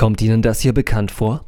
Kommt 0.00 0.22
Ihnen 0.22 0.40
das 0.40 0.60
hier 0.60 0.72
bekannt 0.72 1.10
vor? 1.10 1.44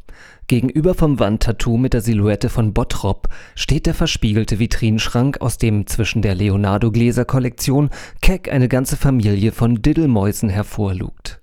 Gegenüber 0.46 0.92
vom 0.92 1.18
Wandtattoo 1.18 1.78
mit 1.78 1.94
der 1.94 2.02
Silhouette 2.02 2.50
von 2.50 2.74
Bottrop 2.74 3.30
steht 3.54 3.86
der 3.86 3.94
verspiegelte 3.94 4.58
Vitrinenschrank, 4.58 5.40
aus 5.40 5.56
dem 5.56 5.86
zwischen 5.86 6.20
der 6.20 6.34
Leonardo-Gläser-Kollektion 6.34 7.88
keck 8.20 8.52
eine 8.52 8.68
ganze 8.68 8.98
Familie 8.98 9.52
von 9.52 9.80
Diddelmäusen 9.80 10.50
hervorlugt. 10.50 11.40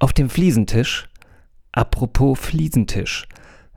Auf 0.00 0.12
dem 0.12 0.30
Fliesentisch 0.30 1.08
Apropos 1.70 2.40
Fliesentisch. 2.40 3.28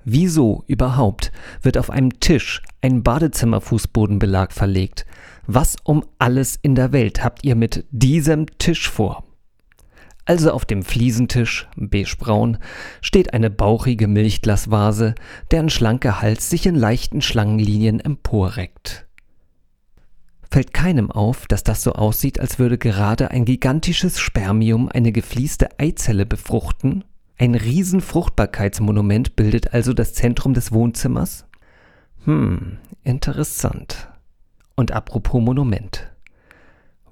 Wieso 0.04 0.63
überhaupt 0.65 1.31
wird 1.61 1.77
auf 1.77 1.91
einem 1.91 2.20
Tisch 2.20 2.63
ein 2.81 3.04
Badezimmerfußbodenbelag 3.04 4.54
verlegt? 4.54 5.05
Was 5.45 5.75
um 5.84 6.04
alles 6.18 6.57
in 6.63 6.73
der 6.73 6.91
Welt 6.93 7.23
habt 7.23 7.45
ihr 7.45 7.54
mit 7.54 7.86
diesem 7.91 8.47
Tisch 8.57 8.89
vor? 8.89 9.26
Also 10.27 10.51
auf 10.51 10.65
dem 10.65 10.83
Fliesentisch, 10.83 11.69
beigebraun, 11.77 12.57
steht 13.01 13.33
eine 13.33 13.49
bauchige 13.49 14.09
Milchglasvase, 14.09 15.15
deren 15.51 15.69
schlanker 15.69 16.21
Hals 16.21 16.49
sich 16.49 16.65
in 16.65 16.75
leichten 16.75 17.21
Schlangenlinien 17.21 18.01
emporreckt. 18.01 19.07
Fällt 20.51 20.73
keinem 20.73 21.11
auf, 21.11 21.47
dass 21.47 21.63
das 21.63 21.82
so 21.82 21.93
aussieht, 21.93 22.41
als 22.41 22.59
würde 22.59 22.77
gerade 22.77 23.32
ein 23.32 23.45
gigantisches 23.45 24.19
Spermium 24.19 24.89
eine 24.89 25.13
geflieste 25.13 25.79
Eizelle 25.79 26.25
befruchten? 26.25 27.05
Ein 27.37 27.55
Riesenfruchtbarkeitsmonument 27.55 29.37
bildet 29.37 29.73
also 29.73 29.93
das 29.93 30.13
Zentrum 30.13 30.54
des 30.54 30.73
Wohnzimmers? 30.73 31.46
Hm, 32.25 32.80
interessant. 33.05 34.09
Und 34.75 34.91
apropos 34.91 35.41
Monument. 35.41 36.11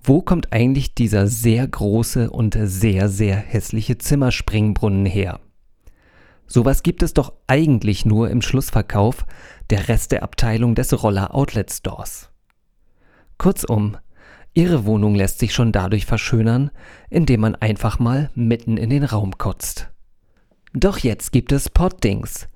Wo 0.07 0.21
kommt 0.21 0.53
eigentlich 0.53 0.93
dieser 0.93 1.25
sehr 1.25 1.67
große 1.67 2.29
und 2.29 2.55
sehr, 2.61 3.09
sehr 3.09 3.37
hässliche 3.37 3.97
Zimmerspringbrunnen 3.97 5.07
her? 5.07 5.39
Sowas 6.45 6.83
gibt 6.83 7.01
es 7.01 7.15
doch 7.15 7.33
eigentlich 7.47 8.05
nur 8.05 8.29
im 8.29 8.43
Schlussverkauf 8.43 9.25
der 9.71 9.87
Resteabteilung 9.87 10.75
des 10.75 11.01
Roller 11.01 11.34
Outlet 11.34 11.71
Stores. 11.71 12.29
Kurzum, 13.39 13.97
Ihre 14.53 14.85
Wohnung 14.85 15.15
lässt 15.15 15.39
sich 15.39 15.55
schon 15.55 15.71
dadurch 15.71 16.05
verschönern, 16.05 16.69
indem 17.09 17.41
man 17.41 17.55
einfach 17.55 17.97
mal 17.97 18.29
mitten 18.35 18.77
in 18.77 18.91
den 18.91 19.05
Raum 19.05 19.40
kotzt. 19.40 19.90
Doch 20.73 20.99
jetzt 20.99 21.31
gibt 21.31 21.51
es 21.51 21.67
Poddings. 21.67 22.47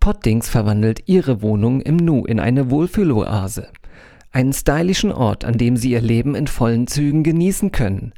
Poddings 0.00 0.48
verwandelt 0.48 1.02
Ihre 1.04 1.42
Wohnung 1.42 1.82
im 1.82 1.96
Nu 1.96 2.24
in 2.24 2.40
eine 2.40 2.70
Wohlfühloase– 2.70 3.68
einen 4.34 4.52
stylischen 4.52 5.12
Ort, 5.12 5.44
an 5.44 5.56
dem 5.56 5.76
Sie 5.76 5.92
Ihr 5.92 6.00
Leben 6.00 6.34
in 6.34 6.48
vollen 6.48 6.88
Zügen 6.88 7.22
genießen 7.22 7.70
können. 7.70 8.12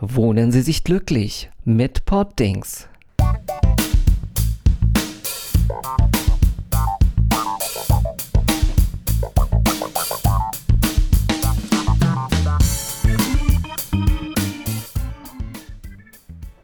Wohnen 0.00 0.52
Sie 0.52 0.62
sich 0.62 0.84
glücklich 0.84 1.50
mit 1.64 2.04
Poddings. 2.04 2.88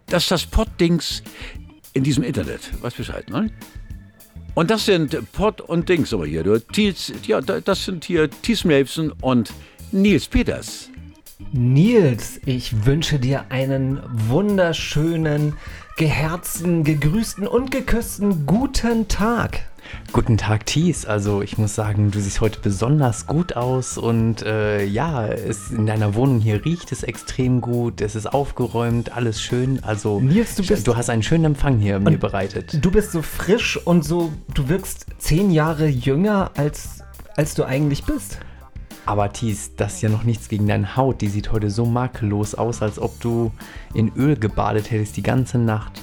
Das 0.06 0.22
ist 0.22 0.30
das 0.30 0.46
Poddings 0.46 1.24
in 1.92 2.04
diesem 2.04 2.22
Internet. 2.22 2.80
Weiß 2.80 2.94
Bescheid, 2.94 3.28
ne? 3.28 3.50
Und 4.54 4.70
das 4.70 4.86
sind 4.86 5.16
Pott 5.32 5.60
und 5.60 5.88
Dings 5.88 6.14
aber 6.14 6.26
hier. 6.26 6.44
Du, 6.44 6.58
Thiels, 6.58 7.12
ja, 7.26 7.40
das 7.40 7.84
sind 7.84 8.04
hier 8.04 8.30
Thies 8.30 8.64
Melfsen 8.64 9.12
und 9.20 9.52
Nils 9.90 10.28
Peters. 10.28 10.90
Nils, 11.52 12.40
ich 12.46 12.86
wünsche 12.86 13.18
dir 13.18 13.46
einen 13.50 14.00
wunderschönen, 14.28 15.56
geherzten, 15.96 16.84
gegrüßten 16.84 17.46
und 17.46 17.70
geküssten 17.70 18.46
guten 18.46 19.08
Tag. 19.08 19.66
Guten 20.12 20.38
Tag, 20.38 20.66
Thies. 20.66 21.06
Also 21.06 21.42
ich 21.42 21.58
muss 21.58 21.74
sagen, 21.74 22.10
du 22.10 22.20
siehst 22.20 22.40
heute 22.40 22.60
besonders 22.60 23.26
gut 23.26 23.56
aus 23.56 23.98
und 23.98 24.42
äh, 24.42 24.84
ja, 24.84 25.26
es, 25.26 25.70
in 25.70 25.86
deiner 25.86 26.14
Wohnung 26.14 26.40
hier 26.40 26.64
riecht 26.64 26.92
es 26.92 27.02
extrem 27.02 27.60
gut, 27.60 28.00
es 28.00 28.14
ist 28.14 28.32
aufgeräumt, 28.32 29.16
alles 29.16 29.42
schön. 29.42 29.82
Also 29.82 30.20
Nils, 30.20 30.54
du, 30.54 30.64
bist, 30.64 30.86
du 30.86 30.96
hast 30.96 31.10
einen 31.10 31.22
schönen 31.22 31.44
Empfang 31.44 31.78
hier 31.78 31.98
mir 31.98 32.18
bereitet. 32.18 32.78
Du 32.80 32.90
bist 32.90 33.12
so 33.12 33.22
frisch 33.22 33.76
und 33.76 34.04
so, 34.04 34.32
du 34.54 34.68
wirkst 34.68 35.06
zehn 35.18 35.50
Jahre 35.50 35.88
jünger, 35.88 36.52
als, 36.56 37.00
als 37.36 37.54
du 37.54 37.64
eigentlich 37.64 38.04
bist. 38.04 38.38
Aber 39.06 39.32
Thies, 39.32 39.76
das 39.76 39.94
ist 39.94 40.02
ja 40.02 40.08
noch 40.08 40.24
nichts 40.24 40.48
gegen 40.48 40.66
deine 40.66 40.96
Haut. 40.96 41.20
Die 41.20 41.28
sieht 41.28 41.52
heute 41.52 41.70
so 41.70 41.84
makellos 41.84 42.54
aus, 42.54 42.80
als 42.80 42.98
ob 42.98 43.20
du 43.20 43.52
in 43.92 44.12
Öl 44.16 44.36
gebadet 44.36 44.90
hättest 44.90 45.16
die 45.16 45.22
ganze 45.22 45.58
Nacht. 45.58 46.00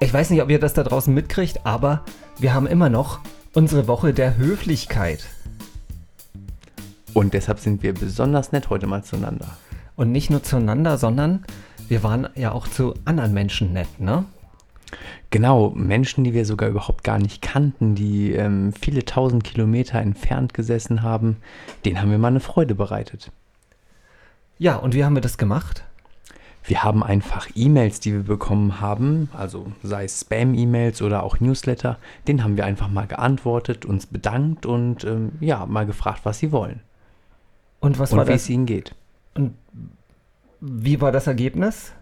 Ich 0.00 0.12
weiß 0.12 0.30
nicht, 0.30 0.42
ob 0.42 0.50
ihr 0.50 0.58
das 0.58 0.74
da 0.74 0.82
draußen 0.82 1.14
mitkriegt, 1.14 1.64
aber 1.64 2.04
wir 2.38 2.54
haben 2.54 2.66
immer 2.66 2.88
noch 2.88 3.20
unsere 3.54 3.86
Woche 3.88 4.12
der 4.14 4.36
Höflichkeit. 4.36 5.28
Und 7.14 7.34
deshalb 7.34 7.58
sind 7.58 7.82
wir 7.82 7.92
besonders 7.92 8.52
nett 8.52 8.70
heute 8.70 8.86
mal 8.86 9.04
zueinander. 9.04 9.56
Und 9.96 10.10
nicht 10.12 10.30
nur 10.30 10.42
zueinander, 10.42 10.96
sondern 10.96 11.44
wir 11.88 12.02
waren 12.02 12.28
ja 12.34 12.52
auch 12.52 12.66
zu 12.66 12.94
anderen 13.04 13.34
Menschen 13.34 13.72
nett, 13.72 14.00
ne? 14.00 14.24
Genau, 15.30 15.70
Menschen, 15.70 16.24
die 16.24 16.34
wir 16.34 16.44
sogar 16.44 16.68
überhaupt 16.68 17.04
gar 17.04 17.18
nicht 17.18 17.40
kannten, 17.40 17.94
die 17.94 18.32
ähm, 18.32 18.74
viele 18.78 19.04
tausend 19.06 19.44
Kilometer 19.44 19.98
entfernt 19.98 20.52
gesessen 20.52 21.02
haben, 21.02 21.38
denen 21.86 22.00
haben 22.00 22.10
wir 22.10 22.18
mal 22.18 22.28
eine 22.28 22.40
Freude 22.40 22.74
bereitet. 22.74 23.30
Ja, 24.58 24.76
und 24.76 24.94
wie 24.94 25.04
haben 25.04 25.14
wir 25.14 25.22
das 25.22 25.38
gemacht? 25.38 25.84
Wir 26.64 26.84
haben 26.84 27.02
einfach 27.02 27.48
E-Mails, 27.54 28.00
die 28.00 28.12
wir 28.12 28.22
bekommen 28.22 28.80
haben, 28.80 29.28
also 29.32 29.72
sei 29.82 30.04
es 30.04 30.20
Spam-E-Mails 30.20 31.02
oder 31.02 31.24
auch 31.24 31.40
Newsletter, 31.40 31.98
den 32.28 32.44
haben 32.44 32.56
wir 32.56 32.64
einfach 32.64 32.88
mal 32.88 33.06
geantwortet, 33.06 33.84
uns 33.84 34.06
bedankt 34.06 34.64
und 34.64 35.04
ähm, 35.04 35.32
ja, 35.40 35.66
mal 35.66 35.86
gefragt, 35.86 36.20
was 36.24 36.38
sie 36.38 36.52
wollen. 36.52 36.80
Und 37.80 37.98
was 37.98 38.12
und 38.12 38.18
war 38.18 38.28
wie 38.28 38.32
es 38.32 38.48
ihnen 38.48 38.66
geht. 38.66 38.94
Und 39.34 39.54
wie 40.60 41.00
war 41.00 41.10
das 41.10 41.26
Ergebnis? 41.26 41.92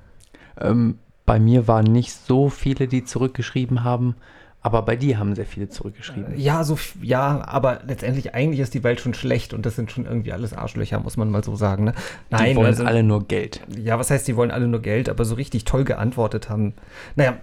Ähm, 0.61 0.99
bei 1.25 1.41
mir 1.41 1.67
waren 1.67 1.85
nicht 1.85 2.13
so 2.13 2.51
viele, 2.51 2.87
die 2.87 3.05
zurückgeschrieben 3.05 3.83
haben. 3.83 4.15
Aber 4.63 4.83
bei 4.83 4.95
dir 4.95 5.19
haben 5.19 5.35
sehr 5.35 5.47
viele 5.47 5.71
zurückgeschrieben. 5.71 6.39
Ja, 6.39 6.65
so, 6.65 6.79
ja, 7.01 7.43
aber 7.47 7.81
letztendlich 7.87 8.35
eigentlich 8.35 8.61
ist 8.61 8.75
die 8.75 8.85
Welt 8.85 9.01
schon 9.01 9.15
schlecht 9.15 9.55
und 9.55 9.65
das 9.65 9.75
sind 9.75 9.91
schon 9.91 10.05
irgendwie 10.05 10.33
alles 10.33 10.53
Arschlöcher, 10.53 11.01
muss 11.01 11.17
man 11.17 11.31
mal 11.31 11.43
so 11.43 11.57
sagen. 11.57 11.85
Ne? 11.85 11.95
Nein, 12.29 12.51
die 12.51 12.57
wollen 12.57 12.67
also, 12.67 12.85
alle 12.85 13.03
nur 13.03 13.27
Geld. 13.27 13.63
Ja, 13.75 13.99
was 13.99 14.11
heißt, 14.11 14.29
die 14.29 14.37
wollen 14.37 14.51
alle 14.51 14.69
nur 14.69 14.83
Geld, 14.83 15.09
aber 15.09 15.25
so 15.25 15.35
richtig 15.35 15.65
toll 15.65 15.85
geantwortet 15.85 16.51
haben. 16.51 16.75
Naja, 17.17 17.39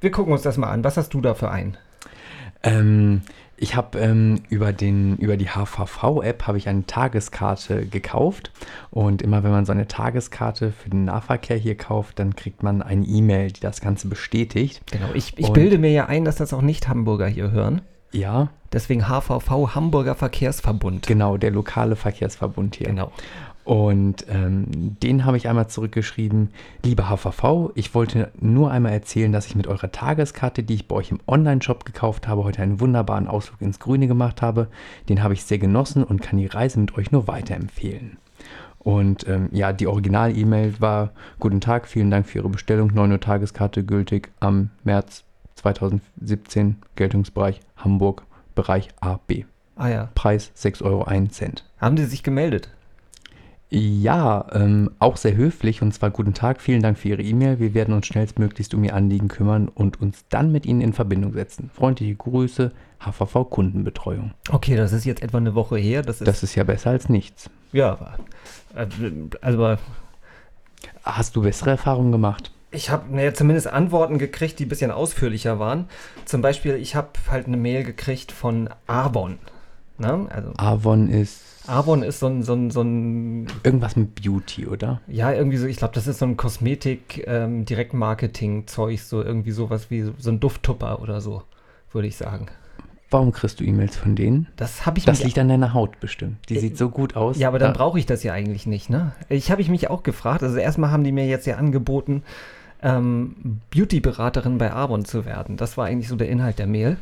wir 0.00 0.10
gucken 0.10 0.32
uns 0.32 0.42
das 0.42 0.56
mal 0.56 0.70
an. 0.70 0.82
Was 0.82 0.96
hast 0.96 1.14
du 1.14 1.20
da 1.20 1.34
für 1.34 1.50
einen? 1.50 1.76
Ähm, 2.62 3.22
ich 3.60 3.74
habe 3.74 3.98
ähm, 3.98 4.42
über, 4.48 4.72
über 4.80 5.36
die 5.36 5.48
HVV-App 5.48 6.46
habe 6.46 6.58
ich 6.58 6.68
eine 6.68 6.86
Tageskarte 6.86 7.86
gekauft 7.86 8.52
und 8.90 9.20
immer 9.20 9.42
wenn 9.42 9.50
man 9.50 9.66
so 9.66 9.72
eine 9.72 9.88
Tageskarte 9.88 10.70
für 10.70 10.90
den 10.90 11.04
Nahverkehr 11.04 11.56
hier 11.56 11.76
kauft, 11.76 12.20
dann 12.20 12.36
kriegt 12.36 12.62
man 12.62 12.82
eine 12.82 13.04
E-Mail, 13.04 13.50
die 13.50 13.60
das 13.60 13.80
Ganze 13.80 14.06
bestätigt. 14.06 14.80
Genau, 14.92 15.08
ich, 15.14 15.36
ich 15.36 15.52
bilde 15.52 15.78
mir 15.78 15.90
ja 15.90 16.06
ein, 16.06 16.24
dass 16.24 16.36
das 16.36 16.52
auch 16.52 16.62
nicht 16.62 16.88
Hamburger 16.88 17.26
hier 17.26 17.50
hören. 17.50 17.82
Ja. 18.12 18.50
Deswegen 18.72 19.08
HVV, 19.08 19.74
Hamburger 19.74 20.14
Verkehrsverbund. 20.14 21.06
Genau, 21.06 21.36
der 21.36 21.50
lokale 21.50 21.96
Verkehrsverbund 21.96 22.76
hier. 22.76 22.88
Genau. 22.88 23.10
Und 23.68 24.24
ähm, 24.30 24.96
den 25.02 25.26
habe 25.26 25.36
ich 25.36 25.46
einmal 25.46 25.68
zurückgeschrieben. 25.68 26.48
Liebe 26.82 27.10
HVV, 27.10 27.72
ich 27.74 27.94
wollte 27.94 28.32
nur 28.40 28.70
einmal 28.70 28.92
erzählen, 28.92 29.30
dass 29.30 29.46
ich 29.46 29.56
mit 29.56 29.66
eurer 29.66 29.92
Tageskarte, 29.92 30.62
die 30.62 30.72
ich 30.72 30.88
bei 30.88 30.96
euch 30.96 31.10
im 31.10 31.20
Online-Shop 31.26 31.84
gekauft 31.84 32.28
habe, 32.28 32.44
heute 32.44 32.62
einen 32.62 32.80
wunderbaren 32.80 33.28
Ausflug 33.28 33.60
ins 33.60 33.78
Grüne 33.78 34.06
gemacht 34.06 34.40
habe. 34.40 34.68
Den 35.10 35.22
habe 35.22 35.34
ich 35.34 35.44
sehr 35.44 35.58
genossen 35.58 36.02
und 36.02 36.22
kann 36.22 36.38
die 36.38 36.46
Reise 36.46 36.80
mit 36.80 36.96
euch 36.96 37.12
nur 37.12 37.28
weiterempfehlen. 37.28 38.16
Und 38.78 39.28
ähm, 39.28 39.50
ja, 39.52 39.74
die 39.74 39.86
Original-E-Mail 39.86 40.80
war: 40.80 41.10
Guten 41.38 41.60
Tag, 41.60 41.88
vielen 41.88 42.10
Dank 42.10 42.26
für 42.26 42.38
Ihre 42.38 42.48
Bestellung. 42.48 42.90
9 42.94 43.12
Uhr 43.12 43.20
Tageskarte 43.20 43.84
gültig 43.84 44.30
am 44.40 44.70
März 44.84 45.24
2017, 45.56 46.76
Geltungsbereich 46.96 47.60
Hamburg, 47.76 48.24
Bereich 48.54 48.88
AB. 49.00 49.44
Ah 49.76 49.88
ja. 49.88 50.08
Preis 50.14 50.52
6,01 50.56 50.82
Euro. 50.84 51.06
Haben 51.78 51.96
Sie 51.98 52.06
sich 52.06 52.22
gemeldet? 52.22 52.70
Ja, 53.70 54.46
ähm, 54.52 54.90
auch 54.98 55.18
sehr 55.18 55.36
höflich 55.36 55.82
und 55.82 55.92
zwar 55.92 56.10
guten 56.10 56.32
Tag, 56.32 56.62
vielen 56.62 56.82
Dank 56.82 56.98
für 56.98 57.08
Ihre 57.08 57.22
E-Mail. 57.22 57.58
Wir 57.58 57.74
werden 57.74 57.92
uns 57.92 58.06
schnellstmöglichst 58.06 58.72
um 58.72 58.82
Ihr 58.82 58.94
Anliegen 58.94 59.28
kümmern 59.28 59.68
und 59.68 60.00
uns 60.00 60.24
dann 60.30 60.50
mit 60.52 60.64
Ihnen 60.64 60.80
in 60.80 60.94
Verbindung 60.94 61.34
setzen. 61.34 61.70
Freundliche 61.74 62.14
Grüße, 62.14 62.72
HVV 63.00 63.50
Kundenbetreuung. 63.50 64.32
Okay, 64.50 64.74
das 64.74 64.94
ist 64.94 65.04
jetzt 65.04 65.22
etwa 65.22 65.36
eine 65.36 65.54
Woche 65.54 65.76
her. 65.76 66.00
Das 66.00 66.22
ist, 66.22 66.26
das 66.26 66.42
ist 66.42 66.54
ja 66.54 66.64
besser 66.64 66.90
als 66.90 67.10
nichts. 67.10 67.50
Ja, 67.72 68.16
äh, 68.74 68.86
also. 69.42 69.76
Hast 71.02 71.36
du 71.36 71.42
bessere 71.42 71.70
Erfahrungen 71.70 72.12
gemacht? 72.12 72.50
Ich 72.70 72.88
habe 72.88 73.14
naja, 73.14 73.34
zumindest 73.34 73.66
Antworten 73.66 74.18
gekriegt, 74.18 74.58
die 74.58 74.66
ein 74.66 74.68
bisschen 74.68 74.90
ausführlicher 74.90 75.58
waren. 75.58 75.88
Zum 76.24 76.40
Beispiel, 76.40 76.74
ich 76.76 76.96
habe 76.96 77.10
halt 77.30 77.46
eine 77.46 77.56
Mail 77.58 77.84
gekriegt 77.84 78.32
von 78.32 78.70
Avon. 78.86 79.38
Ne? 79.98 80.26
Also, 80.30 80.52
Avon 80.56 81.08
ist 81.08 81.47
Avon 81.68 82.02
ist 82.02 82.20
so 82.20 82.26
ein, 82.26 82.42
so 82.42 82.54
ein, 82.54 82.70
so 82.70 82.82
ein 82.82 83.46
Irgendwas 83.62 83.96
mit 83.96 84.14
Beauty, 84.14 84.66
oder? 84.66 85.00
ja, 85.06 85.32
irgendwie 85.32 85.56
so, 85.58 85.66
ich 85.66 85.76
glaube, 85.76 85.94
das 85.94 86.06
ist 86.06 86.18
so 86.18 86.26
ein 86.26 86.36
Kosmetik-Direktmarketing-Zeug, 86.36 89.00
so 89.00 89.22
irgendwie 89.22 89.50
sowas 89.52 89.90
wie 89.90 90.10
so 90.18 90.30
ein 90.30 90.40
Dufttupper 90.40 91.00
oder 91.00 91.20
so, 91.20 91.42
würde 91.92 92.08
ich 92.08 92.16
sagen. 92.16 92.46
Warum 93.10 93.32
kriegst 93.32 93.58
du 93.60 93.64
E-Mails 93.64 93.96
von 93.96 94.16
denen? 94.16 94.48
Das 94.56 94.84
habe 94.84 94.98
ich 94.98 95.06
Das 95.06 95.24
liegt 95.24 95.38
an 95.38 95.48
deiner 95.48 95.72
Haut 95.72 95.98
bestimmt. 96.00 96.36
Die 96.50 96.56
Äh, 96.56 96.60
sieht 96.60 96.76
so 96.76 96.90
gut 96.90 97.16
aus. 97.16 97.38
Ja, 97.38 97.48
aber 97.48 97.58
dann 97.58 97.72
Da- 97.72 97.78
brauche 97.78 97.98
ich 97.98 98.04
das 98.04 98.22
ja 98.22 98.34
eigentlich 98.34 98.66
nicht, 98.66 98.90
ne? 98.90 99.12
Ich 99.30 99.50
habe 99.50 99.62
ich 99.62 99.70
mich 99.70 99.88
auch 99.88 100.02
gefragt. 100.02 100.42
Also 100.42 100.58
erstmal 100.58 100.90
haben 100.90 101.04
die 101.04 101.12
mir 101.12 101.26
jetzt 101.26 101.46
ja 101.46 101.56
angeboten, 101.56 102.22
ähm, 102.82 103.60
Beauty-Beraterin 103.74 104.58
bei 104.58 104.74
Avon 104.74 105.06
zu 105.06 105.24
werden. 105.24 105.56
Das 105.56 105.78
war 105.78 105.86
eigentlich 105.86 106.08
so 106.08 106.16
der 106.16 106.28
Inhalt 106.28 106.58
der 106.58 106.66
Mail. 106.66 106.98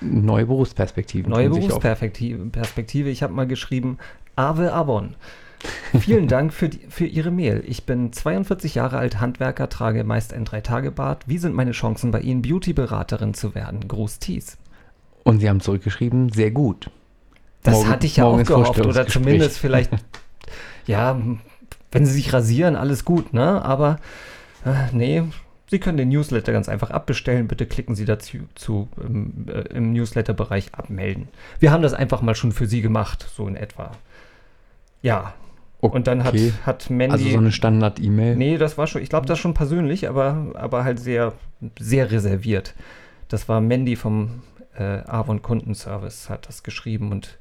Neue 0.00 0.46
Berufsperspektiven. 0.46 1.30
Neue. 1.30 1.50
Berufsperspektive. 1.50 2.44
Perspektive. 2.46 3.10
Ich 3.10 3.22
habe 3.22 3.32
mal 3.32 3.46
geschrieben, 3.46 3.98
Ave 4.36 4.72
Avon. 4.72 5.14
Vielen 5.98 6.28
Dank 6.28 6.52
für, 6.52 6.68
die, 6.68 6.86
für 6.88 7.06
Ihre 7.06 7.30
Mail. 7.30 7.64
Ich 7.66 7.84
bin 7.84 8.12
42 8.12 8.76
Jahre 8.76 8.98
alt, 8.98 9.20
Handwerker, 9.20 9.68
trage 9.68 10.04
meist 10.04 10.32
ein 10.32 10.44
Drei-Tage-Bart. 10.44 11.24
Wie 11.26 11.38
sind 11.38 11.54
meine 11.54 11.72
Chancen, 11.72 12.10
bei 12.10 12.20
Ihnen 12.20 12.42
Beauty-Beraterin 12.42 13.34
zu 13.34 13.54
werden? 13.54 13.88
Gruß 13.88 14.18
Thies. 14.20 14.56
Und 15.24 15.40
sie 15.40 15.48
haben 15.48 15.60
zurückgeschrieben, 15.60 16.30
sehr 16.30 16.50
gut. 16.50 16.90
Das 17.62 17.74
Morgen- 17.74 17.88
hatte 17.88 18.06
ich 18.06 18.16
ja 18.16 18.24
auch 18.24 18.42
gehofft. 18.42 18.86
Oder 18.86 19.06
zumindest 19.06 19.58
vielleicht, 19.58 19.90
ja, 20.86 21.20
wenn 21.90 22.06
sie 22.06 22.12
sich 22.12 22.32
rasieren, 22.32 22.76
alles 22.76 23.04
gut, 23.04 23.32
ne? 23.32 23.62
Aber 23.64 23.98
äh, 24.64 24.94
nee, 24.94 25.24
Sie 25.70 25.78
können 25.78 25.98
den 25.98 26.08
Newsletter 26.08 26.52
ganz 26.52 26.68
einfach 26.68 26.90
abbestellen. 26.90 27.46
Bitte 27.46 27.66
klicken 27.66 27.94
Sie 27.94 28.06
dazu 28.06 28.38
zu, 28.54 28.88
im, 28.96 29.46
äh, 29.48 29.60
im 29.74 29.92
Newsletter-Bereich 29.92 30.74
abmelden. 30.74 31.28
Wir 31.58 31.72
haben 31.72 31.82
das 31.82 31.92
einfach 31.92 32.22
mal 32.22 32.34
schon 32.34 32.52
für 32.52 32.66
Sie 32.66 32.80
gemacht, 32.80 33.26
so 33.34 33.46
in 33.46 33.56
etwa. 33.56 33.92
Ja. 35.02 35.34
Und 35.80 36.06
dann 36.08 36.24
hat, 36.24 36.34
Okay. 36.34 36.52
hat 36.64 36.90
Mandy. 36.90 37.12
Also 37.12 37.28
so 37.30 37.38
eine 37.38 37.52
Standard-E-Mail. 37.52 38.34
Nee, 38.36 38.58
das 38.58 38.78
war 38.78 38.86
schon, 38.86 39.02
ich 39.02 39.10
glaube, 39.10 39.26
das 39.26 39.38
schon 39.38 39.54
persönlich, 39.54 40.08
aber, 40.08 40.52
aber 40.54 40.82
halt 40.84 40.98
sehr, 40.98 41.34
sehr 41.78 42.10
reserviert. 42.10 42.74
Das 43.28 43.48
war 43.48 43.60
Mandy 43.60 43.94
vom 43.94 44.42
äh, 44.76 45.02
Avon 45.06 45.42
Kundenservice, 45.42 46.30
hat 46.30 46.48
das 46.48 46.62
geschrieben 46.62 47.12
und 47.12 47.38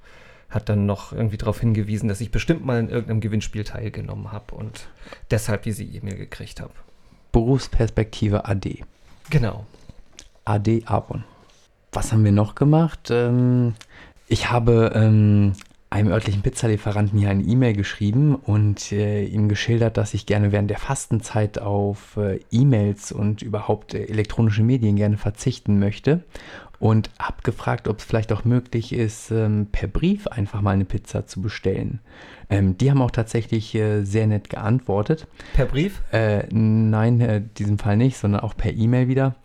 hat 0.50 0.70
dann 0.70 0.86
noch 0.86 1.14
irgendwie 1.14 1.38
darauf 1.38 1.60
hingewiesen, 1.60 2.10
dass 2.10 2.22
ich 2.22 2.32
bestimmt 2.32 2.66
mal 2.66 2.80
in 2.80 2.90
irgendeinem 2.90 3.22
Gewinnspiel 3.22 3.64
teilgenommen 3.64 4.32
habe 4.32 4.56
und 4.56 4.88
deshalb 5.32 5.64
diese 5.64 5.84
E-Mail 5.84 6.16
gekriegt 6.16 6.62
habe. 6.62 6.74
Berufsperspektive 7.32 8.46
AD. 8.46 8.84
Genau. 9.30 9.66
AD 10.46 10.84
Avon. 10.86 11.24
Was 11.92 12.12
haben 12.12 12.24
wir 12.24 12.32
noch 12.32 12.56
gemacht? 12.56 13.10
Ähm, 13.12 13.76
ich 14.28 14.52
habe 14.52 14.92
ähm, 14.94 15.54
einem 15.90 16.12
örtlichen 16.12 16.42
Pizzalieferanten 16.42 17.18
hier 17.18 17.30
eine 17.30 17.44
E-Mail 17.44 17.74
geschrieben 17.74 18.36
und 18.36 18.92
äh, 18.92 19.24
ihm 19.24 19.48
geschildert, 19.48 19.98
dass 19.98 20.14
ich 20.14 20.26
gerne 20.26 20.52
während 20.52 20.70
der 20.70 20.80
Fastenzeit 20.80 21.60
auf 21.60 22.18
äh, 22.18 22.40
E-Mails 22.52 23.12
und 23.12 23.42
überhaupt 23.42 23.94
äh, 23.94 24.04
elektronische 24.06 24.64
Medien 24.64 24.98
gerne 24.98 25.18
verzichten 25.18 25.80
möchte 25.80 26.24
und 26.80 27.10
habe 27.20 27.42
gefragt, 27.44 27.88
ob 27.88 28.00
es 28.00 28.06
vielleicht 28.06 28.32
auch 28.32 28.46
möglich 28.46 28.94
ist, 28.94 29.32
ähm, 29.32 29.68
per 29.72 29.88
Brief 29.88 30.28
einfach 30.28 30.62
mal 30.62 30.72
eine 30.72 30.86
Pizza 30.86 31.26
zu 31.26 31.42
bestellen. 31.42 32.00
Ähm, 32.50 32.78
die 32.78 32.90
haben 32.92 33.02
auch 33.02 33.12
tatsächlich 33.12 33.74
äh, 33.76 34.04
sehr 34.04 34.28
nett 34.28 34.50
geantwortet. 34.50 35.28
Per 35.54 35.66
Brief? 35.66 36.02
Äh, 36.12 36.44
nein, 36.52 37.20
äh, 37.20 37.38
in 37.38 37.54
diesem 37.56 37.80
Fall 37.80 37.98
nicht, 37.98 38.18
sondern 38.18 38.42
auch 38.42 38.56
per 38.56 38.74
E-Mail 38.74 39.08
wieder. 39.08 39.36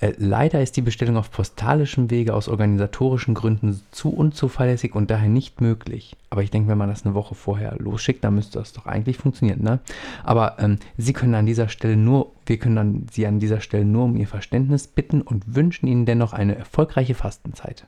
Äh, 0.00 0.14
leider 0.16 0.62
ist 0.62 0.76
die 0.76 0.82
Bestellung 0.82 1.16
auf 1.16 1.30
postalischem 1.30 2.10
Wege 2.10 2.34
aus 2.34 2.48
organisatorischen 2.48 3.34
Gründen 3.34 3.80
zu 3.90 4.10
unzuverlässig 4.10 4.94
und 4.94 5.10
daher 5.10 5.28
nicht 5.28 5.60
möglich. 5.60 6.16
Aber 6.30 6.42
ich 6.42 6.50
denke, 6.50 6.68
wenn 6.68 6.78
man 6.78 6.88
das 6.88 7.04
eine 7.04 7.14
Woche 7.14 7.34
vorher 7.34 7.76
losschickt, 7.78 8.24
dann 8.24 8.34
müsste 8.34 8.58
das 8.58 8.72
doch 8.72 8.86
eigentlich 8.86 9.18
funktionieren, 9.18 9.62
ne? 9.62 9.80
Aber 10.24 10.56
ähm, 10.58 10.78
Sie 10.96 11.12
können 11.12 11.34
an 11.34 11.46
dieser 11.46 11.68
Stelle 11.68 11.96
nur, 11.96 12.32
wir 12.46 12.58
können 12.58 12.78
an 12.78 13.06
Sie 13.12 13.26
an 13.26 13.40
dieser 13.40 13.60
Stelle 13.60 13.84
nur 13.84 14.04
um 14.04 14.16
Ihr 14.16 14.26
Verständnis 14.26 14.86
bitten 14.86 15.20
und 15.20 15.54
wünschen 15.54 15.86
Ihnen 15.86 16.06
dennoch 16.06 16.32
eine 16.32 16.56
erfolgreiche 16.56 17.14
Fastenzeit. 17.14 17.86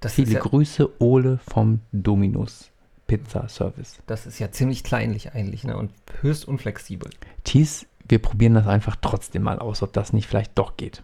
Das 0.00 0.14
Viele 0.14 0.32
ja, 0.32 0.40
Grüße, 0.40 1.00
Ole 1.00 1.38
vom 1.46 1.80
Dominus 1.92 2.70
Pizza 3.06 3.48
Service. 3.48 3.98
das 4.06 4.26
ist 4.26 4.38
ja 4.38 4.50
ziemlich 4.50 4.82
kleinlich 4.82 5.34
eigentlich 5.34 5.64
ne? 5.64 5.76
und 5.76 5.90
höchst 6.22 6.48
unflexibel. 6.48 7.10
Thies, 7.44 7.86
wir 8.08 8.18
probieren 8.18 8.54
das 8.54 8.66
einfach 8.66 8.96
trotzdem 9.00 9.42
mal 9.42 9.58
aus, 9.58 9.82
ob 9.82 9.92
das 9.92 10.14
nicht 10.14 10.26
vielleicht 10.26 10.58
doch 10.58 10.78
geht. 10.78 11.02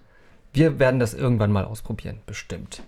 Wir 0.52 0.78
werden 0.78 0.98
das 1.00 1.14
irgendwann 1.14 1.52
mal 1.52 1.64
ausprobieren, 1.64 2.18
bestimmt. 2.26 2.82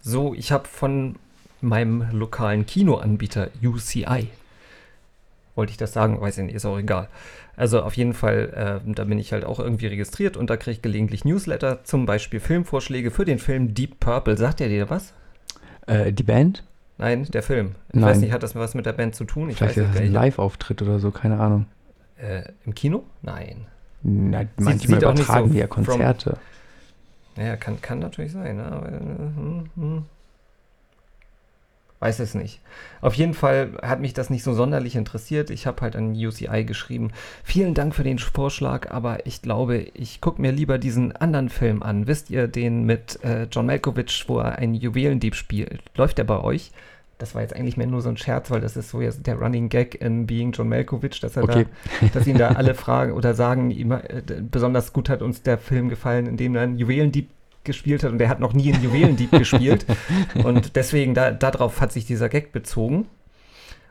So, 0.00 0.34
ich 0.34 0.52
habe 0.52 0.66
von 0.68 1.16
meinem 1.60 2.06
lokalen 2.12 2.66
Kinoanbieter 2.66 3.48
UCI, 3.62 4.28
wollte 5.54 5.70
ich 5.72 5.76
das 5.76 5.92
sagen, 5.92 6.20
weiß 6.20 6.38
ich 6.38 6.44
nicht, 6.44 6.54
ist 6.54 6.64
auch 6.66 6.78
egal. 6.78 7.08
Also 7.56 7.82
auf 7.82 7.94
jeden 7.96 8.14
Fall, 8.14 8.80
äh, 8.86 8.92
da 8.94 9.04
bin 9.04 9.18
ich 9.18 9.32
halt 9.32 9.44
auch 9.44 9.58
irgendwie 9.60 9.86
registriert 9.86 10.36
und 10.38 10.48
da 10.48 10.56
kriege 10.56 10.72
ich 10.72 10.82
gelegentlich 10.82 11.24
Newsletter, 11.26 11.84
zum 11.84 12.06
Beispiel 12.06 12.40
Filmvorschläge 12.40 13.10
für 13.10 13.24
den 13.26 13.38
Film 13.38 13.74
Deep 13.74 14.00
Purple. 14.00 14.36
Sagt 14.38 14.60
der 14.60 14.68
dir 14.68 14.88
was? 14.88 15.12
Äh, 15.86 16.12
die 16.12 16.22
Band? 16.22 16.64
Nein, 16.96 17.24
der 17.24 17.42
Film. 17.42 17.74
Ich 17.88 17.94
Nein. 17.96 18.04
weiß 18.10 18.18
nicht, 18.20 18.32
hat 18.32 18.42
das 18.42 18.54
was 18.54 18.74
mit 18.74 18.86
der 18.86 18.92
Band 18.92 19.14
zu 19.14 19.24
tun? 19.24 19.50
Ich 19.50 19.56
Vielleicht 19.58 19.76
weiß 19.78 19.84
ist 19.86 19.94
das 19.94 20.02
ein. 20.02 20.12
Live-Auftritt 20.12 20.80
oder 20.82 20.98
so, 20.98 21.10
keine 21.10 21.38
Ahnung. 21.40 21.66
Äh, 22.16 22.42
Im 22.64 22.74
Kino? 22.74 23.04
Nein. 23.22 23.66
Na, 24.02 24.44
manchmal 24.56 24.78
sieht 24.78 24.88
nicht 24.90 25.02
übertragen 25.02 25.48
so 25.48 25.52
die 25.52 25.58
ja 25.58 25.66
from- 25.66 25.84
Konzerte. 25.86 26.38
Naja, 27.36 27.56
kann, 27.56 27.80
kann 27.80 27.98
natürlich 27.98 28.32
sein. 28.32 28.56
Ne? 28.56 28.64
Aber, 28.64 28.88
äh, 28.88 28.98
hm, 28.98 29.70
hm. 29.76 30.04
Weiß 32.00 32.18
es 32.18 32.34
nicht. 32.34 32.60
Auf 33.02 33.14
jeden 33.14 33.34
Fall 33.34 33.72
hat 33.82 34.00
mich 34.00 34.14
das 34.14 34.30
nicht 34.30 34.42
so 34.42 34.54
sonderlich 34.54 34.96
interessiert. 34.96 35.50
Ich 35.50 35.66
habe 35.66 35.82
halt 35.82 35.96
an 35.96 36.12
UCI 36.12 36.64
geschrieben. 36.64 37.12
Vielen 37.44 37.74
Dank 37.74 37.94
für 37.94 38.04
den 38.04 38.18
Vorschlag, 38.18 38.90
aber 38.90 39.26
ich 39.26 39.42
glaube, 39.42 39.76
ich 39.92 40.22
gucke 40.22 40.40
mir 40.40 40.50
lieber 40.50 40.78
diesen 40.78 41.14
anderen 41.14 41.50
Film 41.50 41.82
an. 41.82 42.06
Wisst 42.06 42.30
ihr 42.30 42.48
den 42.48 42.84
mit 42.84 43.22
äh, 43.22 43.46
John 43.52 43.66
Malkovich, 43.66 44.24
wo 44.28 44.38
er 44.38 44.56
einen 44.56 44.74
Juwelendieb 44.74 45.34
spielt? 45.34 45.82
Läuft 45.94 46.16
der 46.16 46.24
bei 46.24 46.40
euch? 46.40 46.72
Das 47.20 47.34
war 47.34 47.42
jetzt 47.42 47.54
eigentlich 47.54 47.76
mehr 47.76 47.86
nur 47.86 48.02
so 48.02 48.08
ein 48.08 48.16
Scherz, 48.16 48.50
weil 48.50 48.60
das 48.60 48.76
ist 48.76 48.90
so 48.90 49.00
jetzt 49.00 49.26
der 49.26 49.36
Running 49.36 49.68
Gag 49.68 49.94
in 50.00 50.26
Being 50.26 50.52
John 50.52 50.68
Malkovich, 50.68 51.20
dass 51.20 51.36
er 51.36 51.44
Okay. 51.44 51.66
da, 52.00 52.06
dass 52.14 52.26
ihn 52.26 52.38
da 52.38 52.48
alle 52.48 52.74
fragen 52.74 53.12
oder 53.12 53.34
sagen, 53.34 53.70
immer, 53.70 54.08
äh, 54.10 54.22
besonders 54.50 54.92
gut 54.92 55.08
hat 55.08 55.22
uns 55.22 55.42
der 55.42 55.58
Film 55.58 55.88
gefallen, 55.88 56.26
in 56.26 56.36
dem 56.36 56.56
er 56.56 56.62
einen 56.62 56.78
Juwelendieb 56.78 57.28
gespielt 57.62 58.02
hat 58.02 58.10
und 58.12 58.18
der 58.18 58.28
hat 58.28 58.40
noch 58.40 58.54
nie 58.54 58.72
einen 58.72 58.82
Juwelendieb 58.82 59.32
gespielt. 59.32 59.84
Und 60.44 60.76
deswegen, 60.76 61.12
da, 61.12 61.30
darauf 61.30 61.82
hat 61.82 61.92
sich 61.92 62.06
dieser 62.06 62.30
Gag 62.30 62.52
bezogen. 62.52 63.06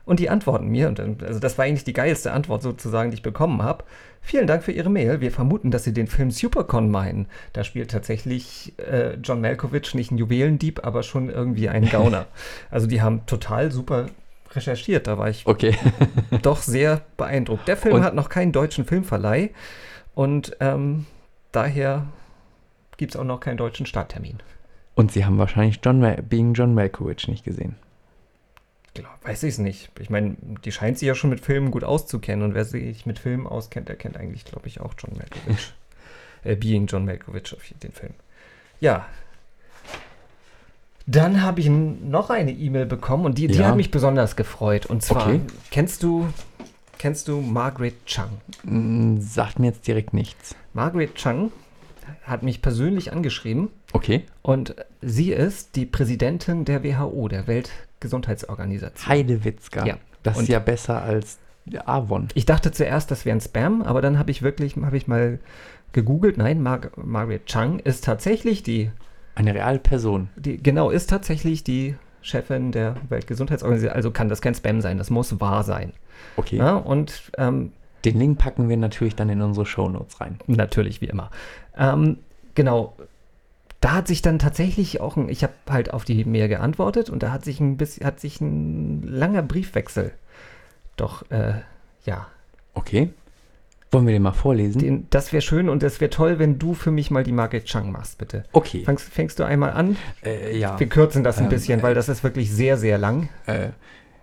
Und 0.04 0.18
die 0.20 0.30
antworten 0.30 0.66
mir, 0.68 0.88
und 0.88 1.00
also 1.22 1.38
das 1.38 1.56
war 1.58 1.64
eigentlich 1.66 1.84
die 1.84 1.92
geilste 1.92 2.32
Antwort 2.32 2.62
sozusagen, 2.62 3.10
die 3.10 3.16
ich 3.16 3.22
bekommen 3.22 3.62
habe. 3.62 3.84
Vielen 4.22 4.46
Dank 4.46 4.62
für 4.64 4.72
Ihre 4.72 4.90
Mail. 4.90 5.20
Wir 5.20 5.30
vermuten, 5.30 5.70
dass 5.70 5.84
Sie 5.84 5.92
den 5.94 6.06
Film 6.06 6.30
Supercon 6.30 6.90
meinen. 6.90 7.26
Da 7.52 7.64
spielt 7.64 7.90
tatsächlich 7.90 8.74
äh, 8.78 9.14
John 9.22 9.40
Malkovich 9.40 9.94
nicht 9.94 10.10
einen 10.10 10.18
Juwelendieb, 10.18 10.84
aber 10.84 11.02
schon 11.02 11.30
irgendwie 11.30 11.68
einen 11.68 11.88
Gauner. 11.88 12.26
also 12.70 12.86
die 12.86 13.00
haben 13.02 13.24
total 13.26 13.70
super 13.70 14.06
recherchiert. 14.52 15.06
Da 15.06 15.16
war 15.16 15.28
ich 15.30 15.46
Okay. 15.46 15.74
doch 16.42 16.58
sehr 16.58 17.02
beeindruckt. 17.16 17.66
Der 17.68 17.76
Film 17.76 17.96
Und- 17.96 18.02
hat 18.02 18.14
noch 18.14 18.28
keinen 18.28 18.52
deutschen 18.52 18.84
Filmverleih 18.84 19.50
und 20.14 20.56
ähm, 20.60 21.06
daher 21.52 22.06
gibt 22.96 23.14
es 23.14 23.20
auch 23.20 23.24
noch 23.24 23.40
keinen 23.40 23.56
deutschen 23.56 23.86
Starttermin. 23.86 24.38
Und 24.96 25.12
sie 25.12 25.24
haben 25.24 25.38
wahrscheinlich 25.38 25.80
John 25.82 26.00
Mal 26.00 26.22
Being 26.22 26.52
John 26.52 26.74
Malkovich 26.74 27.26
nicht 27.28 27.44
gesehen. 27.44 27.76
Genau, 28.94 29.08
weiß 29.22 29.44
ich 29.44 29.50
es 29.54 29.58
nicht. 29.58 29.90
Ich 30.00 30.10
meine, 30.10 30.36
die 30.64 30.72
scheint 30.72 30.98
sich 30.98 31.06
ja 31.06 31.14
schon 31.14 31.30
mit 31.30 31.40
Filmen 31.40 31.70
gut 31.70 31.84
auszukennen 31.84 32.44
und 32.44 32.54
wer 32.54 32.64
sich 32.64 33.06
mit 33.06 33.18
Filmen 33.20 33.46
auskennt, 33.46 33.88
der 33.88 33.96
kennt 33.96 34.16
eigentlich, 34.16 34.44
glaube 34.44 34.66
ich, 34.66 34.80
auch 34.80 34.94
John 34.98 35.16
Malkovich. 35.16 35.72
äh, 36.44 36.56
Being 36.56 36.86
John 36.86 37.04
Malkovich 37.04 37.54
auf 37.54 37.62
den 37.82 37.92
Film. 37.92 38.14
Ja. 38.80 39.06
Dann 41.06 41.42
habe 41.42 41.60
ich 41.60 41.68
noch 41.68 42.30
eine 42.30 42.52
E-Mail 42.52 42.86
bekommen 42.86 43.24
und 43.24 43.38
die, 43.38 43.46
die 43.48 43.58
Ja. 43.58 43.68
hat 43.68 43.76
mich 43.76 43.90
besonders 43.90 44.36
gefreut. 44.36 44.86
Und 44.86 45.02
zwar, 45.02 45.26
Okay. 45.26 45.40
kennst 45.70 46.02
du, 46.02 46.28
kennst 46.98 47.28
du 47.28 47.40
Margaret 47.40 47.94
Chung? 48.06 48.40
Mm, 48.64 49.20
Sagt 49.20 49.58
mir 49.58 49.68
jetzt 49.68 49.86
direkt 49.86 50.14
nichts. 50.14 50.54
Margaret 50.72 51.14
Chung 51.14 51.52
hat 52.22 52.42
mich 52.42 52.60
persönlich 52.62 53.12
angeschrieben 53.12 53.68
Okay. 53.92 54.24
und 54.42 54.74
sie 55.00 55.32
ist 55.32 55.74
die 55.76 55.86
Präsidentin 55.86 56.64
der 56.64 56.82
WHO, 56.84 57.28
der 57.28 57.46
Weltgesundheitsorganisation. 58.00 59.08
Heidewitzka. 59.08 59.86
Ja. 59.86 59.96
Das 60.22 60.34
ist 60.36 60.40
Und- 60.42 60.48
ja 60.48 60.58
besser 60.58 61.02
als 61.02 61.38
Avon. 61.84 62.28
Ich 62.34 62.46
dachte 62.46 62.72
zuerst, 62.72 63.10
das 63.10 63.24
wäre 63.24 63.36
ein 63.36 63.40
Spam, 63.40 63.82
aber 63.82 64.00
dann 64.02 64.18
habe 64.18 64.30
ich 64.30 64.42
wirklich, 64.42 64.76
habe 64.76 64.96
ich 64.96 65.06
mal 65.06 65.38
gegoogelt. 65.92 66.36
Nein, 66.38 66.62
Mar 66.62 66.80
Margaret 66.96 67.46
Chung 67.46 67.78
ist 67.80 68.04
tatsächlich 68.04 68.62
die, 68.62 68.90
Eine 69.34 69.54
reale 69.54 69.78
Person. 69.78 70.28
die, 70.36 70.56
genau, 70.56 70.90
ist 70.90 71.10
tatsächlich 71.10 71.62
die 71.64 71.94
Chefin 72.22 72.72
der 72.72 72.96
Weltgesundheitsorganisation. 73.08 73.94
Also 73.94 74.10
kann 74.10 74.28
das 74.28 74.40
kein 74.40 74.54
Spam 74.54 74.80
sein, 74.80 74.98
das 74.98 75.10
muss 75.10 75.40
wahr 75.40 75.62
sein. 75.62 75.92
Okay. 76.36 76.56
Ja, 76.56 76.76
und 76.76 77.30
ähm, 77.38 77.72
Den 78.04 78.18
Link 78.18 78.38
packen 78.38 78.68
wir 78.68 78.76
natürlich 78.78 79.14
dann 79.14 79.28
in 79.28 79.42
unsere 79.42 79.66
Shownotes 79.66 80.20
rein. 80.20 80.38
Natürlich, 80.46 81.00
wie 81.02 81.06
immer. 81.06 81.30
Ähm, 81.76 82.18
genau. 82.54 82.94
Da 83.80 83.92
hat 83.92 84.08
sich 84.08 84.22
dann 84.22 84.38
tatsächlich 84.38 85.00
auch 85.00 85.16
ein, 85.16 85.28
ich 85.28 85.42
habe 85.42 85.54
halt 85.68 85.92
auf 85.92 86.04
die 86.04 86.24
Mail 86.24 86.48
geantwortet 86.48 87.10
und 87.10 87.22
da 87.22 87.32
hat 87.32 87.44
sich 87.44 87.60
ein 87.60 87.76
bisschen, 87.76 88.06
hat 88.06 88.20
sich 88.20 88.40
ein 88.40 89.02
langer 89.02 89.42
Briefwechsel 89.42 90.12
doch, 91.00 91.28
äh, 91.30 91.54
ja. 92.04 92.26
Okay. 92.74 93.10
Wollen 93.90 94.06
wir 94.06 94.12
den 94.12 94.22
mal 94.22 94.32
vorlesen? 94.32 94.78
Den, 94.80 95.06
das 95.10 95.32
wäre 95.32 95.40
schön 95.40 95.68
und 95.68 95.82
es 95.82 96.00
wäre 96.00 96.10
toll, 96.10 96.38
wenn 96.38 96.58
du 96.58 96.74
für 96.74 96.90
mich 96.90 97.10
mal 97.10 97.24
die 97.24 97.32
Margit 97.32 97.64
Chang 97.64 97.90
machst, 97.90 98.18
bitte. 98.18 98.44
okay. 98.52 98.84
Fängst, 98.84 99.08
fängst 99.08 99.38
du 99.38 99.44
einmal 99.44 99.70
an? 99.72 99.96
Äh, 100.22 100.58
ja. 100.58 100.78
Wir 100.78 100.88
kürzen 100.88 101.24
das 101.24 101.38
ein 101.38 101.44
Ähm, 101.44 101.50
bisschen, 101.50 101.82
weil 101.82 101.94
das 101.94 102.08
ist 102.08 102.22
wirklich 102.22 102.52
sehr, 102.52 102.76
sehr 102.76 102.98
lang. 102.98 103.30
Äh, 103.46 103.70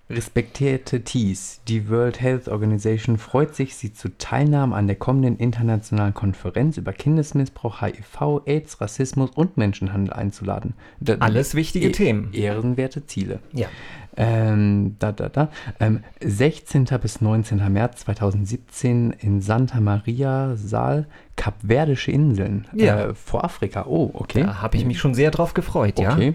respektierte 0.09 1.03
Tees, 1.03 1.59
die 1.67 1.89
World 1.89 2.21
Health 2.21 2.47
Organization 2.47 3.17
freut 3.17 3.55
sich, 3.55 3.75
Sie 3.75 3.91
zur 3.91 4.17
Teilnahme 4.17 4.75
an 4.75 4.87
der 4.87 4.95
kommenden 4.95 5.37
internationalen 5.37 6.13
Konferenz 6.13 6.77
über 6.77 6.93
Kindesmissbrauch, 6.93 7.81
HIV, 7.81 8.41
AIDS, 8.45 8.79
Rassismus 8.79 9.31
und 9.31 9.57
Menschenhandel 9.57 10.13
einzuladen. 10.13 10.75
Da, 11.01 11.15
Alles 11.19 11.55
wichtige 11.55 11.89
e 11.89 11.91
Themen. 11.91 12.31
Ehrenwerte 12.31 13.05
Ziele. 13.05 13.39
Ja. 13.51 13.67
Ähm, 14.15 14.95
da, 14.97 15.11
da, 15.11 15.29
da. 15.29 15.49
Ähm, 15.79 16.03
16. 16.21 16.85
bis 17.01 17.21
19. 17.21 17.61
März 17.71 18.01
2017 18.01 19.11
in 19.11 19.41
Santa 19.41 19.79
Maria 19.79 20.55
Saal, 20.55 21.05
Kapverdische 21.35 22.11
Inseln. 22.11 22.65
Ja. 22.73 23.09
Äh, 23.09 23.13
vor 23.13 23.43
Afrika. 23.43 23.85
Oh, 23.85 24.09
okay. 24.13 24.43
Da 24.43 24.61
habe 24.61 24.77
ich 24.77 24.85
mich 24.85 24.99
schon 24.99 25.13
sehr 25.13 25.31
drauf 25.31 25.53
gefreut, 25.53 25.99
ja. 25.99 26.13
Okay. 26.13 26.33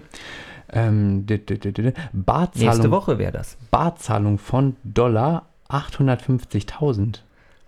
Ähm, 0.73 1.25
d- 1.25 1.37
Nächste 1.39 1.93
Barzahlung, 2.13 2.91
Woche 2.91 3.17
wäre 3.17 3.31
das. 3.31 3.57
Barzahlung 3.71 4.37
von 4.37 4.75
Dollar 4.83 5.47
850.000. 5.69 7.19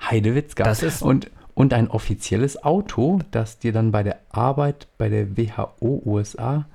Heidewitzka. 0.01 0.63
Das 0.63 0.83
ist- 0.83 1.01
und, 1.01 1.31
und 1.53 1.73
ein 1.73 1.89
offizielles 1.89 2.63
Auto, 2.63 3.19
das 3.31 3.59
dir 3.59 3.71
dann 3.73 3.91
bei 3.91 4.03
der 4.03 4.19
Arbeit 4.29 4.87
bei 4.97 5.09
der 5.09 5.37
WHO 5.37 6.01
USA 6.05 6.65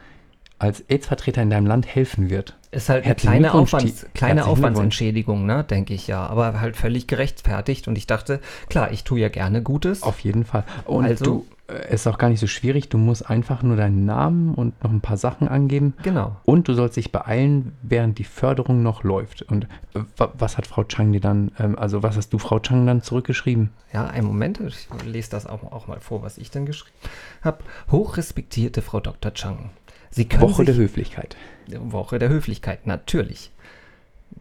als 0.58 0.84
AIDS-Vertreter 0.88 1.42
in 1.42 1.50
deinem 1.50 1.66
Land 1.66 1.86
helfen 1.86 2.28
wird. 2.28 2.56
Ist 2.70 2.88
halt 2.88 3.04
eine 3.04 3.14
kleine, 3.14 3.54
Aufwands, 3.54 4.06
kleine 4.14 4.46
Aufwandsentschädigung, 4.46 5.44
ne, 5.46 5.64
denke 5.64 5.94
ich 5.94 6.06
ja. 6.06 6.26
Aber 6.26 6.60
halt 6.60 6.76
völlig 6.76 7.06
gerechtfertigt. 7.06 7.88
Und 7.88 7.96
ich 7.98 8.06
dachte, 8.06 8.40
klar, 8.68 8.92
ich 8.92 9.02
tue 9.04 9.20
ja 9.20 9.28
gerne 9.28 9.62
Gutes. 9.62 10.02
Auf 10.02 10.20
jeden 10.20 10.44
Fall. 10.44 10.64
Und 10.84 11.04
Also- 11.06 11.24
du, 11.24 11.46
ist 11.90 12.06
auch 12.06 12.18
gar 12.18 12.28
nicht 12.28 12.40
so 12.40 12.46
schwierig. 12.46 12.88
Du 12.88 12.98
musst 12.98 13.28
einfach 13.28 13.62
nur 13.62 13.76
deinen 13.76 14.04
Namen 14.04 14.54
und 14.54 14.82
noch 14.82 14.90
ein 14.90 15.00
paar 15.00 15.16
Sachen 15.16 15.48
angeben. 15.48 15.94
Genau. 16.02 16.36
Und 16.44 16.68
du 16.68 16.74
sollst 16.74 16.96
dich 16.96 17.12
beeilen, 17.12 17.72
während 17.82 18.18
die 18.18 18.24
Förderung 18.24 18.82
noch 18.82 19.02
läuft. 19.04 19.42
Und 19.42 19.64
äh, 19.94 20.00
wa- 20.16 20.32
was 20.38 20.56
hat 20.58 20.66
Frau 20.66 20.84
Chang 20.84 21.12
dir 21.12 21.20
dann, 21.20 21.52
ähm, 21.58 21.78
also 21.78 22.02
was 22.02 22.16
hast 22.16 22.32
du 22.32 22.38
Frau 22.38 22.58
Chang 22.58 22.86
dann 22.86 23.02
zurückgeschrieben? 23.02 23.70
Ja, 23.92 24.06
einen 24.06 24.26
Moment, 24.26 24.60
ich 24.60 24.88
lese 25.04 25.30
das 25.30 25.46
auch, 25.46 25.62
auch 25.72 25.86
mal 25.86 26.00
vor, 26.00 26.22
was 26.22 26.38
ich 26.38 26.50
dann 26.50 26.66
geschrieben 26.66 26.96
habe. 27.42 27.58
Hochrespektierte 27.90 28.82
Frau 28.82 29.00
Dr. 29.00 29.32
Chang, 29.34 29.70
Sie 30.10 30.24
können 30.26 30.42
Woche 30.42 30.56
sich, 30.64 30.66
der 30.66 30.74
Höflichkeit. 30.74 31.36
Woche 31.68 32.18
der 32.18 32.28
Höflichkeit, 32.30 32.86
natürlich. 32.86 33.52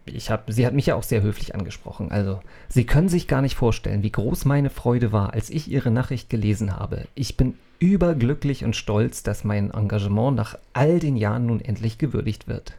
Ich 0.06 0.30
hab, 0.30 0.50
sie 0.50 0.66
hat 0.66 0.74
mich 0.74 0.86
ja 0.86 0.94
auch 0.94 1.02
sehr 1.02 1.22
höflich 1.22 1.54
angesprochen. 1.54 2.10
Also, 2.10 2.40
Sie 2.68 2.84
können 2.84 3.08
sich 3.08 3.28
gar 3.28 3.42
nicht 3.42 3.54
vorstellen, 3.54 4.02
wie 4.02 4.10
groß 4.10 4.44
meine 4.44 4.70
Freude 4.70 5.12
war, 5.12 5.32
als 5.32 5.50
ich 5.50 5.70
Ihre 5.70 5.90
Nachricht 5.90 6.30
gelesen 6.30 6.76
habe. 6.76 7.06
Ich 7.14 7.36
bin 7.36 7.54
überglücklich 7.78 8.64
und 8.64 8.76
stolz, 8.76 9.22
dass 9.22 9.44
mein 9.44 9.70
Engagement 9.70 10.36
nach 10.36 10.56
all 10.72 10.98
den 10.98 11.16
Jahren 11.16 11.46
nun 11.46 11.60
endlich 11.60 11.98
gewürdigt 11.98 12.48
wird. 12.48 12.74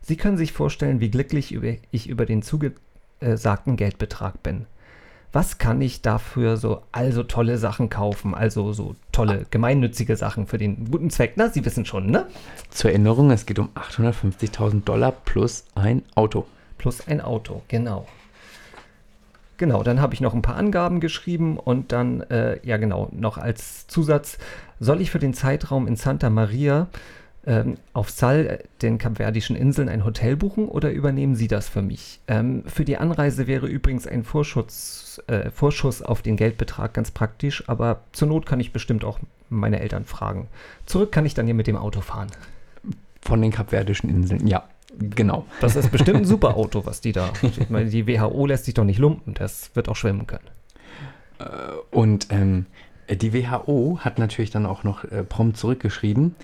Sie 0.00 0.16
können 0.16 0.38
sich 0.38 0.52
vorstellen, 0.52 1.00
wie 1.00 1.10
glücklich 1.10 1.56
ich 1.90 2.08
über 2.08 2.26
den 2.26 2.42
zugesagten 2.42 3.76
Geldbetrag 3.76 4.42
bin. 4.42 4.66
Was 5.32 5.58
kann 5.58 5.80
ich 5.82 6.00
dafür 6.00 6.56
so 6.56 6.82
also 6.90 7.22
tolle 7.22 7.58
Sachen 7.58 7.90
kaufen? 7.90 8.34
Also 8.34 8.72
so 8.72 8.96
tolle 9.12 9.44
gemeinnützige 9.50 10.16
Sachen 10.16 10.46
für 10.46 10.56
den 10.56 10.90
guten 10.90 11.10
Zweck. 11.10 11.34
Na, 11.36 11.50
Sie 11.50 11.64
wissen 11.64 11.84
schon, 11.84 12.06
ne? 12.06 12.26
Zur 12.70 12.90
Erinnerung, 12.90 13.30
es 13.30 13.44
geht 13.44 13.58
um 13.58 13.68
850.000 13.74 14.84
Dollar 14.84 15.12
plus 15.12 15.64
ein 15.74 16.02
Auto. 16.14 16.46
Plus 16.78 17.06
ein 17.06 17.20
Auto, 17.20 17.62
genau. 17.68 18.06
Genau, 19.58 19.82
dann 19.82 20.00
habe 20.00 20.14
ich 20.14 20.20
noch 20.20 20.34
ein 20.34 20.42
paar 20.42 20.56
Angaben 20.56 21.00
geschrieben 21.00 21.58
und 21.58 21.90
dann, 21.90 22.20
äh, 22.30 22.60
ja 22.64 22.76
genau, 22.76 23.08
noch 23.10 23.38
als 23.38 23.88
Zusatz, 23.88 24.38
soll 24.78 25.00
ich 25.00 25.10
für 25.10 25.18
den 25.18 25.34
Zeitraum 25.34 25.88
in 25.88 25.96
Santa 25.96 26.30
Maria 26.30 26.86
ähm, 27.48 27.78
auf 27.94 28.10
Sal, 28.10 28.46
äh, 28.46 28.58
den 28.82 28.98
kapverdischen 28.98 29.56
Inseln, 29.56 29.88
ein 29.88 30.04
Hotel 30.04 30.36
buchen 30.36 30.68
oder 30.68 30.92
übernehmen 30.92 31.34
Sie 31.34 31.48
das 31.48 31.66
für 31.66 31.80
mich? 31.80 32.20
Ähm, 32.28 32.62
für 32.66 32.84
die 32.84 32.98
Anreise 32.98 33.46
wäre 33.46 33.66
übrigens 33.66 34.06
ein 34.06 34.22
Vorschuss, 34.22 35.22
äh, 35.28 35.50
Vorschuss 35.50 36.02
auf 36.02 36.20
den 36.20 36.36
Geldbetrag 36.36 36.92
ganz 36.92 37.10
praktisch, 37.10 37.66
aber 37.66 38.02
zur 38.12 38.28
Not 38.28 38.44
kann 38.44 38.60
ich 38.60 38.72
bestimmt 38.72 39.02
auch 39.02 39.18
meine 39.48 39.80
Eltern 39.80 40.04
fragen. 40.04 40.48
Zurück 40.84 41.10
kann 41.10 41.24
ich 41.24 41.32
dann 41.32 41.46
hier 41.46 41.54
mit 41.54 41.66
dem 41.66 41.76
Auto 41.76 42.02
fahren. 42.02 42.28
Von 43.22 43.40
den 43.40 43.50
Kapverdischen 43.50 44.10
Inseln, 44.10 44.46
ja, 44.46 44.64
genau. 44.98 45.46
Das 45.62 45.74
ist 45.74 45.90
bestimmt 45.90 46.18
ein 46.18 46.24
super 46.26 46.54
Auto, 46.54 46.84
was 46.84 47.00
die 47.00 47.12
da. 47.12 47.32
Meine, 47.70 47.88
die 47.88 48.06
WHO 48.06 48.46
lässt 48.46 48.66
sich 48.66 48.74
doch 48.74 48.84
nicht 48.84 48.98
lumpen, 48.98 49.32
das 49.32 49.70
wird 49.74 49.88
auch 49.88 49.96
schwimmen 49.96 50.26
können. 50.26 50.44
Und 51.90 52.28
ähm, 52.30 52.66
die 53.08 53.32
WHO 53.32 54.00
hat 54.00 54.18
natürlich 54.18 54.50
dann 54.50 54.66
auch 54.66 54.84
noch 54.84 55.04
äh, 55.04 55.24
prompt 55.24 55.56
zurückgeschrieben. 55.56 56.34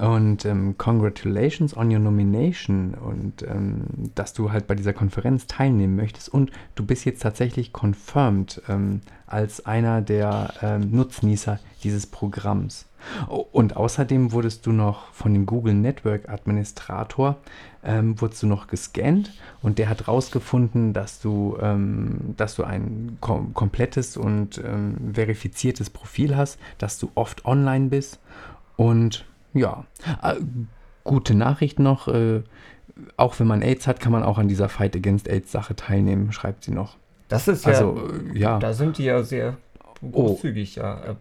Und 0.00 0.46
ähm, 0.46 0.78
congratulations 0.78 1.76
on 1.76 1.92
your 1.92 1.98
nomination 1.98 2.94
und 2.94 3.42
ähm, 3.42 3.82
dass 4.14 4.32
du 4.32 4.50
halt 4.50 4.66
bei 4.66 4.74
dieser 4.74 4.94
Konferenz 4.94 5.46
teilnehmen 5.46 5.94
möchtest. 5.94 6.30
Und 6.30 6.50
du 6.74 6.86
bist 6.86 7.04
jetzt 7.04 7.20
tatsächlich 7.20 7.72
confirmed 7.74 8.62
ähm, 8.70 9.02
als 9.26 9.66
einer 9.66 10.00
der 10.00 10.54
ähm, 10.62 10.90
Nutznießer 10.90 11.60
dieses 11.84 12.06
Programms. 12.06 12.86
Und 13.52 13.76
außerdem 13.76 14.32
wurdest 14.32 14.64
du 14.64 14.72
noch 14.72 15.12
von 15.12 15.34
dem 15.34 15.44
Google 15.44 15.74
Network 15.74 16.30
Administrator, 16.30 17.36
ähm, 17.84 18.18
wurdest 18.20 18.42
du 18.42 18.46
noch 18.46 18.68
gescannt 18.68 19.32
und 19.60 19.78
der 19.78 19.90
hat 19.90 20.08
rausgefunden, 20.08 20.94
dass 20.94 21.20
du, 21.20 21.58
ähm, 21.60 22.34
dass 22.38 22.56
du 22.56 22.64
ein 22.64 23.18
kom 23.20 23.52
komplettes 23.52 24.16
und 24.16 24.62
verifiziertes 25.12 25.90
Profil 25.90 26.36
hast, 26.36 26.58
dass 26.78 26.98
du 26.98 27.10
oft 27.14 27.44
online 27.44 27.88
bist 27.88 28.18
und 28.76 29.26
ja, 29.54 29.84
äh, 30.22 30.34
gute 31.04 31.34
Nachricht 31.34 31.78
noch, 31.78 32.08
äh, 32.08 32.42
auch 33.16 33.38
wenn 33.40 33.46
man 33.46 33.62
AIDS 33.62 33.86
hat, 33.86 34.00
kann 34.00 34.12
man 34.12 34.22
auch 34.22 34.38
an 34.38 34.48
dieser 34.48 34.68
Fight 34.68 34.94
Against 34.96 35.28
AIDS 35.28 35.50
Sache 35.52 35.74
teilnehmen, 35.76 36.32
schreibt 36.32 36.64
sie 36.64 36.72
noch. 36.72 36.96
Das 37.28 37.48
ist 37.48 37.64
ja. 37.64 37.72
Also, 37.72 38.10
äh, 38.34 38.38
ja. 38.38 38.58
Da 38.58 38.72
sind 38.72 38.98
die 38.98 39.04
ja 39.04 39.22
sehr 39.22 39.56
großzügig, 40.02 40.76
ja. 40.76 40.94
Äh, 41.04 41.14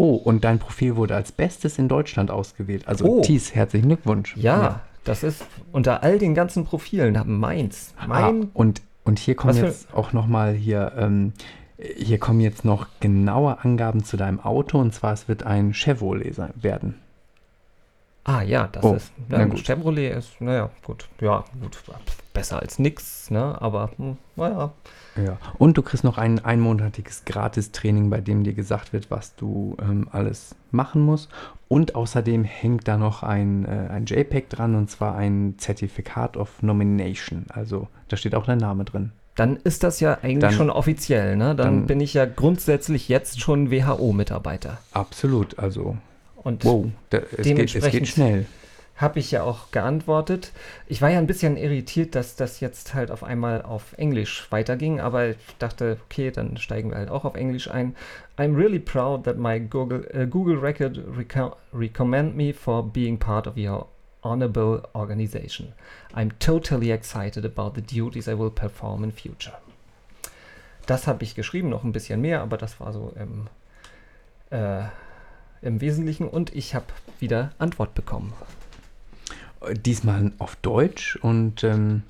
Oh, 0.00 0.14
und 0.14 0.44
dein 0.44 0.60
Profil 0.60 0.94
wurde 0.94 1.16
als 1.16 1.32
Bestes 1.32 1.76
in 1.76 1.88
Deutschland 1.88 2.30
ausgewählt. 2.30 2.86
Also, 2.86 3.04
Oh. 3.04 3.20
Thies, 3.20 3.56
herzlichen 3.56 3.88
Glückwunsch. 3.88 4.36
Ja, 4.36 4.82
das 5.02 5.24
ist 5.24 5.44
unter 5.72 6.04
all 6.04 6.20
den 6.20 6.36
ganzen 6.36 6.64
Profilen 6.64 7.20
meins. 7.26 7.94
Ah, 7.98 8.06
Mein. 8.06 8.50
und, 8.54 8.80
und 9.02 9.18
hier 9.18 9.34
kommen 9.34 9.56
jetzt 9.56 9.92
auch 9.92 10.12
nochmal 10.12 10.52
hier, 10.54 10.92
ähm, 10.96 11.32
hier 11.78 12.18
kommen 12.18 12.40
jetzt 12.40 12.64
noch 12.64 12.86
genaue 13.00 13.58
Angaben 13.64 14.04
zu 14.04 14.16
deinem 14.16 14.38
Auto 14.38 14.78
und 14.78 14.94
zwar 14.94 15.14
es 15.14 15.26
wird 15.26 15.42
ein 15.42 15.74
Chevrolet 15.74 16.32
sein, 16.32 16.52
werden. 16.54 16.94
Ah 18.28 18.42
ja, 18.42 18.68
das 18.70 18.84
Oh, 18.84 18.94
ist. 18.94 19.10
Ja, 19.30 19.42
gut. 19.46 19.64
Chevrolet 19.64 20.10
ist, 20.12 20.38
naja, 20.40 20.68
gut. 20.84 21.08
Ja, 21.20 21.44
gut. 21.62 21.78
Besser 22.34 22.60
als 22.60 22.78
nix, 22.78 23.30
ne? 23.30 23.56
Aber, 23.60 23.90
hm, 23.96 24.18
naja. 24.36 24.70
Ja. 25.16 25.38
Und 25.56 25.78
du 25.78 25.82
kriegst 25.82 26.04
noch 26.04 26.18
ein 26.18 26.44
einmonatiges 26.44 27.24
Gratis-Training, 27.24 28.10
bei 28.10 28.20
dem 28.20 28.44
dir 28.44 28.52
gesagt 28.52 28.92
wird, 28.92 29.10
was 29.10 29.34
du 29.34 29.76
ähm, 29.80 30.08
alles 30.12 30.54
machen 30.70 31.00
musst. 31.02 31.30
Und 31.68 31.94
außerdem 31.94 32.44
hängt 32.44 32.86
da 32.86 32.98
noch 32.98 33.22
ein, 33.22 33.64
äh, 33.64 33.88
ein 33.90 34.04
JPEG 34.04 34.50
dran 34.50 34.74
und 34.74 34.90
zwar 34.90 35.16
ein 35.16 35.54
Zertifikat 35.56 36.36
of 36.36 36.62
Nomination. 36.62 37.46
Also 37.48 37.88
da 38.08 38.16
steht 38.18 38.34
auch 38.34 38.44
dein 38.44 38.58
Name 38.58 38.84
drin. 38.84 39.12
Dann 39.36 39.56
ist 39.56 39.82
das 39.84 40.00
ja 40.00 40.18
eigentlich 40.22 40.38
Dann- 40.40 40.52
schon 40.52 40.70
offiziell, 40.70 41.34
ne? 41.36 41.54
Dann, 41.54 41.56
dann- 41.56 41.86
bin 41.86 42.00
ich 42.00 42.12
ja 42.12 42.26
grundsätzlich 42.26 43.08
jetzt 43.08 43.40
schon 43.40 43.70
WHO-Mitarbeiter. 43.70 44.78
Absolut, 44.92 45.58
also 45.58 45.96
Und 46.42 46.64
wow, 46.64 46.86
da, 47.10 47.18
es, 47.18 47.28
geht, 47.30 47.38
es 47.38 47.44
Dementsprechend- 47.46 47.92
geht 47.92 48.08
schnell. 48.08 48.46
habe 48.96 49.18
ich 49.20 49.30
ja 49.30 49.42
auch 49.42 49.70
geantwortet. 49.70 50.52
Ich 50.86 51.00
war 51.02 51.10
ja 51.10 51.18
ein 51.18 51.26
bisschen 51.26 51.56
irritiert, 51.56 52.14
dass 52.14 52.36
das 52.36 52.60
jetzt 52.60 52.94
halt 52.94 53.10
auf 53.10 53.22
einmal 53.22 53.62
auf 53.62 53.92
Englisch 53.96 54.46
weiterging, 54.50 54.98
aber 55.00 55.28
ich 55.30 55.36
dachte, 55.58 55.98
okay, 56.06 56.30
dann 56.30 56.56
steigen 56.56 56.90
wir 56.90 56.98
halt 56.98 57.10
auch 57.10 57.24
auf 57.24 57.34
Englisch 57.36 57.70
ein. 57.70 57.94
I'm 58.38 58.56
really 58.56 58.78
proud 58.80 59.24
that 59.24 59.36
my 59.36 59.60
Google, 59.60 60.06
uh, 60.14 60.26
Google 60.26 60.58
record 60.58 60.98
reco 61.16 61.56
recommend 61.72 62.36
me 62.36 62.52
for 62.52 62.82
being 62.82 63.18
part 63.18 63.46
of 63.46 63.56
your 63.56 63.86
honorable 64.22 64.82
organization. 64.94 65.72
I'm 66.14 66.30
totally 66.40 66.90
excited 66.90 67.44
about 67.44 67.72
the 67.76 67.82
duties 67.82 68.26
I 68.26 68.36
will 68.38 68.50
perform 68.50 69.04
in 69.04 69.12
future. 69.12 69.54
Das 70.86 71.06
habe 71.06 71.22
ich 71.22 71.34
geschrieben, 71.34 71.68
noch 71.68 71.84
ein 71.84 71.92
bisschen 71.92 72.20
mehr, 72.20 72.40
aber 72.40 72.56
das 72.56 72.80
war 72.80 72.92
so 72.92 73.12
im, 73.20 73.46
äh, 74.50 74.84
im 75.62 75.80
Wesentlichen 75.80 76.28
und 76.28 76.54
ich 76.54 76.74
habe 76.74 76.86
wieder 77.18 77.50
Antwort 77.58 77.94
bekommen. 77.94 78.32
Diesmal 79.84 80.32
auf 80.38 80.56
Deutsch 80.56 81.16
und 81.16 81.64
ähm, 81.64 82.02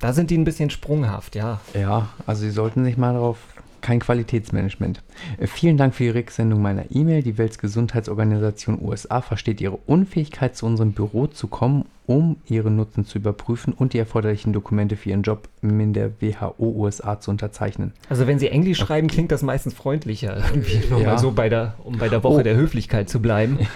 Da 0.00 0.12
sind 0.12 0.30
die 0.30 0.38
ein 0.38 0.44
bisschen 0.44 0.70
sprunghaft, 0.70 1.34
ja. 1.34 1.60
ja, 1.74 2.08
also 2.26 2.42
sie 2.42 2.50
sollten 2.50 2.84
sich 2.84 2.96
mal 2.96 3.12
darauf 3.12 3.38
kein 3.80 4.00
Qualitätsmanagement. 4.00 5.02
Äh, 5.38 5.46
vielen 5.46 5.76
Dank 5.76 5.94
für 5.94 6.04
die 6.04 6.10
Rücksendung 6.10 6.60
meiner 6.62 6.84
E-Mail. 6.90 7.22
Die 7.22 7.38
Weltgesundheitsorganisation 7.38 8.78
USA 8.82 9.20
versteht 9.20 9.60
ihre 9.60 9.78
Unfähigkeit, 9.86 10.56
zu 10.56 10.66
unserem 10.66 10.92
Büro 10.92 11.26
zu 11.26 11.46
kommen, 11.48 11.84
um 12.06 12.36
ihre 12.46 12.70
Nutzen 12.70 13.04
zu 13.04 13.18
überprüfen 13.18 13.72
und 13.74 13.92
die 13.92 13.98
erforderlichen 13.98 14.52
Dokumente 14.52 14.96
für 14.96 15.10
ihren 15.10 15.22
Job 15.22 15.48
in 15.62 15.92
der 15.92 16.12
WHO 16.20 16.54
USA 16.58 17.20
zu 17.20 17.30
unterzeichnen. 17.30 17.92
Also 18.08 18.26
wenn 18.26 18.38
Sie 18.38 18.48
Englisch 18.48 18.78
schreiben, 18.78 19.08
klingt 19.08 19.30
das 19.32 19.42
meistens 19.42 19.74
freundlicher. 19.74 20.38
Irgendwie 20.54 20.80
Ja. 21.02 21.18
so 21.18 21.32
bei 21.32 21.48
der, 21.48 21.74
um 21.84 21.98
bei 21.98 22.08
der 22.08 22.22
Woche 22.24 22.40
Oh. 22.40 22.42
der 22.42 22.56
Höflichkeit 22.56 23.08
zu 23.08 23.20
bleiben. 23.20 23.58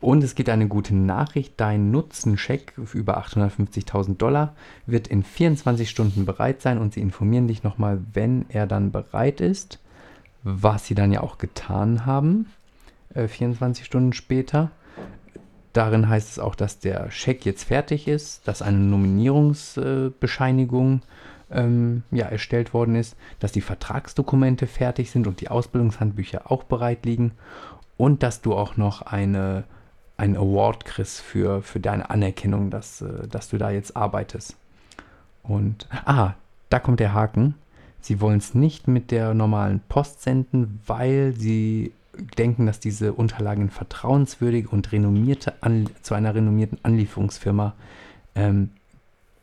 Und 0.00 0.24
es 0.24 0.34
gibt 0.34 0.48
eine 0.48 0.68
gute 0.68 0.94
Nachricht. 0.94 1.54
Dein 1.58 1.90
Nutzencheck 1.90 2.72
für 2.84 2.98
über 2.98 3.18
850.000 3.18 4.16
Dollar 4.16 4.54
wird 4.86 5.08
in 5.08 5.22
24 5.22 5.90
Stunden 5.90 6.24
bereit 6.24 6.62
sein 6.62 6.78
und 6.78 6.94
sie 6.94 7.00
informieren 7.00 7.46
dich 7.46 7.62
nochmal, 7.62 8.00
wenn 8.14 8.46
er 8.48 8.66
dann 8.66 8.90
bereit 8.90 9.40
ist, 9.40 9.80
was 10.42 10.86
sie 10.86 10.94
dann 10.94 11.12
ja 11.12 11.20
auch 11.20 11.38
getan 11.38 12.06
haben, 12.06 12.46
äh, 13.14 13.28
24 13.28 13.84
Stunden 13.84 14.12
später. 14.12 14.70
Darin 15.72 16.08
heißt 16.08 16.30
es 16.30 16.38
auch, 16.38 16.54
dass 16.54 16.78
der 16.78 17.10
Scheck 17.10 17.44
jetzt 17.44 17.64
fertig 17.64 18.08
ist, 18.08 18.48
dass 18.48 18.62
eine 18.62 18.78
Nominierungsbescheinigung 18.78 20.06
äh, 20.06 20.18
Bescheinigung, 20.18 21.02
ähm, 21.50 22.02
ja, 22.10 22.26
erstellt 22.26 22.74
worden 22.74 22.96
ist, 22.96 23.16
dass 23.38 23.52
die 23.52 23.60
Vertragsdokumente 23.60 24.66
fertig 24.66 25.10
sind 25.10 25.26
und 25.26 25.40
die 25.40 25.48
Ausbildungshandbücher 25.48 26.50
auch 26.50 26.64
bereit 26.64 27.04
liegen 27.04 27.32
und 27.96 28.22
dass 28.22 28.42
du 28.42 28.54
auch 28.54 28.76
noch 28.76 29.02
eine, 29.02 29.64
einen 30.16 30.36
Award 30.36 30.84
kriegst 30.84 31.20
für, 31.20 31.62
für 31.62 31.80
deine 31.80 32.10
Anerkennung, 32.10 32.70
dass, 32.70 33.00
äh, 33.02 33.28
dass 33.28 33.48
du 33.48 33.58
da 33.58 33.70
jetzt 33.70 33.96
arbeitest. 33.96 34.56
Und, 35.42 35.88
ah, 36.04 36.34
da 36.68 36.78
kommt 36.78 37.00
der 37.00 37.12
Haken. 37.14 37.54
Sie 38.00 38.20
wollen 38.20 38.38
es 38.38 38.54
nicht 38.54 38.88
mit 38.88 39.10
der 39.10 39.34
normalen 39.34 39.80
Post 39.88 40.22
senden, 40.22 40.80
weil 40.86 41.34
sie 41.36 41.92
denken, 42.38 42.66
dass 42.66 42.80
diese 42.80 43.12
Unterlagen 43.12 43.70
vertrauenswürdig 43.70 44.72
und 44.72 44.90
renommierte 44.92 45.54
An 45.60 45.88
zu 46.02 46.14
einer 46.14 46.34
renommierten 46.34 46.78
Anlieferungsfirma 46.82 47.74
ähm, 48.34 48.70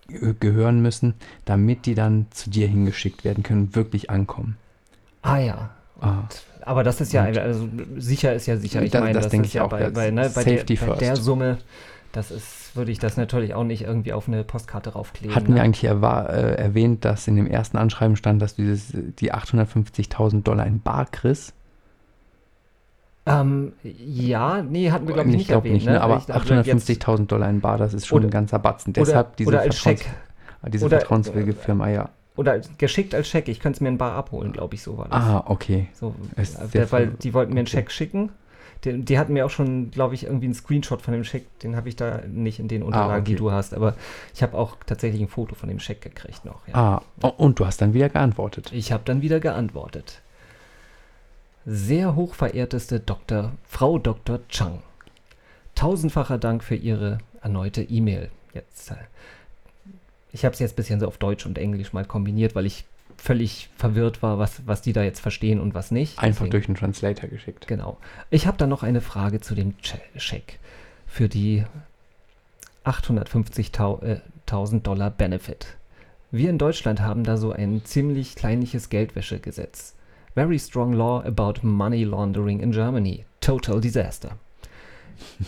ge- 0.07 0.33
gehören 0.39 0.81
müssen, 0.81 1.13
damit 1.45 1.86
die 1.86 1.93
dann 1.95 2.27
zu 2.31 2.50
dir 2.50 2.67
hingeschickt 2.67 3.24
werden 3.24 3.43
können, 3.43 3.75
wirklich 3.75 4.10
ankommen. 4.10 4.57
Ah 5.22 5.38
ja. 5.38 5.69
Ah. 6.01 6.24
Aber 6.65 6.84
das 6.84 7.01
ist 7.01 7.12
ja, 7.13 7.24
also 7.24 7.67
sicher 7.98 8.34
ist 8.34 8.46
ja 8.46 8.58
sicher. 8.58 8.82
Ich 8.82 8.91
Das- 8.91 9.01
meine, 9.01 9.13
das 9.13 9.24
das, 9.25 9.32
denke 9.32 9.46
ist 9.46 9.50
ich 9.51 9.55
ja 9.55 9.65
auch, 9.65 9.70
bei, 9.70 9.89
bei, 9.89 10.12
ne, 10.12 10.22
bei, 10.24 10.29
Safety 10.43 10.75
der, 10.75 10.86
bei 10.88 10.96
der 10.96 11.08
first. 11.10 11.24
Summe, 11.24 11.58
das 12.13 12.32
ist, 12.32 12.75
würde 12.75 12.91
ich 12.91 13.00
das 13.00 13.17
natürlich 13.17 13.53
auch 13.53 13.63
nicht 13.63 13.84
irgendwie 13.84 14.13
auf 14.13 14.27
eine 14.27 14.43
Postkarte 14.43 14.91
raufkleben. 14.93 15.36
Hatten 15.36 15.48
wir 15.50 15.55
ne? 15.55 15.62
eigentlich 15.62 15.89
erwa- 15.89 16.27
äh, 16.29 16.55
erwähnt, 16.55 17.03
dass 17.05 17.27
in 17.27 17.36
dem 17.36 17.48
ersten 17.48 17.77
Anschreiben 17.77 18.15
stand, 18.15 18.41
dass 18.41 18.55
du 18.55 18.62
dieses, 18.62 18.93
die 19.20 19.34
850.000 19.34 20.43
Dollar 20.43 20.65
in 20.65 20.79
Bar 20.79 21.05
kriegst? 21.12 21.53
Ähm, 23.25 23.72
ja, 23.84 24.62
nee, 24.62 24.91
hatten 24.91 25.08
wir 25.08 25.13
glaube 25.13 25.29
ich 25.29 25.36
nicht 25.38 25.48
glaub 25.48 25.63
erwähnt. 25.63 25.75
nicht, 25.75 25.86
ne? 25.86 26.01
aber 26.01 26.22
dachte, 26.27 26.55
jetzt- 26.55 26.89
850.000 26.89 27.27
Dollar 27.27 27.50
in 27.50 27.62
Bar, 27.62 27.77
das 27.77 27.93
ist 27.93 28.05
schon 28.05 28.17
Oder- 28.20 28.27
ein 28.27 28.32
ganzer 28.32 28.60
Batzen. 28.60 28.91
oder, 28.91 29.05
Deshalb 29.05 29.38
diese, 29.38 29.48
oder 29.50 29.62
Vertrauens 29.62 30.01
diese 30.72 30.86
oder- 30.86 30.98
vertrauenswürdige 31.00 31.53
Firma, 31.53 31.89
ja. 31.89 32.10
Oder 32.35 32.61
geschickt 32.77 33.13
als 33.13 33.27
Scheck. 33.27 33.47
Ich 33.47 33.59
könnte 33.59 33.77
es 33.77 33.81
mir 33.81 33.89
in 33.89 33.97
Bar 33.97 34.13
abholen, 34.13 34.53
glaube 34.53 34.75
ich, 34.75 34.81
so 34.81 34.97
war 34.97 35.07
das. 35.07 35.23
Ah, 35.23 35.43
okay. 35.47 35.87
So, 35.93 36.15
äh, 36.35 36.43
sehr 36.43 36.91
weil 36.91 37.07
die 37.07 37.33
wollten 37.33 37.53
mir 37.53 37.59
einen 37.59 37.67
okay. 37.67 37.77
Scheck 37.77 37.91
schicken. 37.91 38.31
Die, 38.83 39.01
die 39.01 39.19
hatten 39.19 39.33
mir 39.33 39.45
auch 39.45 39.49
schon, 39.51 39.91
glaube 39.91 40.15
ich, 40.15 40.25
irgendwie 40.25 40.47
einen 40.47 40.55
Screenshot 40.55 41.01
von 41.01 41.13
dem 41.13 41.23
Scheck. 41.23 41.59
Den 41.59 41.75
habe 41.75 41.89
ich 41.89 41.95
da 41.95 42.21
nicht 42.27 42.59
in 42.59 42.67
den 42.67 42.83
Unterlagen, 42.83 43.23
die 43.23 43.33
Ah, 43.33 43.35
okay. 43.35 43.39
du 43.43 43.51
hast. 43.51 43.73
Aber 43.73 43.95
ich 44.33 44.41
habe 44.43 44.57
auch 44.57 44.77
tatsächlich 44.85 45.21
ein 45.21 45.27
Foto 45.27 45.55
von 45.55 45.69
dem 45.69 45.79
Scheck 45.79 46.01
gekriegt 46.01 46.43
noch. 46.43 46.67
Ja. 46.67 46.73
Ah, 46.75 47.01
oh, 47.21 47.31
und 47.37 47.59
du 47.59 47.65
hast 47.65 47.81
dann 47.81 47.93
wieder 47.93 48.09
geantwortet. 48.09 48.71
Ich 48.73 48.91
habe 48.91 49.03
dann 49.05 49.21
wieder 49.21 49.39
geantwortet. 49.39 50.21
Sehr 51.65 52.15
hochverehrteste 52.15 52.99
Dr. 52.99 53.51
Frau 53.63 53.99
Dr. 53.99 54.39
Chang. 54.49 54.79
Tausendfacher 55.75 56.37
Dank 56.37 56.63
für 56.63 56.75
Ihre 56.75 57.19
erneute 57.41 57.83
E-Mail. 57.83 58.29
Jetzt, 58.53 58.91
äh, 58.91 58.95
ich 60.33 60.43
habe 60.43 60.53
es 60.53 60.59
jetzt 60.59 60.73
ein 60.73 60.75
bisschen 60.75 60.99
so 60.99 61.07
auf 61.07 61.17
Deutsch 61.17 61.45
und 61.45 61.57
Englisch 61.57 61.93
mal 61.93 62.03
kombiniert, 62.03 62.53
weil 62.55 62.65
ich 62.65 62.83
völlig 63.17 63.69
verwirrt 63.77 64.21
war, 64.21 64.37
was, 64.39 64.63
was 64.65 64.81
die 64.81 64.91
da 64.91 65.03
jetzt 65.03 65.21
verstehen 65.21 65.61
und 65.61 65.73
was 65.73 65.91
nicht. 65.91 66.19
Einfach 66.19 66.39
Deswegen- 66.39 66.51
durch 66.51 66.67
einen 66.67 66.75
Translator 66.75 67.29
geschickt. 67.29 67.67
Genau. 67.67 67.97
Ich 68.29 68.47
habe 68.47 68.57
dann 68.57 68.69
noch 68.69 68.83
eine 68.83 68.99
Frage 69.01 69.39
zu 69.39 69.55
dem 69.55 69.77
Che- 69.77 70.01
Scheck 70.17 70.59
für 71.07 71.29
die 71.29 71.63
850.000 72.84 74.81
Dollar 74.88 75.10
Benefit. 75.12 75.67
Wir 76.31 76.49
in 76.49 76.58
Deutschland 76.58 76.99
haben 77.01 77.23
da 77.23 77.38
so 77.38 77.51
ein 77.51 77.86
ziemlich 77.86 78.36
kleinliches 78.36 78.89
Geldwäschegesetz. 78.89 79.93
Very 80.34 80.58
strong 80.60 80.93
law 80.93 81.23
about 81.23 81.62
money 81.65 82.03
laundering 82.03 82.60
in 82.60 82.71
Germany. 82.71 83.25
Total 83.39 83.79
disaster. 83.79 84.31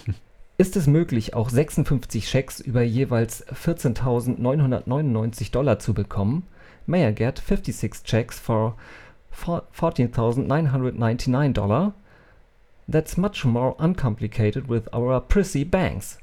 Ist 0.57 0.77
es 0.77 0.87
möglich, 0.87 1.33
auch 1.33 1.49
56 1.49 2.29
Schecks 2.29 2.61
über 2.61 2.81
jeweils 2.81 3.45
14.999 3.47 5.51
Dollar 5.51 5.79
zu 5.79 5.93
bekommen? 5.93 6.43
May 6.85 7.09
I 7.09 7.13
get 7.13 7.39
56 7.39 8.03
checks 8.03 8.39
for 8.39 8.75
four- 9.31 9.63
14,999 9.71 11.53
dollar? 11.53 11.93
That's 12.89 13.17
much 13.17 13.43
more 13.43 13.73
uncomplicated 13.79 14.69
with 14.69 14.93
our 14.93 15.19
prissy 15.19 15.65
banks. 15.65 16.19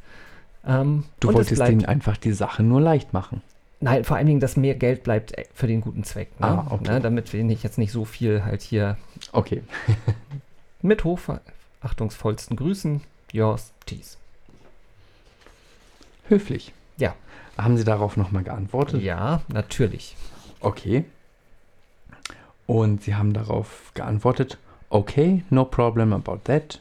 Ähm, 0.64 1.04
Du 1.20 1.34
wolltest 1.34 1.56
bleibt- 1.56 1.70
denen 1.72 1.84
einfach 1.84 2.16
die 2.16 2.32
Sache 2.32 2.62
nur 2.62 2.80
leicht 2.80 3.12
machen. 3.12 3.42
Nein, 3.80 4.04
vor 4.04 4.16
allen 4.16 4.28
Dingen, 4.28 4.38
dass 4.40 4.56
mehr 4.56 4.76
Geld 4.76 5.02
bleibt 5.02 5.36
äh, 5.36 5.44
für 5.52 5.66
den 5.66 5.80
guten 5.80 6.04
Zweck. 6.04 6.38
Ne? 6.40 6.46
Ah, 6.46 6.66
okay. 6.70 6.92
ne, 6.92 7.00
damit 7.00 7.32
wir 7.32 7.42
nicht 7.42 7.64
jetzt 7.64 7.78
nicht 7.78 7.90
so 7.90 8.04
viel 8.04 8.44
halt 8.44 8.62
hier 8.62 8.96
Okay. 9.32 9.64
mit 10.82 11.02
hochachtungsvollsten 11.02 12.56
Grüßen, 12.56 13.00
yours, 13.32 13.72
Tees. 13.84 14.16
Höflich. 16.28 16.72
Ja. 16.98 17.14
Haben 17.58 17.76
Sie 17.76 17.84
darauf 17.84 18.16
nochmal 18.16 18.42
geantwortet? 18.44 19.02
Ja, 19.02 19.42
natürlich. 19.48 20.16
Okay. 20.60 21.04
Und 22.66 23.02
sie 23.02 23.14
haben 23.14 23.32
darauf 23.32 23.90
geantwortet, 23.94 24.58
okay, 24.88 25.42
no 25.50 25.64
problem 25.64 26.12
about 26.12 26.40
that. 26.44 26.80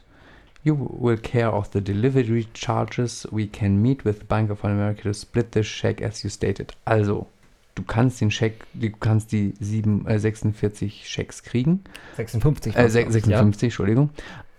You 0.64 0.76
will 1.00 1.18
care 1.18 1.52
of 1.52 1.70
the 1.74 1.82
delivery 1.82 2.48
charges. 2.54 3.28
We 3.32 3.48
can 3.48 3.82
meet 3.82 4.06
with 4.06 4.26
Bank 4.28 4.52
of 4.52 4.64
America 4.64 5.02
to 5.04 5.14
split 5.14 5.48
the 5.54 5.62
check 5.62 6.02
as 6.04 6.22
you 6.22 6.30
stated. 6.30 6.72
Also, 6.86 7.26
du 7.74 7.82
kannst 7.84 8.22
den 8.22 8.30
Scheck, 8.30 8.64
du 8.76 8.92
kannst 8.92 9.32
die 9.32 9.54
sieben, 9.60 10.06
äh, 10.08 10.20
46 10.20 11.10
Schecks 11.10 11.42
kriegen. 11.42 11.84
56. 12.16 12.76
Äh, 12.76 12.84
war's, 12.84 12.94
se- 12.94 13.00
glaub 13.04 13.10
ich, 13.10 13.14
56, 13.24 13.64
Entschuldigung. 13.64 14.12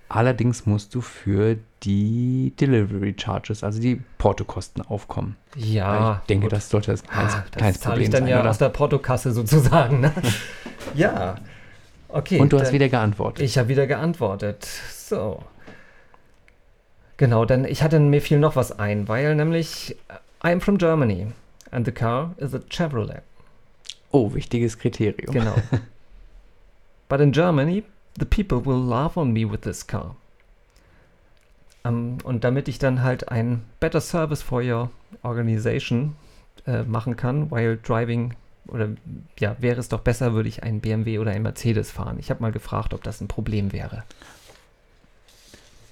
Allerdings 0.09 0.67
musst 0.67 0.93
du 0.97 1.01
für 1.01 1.57
die 1.83 2.53
Delivery 2.61 3.15
Charges, 3.19 3.65
also 3.65 3.81
die 3.81 4.01
Portokosten 4.19 4.83
aufkommen. 4.83 5.37
Ja, 5.57 6.21
ich 6.23 6.27
denke, 6.27 6.45
gut. 6.45 6.53
das 6.53 6.69
sollte 6.69 6.91
das 6.93 7.03
kein, 7.03 7.27
Ah, 7.27 7.45
kein 7.51 7.73
das 7.73 7.79
Problem 7.83 8.03
ich 8.05 8.11
dann 8.11 8.23
sein, 8.23 8.31
ja 8.31 8.41
oder? 8.41 8.51
aus 8.51 8.59
der 8.59 8.69
Portokasse 8.69 9.33
sozusagen. 9.33 10.01
Ne? 10.01 10.13
ja, 10.95 11.37
okay. 12.09 12.39
Und 12.39 12.53
du 12.53 12.61
hast 12.61 12.73
wieder 12.73 12.89
geantwortet. 12.89 13.45
Ich 13.45 13.59
habe 13.59 13.69
wieder 13.69 13.87
geantwortet. 13.87 14.65
So. 14.93 15.43
Genau, 17.17 17.45
denn 17.45 17.65
ich 17.65 17.83
hatte 17.83 18.01
mir 18.01 18.21
fiel 18.23 18.39
noch 18.39 18.57
was 18.57 18.79
ein, 18.79 19.09
weil 19.09 19.35
nämlich 19.35 19.97
äh, 20.09 20.47
I'm 20.47 20.61
from 20.61 20.79
Germany 20.79 21.27
and 21.71 21.87
the 21.87 21.93
car 21.93 22.35
is 22.39 22.55
a 22.55 22.61
Chevrolet. 22.69 23.23
Oh, 24.11 24.33
wichtiges 24.35 24.79
Kriterium. 24.79 25.33
Genau. 25.33 25.55
But 27.09 27.21
in 27.21 27.33
Germany, 27.33 27.85
the 28.19 28.25
people 28.25 28.65
will 28.65 28.81
laugh 28.83 29.17
on 29.17 29.33
me 29.33 29.45
with 29.51 29.61
this 29.63 29.87
car. 29.87 30.17
Ähm, 31.85 32.19
und 32.25 32.45
damit 32.45 32.69
ich 32.69 32.79
dann 32.79 33.03
halt 33.03 33.29
ein 33.29 33.63
better 33.81 34.01
service 34.01 34.43
for 34.43 34.63
your 34.63 34.91
organization 35.23 36.17
äh, 36.67 36.83
machen 36.83 37.17
kann, 37.17 37.51
while 37.51 37.77
driving, 37.77 38.35
oder 38.69 38.91
ja, 39.39 39.57
wäre 39.59 39.81
es 39.81 39.89
doch 39.89 40.01
besser, 40.01 40.35
würde 40.35 40.49
ich 40.49 40.63
einen 40.63 40.81
BMW 40.81 41.19
oder 41.19 41.33
einen 41.33 41.43
Mercedes 41.43 41.91
fahren. 41.91 42.19
Ich 42.19 42.31
habe 42.31 42.43
mal 42.43 42.53
gefragt, 42.53 42.95
ob 42.95 43.03
das 43.03 43.21
ein 43.21 43.29
Problem 43.29 43.73
wäre. 43.73 44.05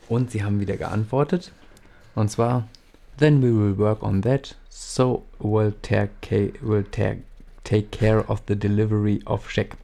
Und 0.09 0.31
sie 0.31 0.45
haben 0.45 0.61
wieder 0.61 0.77
geantwortet. 0.77 1.53
Und 2.15 2.31
zwar, 2.31 2.69
then 3.19 3.43
we 3.43 3.49
will 3.49 3.77
work 3.79 4.03
on 4.03 4.23
that. 4.23 4.57
So 4.69 5.25
we'll 5.41 5.75
take, 5.83 6.11
we'll 6.63 6.85
take, 6.91 7.23
take 7.65 7.89
care 7.91 8.25
of 8.29 8.43
the 8.49 8.57
delivery 8.57 9.21
of 9.27 9.49
check. 9.49 9.77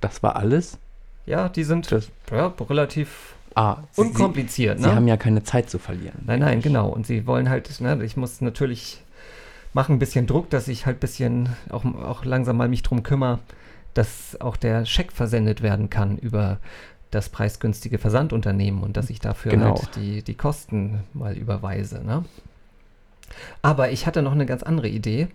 Das 0.00 0.22
war 0.22 0.36
alles. 0.36 0.78
Ja, 1.24 1.48
die 1.48 1.64
sind 1.64 1.90
ja, 2.30 2.54
relativ 2.60 3.35
ah, 3.56 3.78
sie, 3.92 4.02
unkompliziert. 4.02 4.78
sie, 4.78 4.84
ne? 4.84 4.90
sie 4.90 4.94
haben 4.94 5.08
ja 5.08 5.16
keine 5.16 5.42
Zeit 5.42 5.68
zu 5.68 5.78
verlieren. 5.78 6.22
Nein, 6.24 6.40
nein, 6.40 6.60
genau. 6.62 6.88
Und 6.88 7.06
sie 7.06 7.26
wollen 7.26 7.50
halt, 7.50 7.80
ne, 7.80 8.02
ich 8.04 8.16
muss 8.16 8.40
natürlich 8.40 9.02
machen 9.72 9.96
ein 9.96 9.98
bisschen 9.98 10.26
Druck, 10.26 10.48
dass 10.48 10.68
ich 10.68 10.86
halt 10.86 10.96
ein 10.96 11.00
bisschen 11.00 11.48
auch, 11.68 11.84
auch 11.84 12.24
langsam 12.24 12.56
mal 12.56 12.68
mich 12.68 12.82
drum 12.82 13.02
kümmere, 13.02 13.40
dass 13.92 14.40
auch 14.40 14.56
der 14.56 14.86
Scheck 14.86 15.12
versendet 15.12 15.62
werden 15.62 15.90
kann 15.90 16.16
über 16.16 16.58
das 17.10 17.28
preisgünstige 17.28 17.98
Versandunternehmen 17.98 18.82
und 18.82 18.96
dass 18.96 19.10
ich 19.10 19.20
dafür 19.20 19.50
Genau. 19.52 19.76
halt 19.76 19.96
die, 19.96 20.22
die 20.22 20.34
Kosten 20.34 21.00
mal 21.12 21.36
überweise. 21.36 22.02
Ne? 22.04 22.24
Aber 23.62 23.90
ich 23.90 24.06
hatte 24.06 24.22
noch 24.22 24.32
eine 24.32 24.46
ganz 24.46 24.62
andere 24.62 24.88
Idee, 24.88 25.28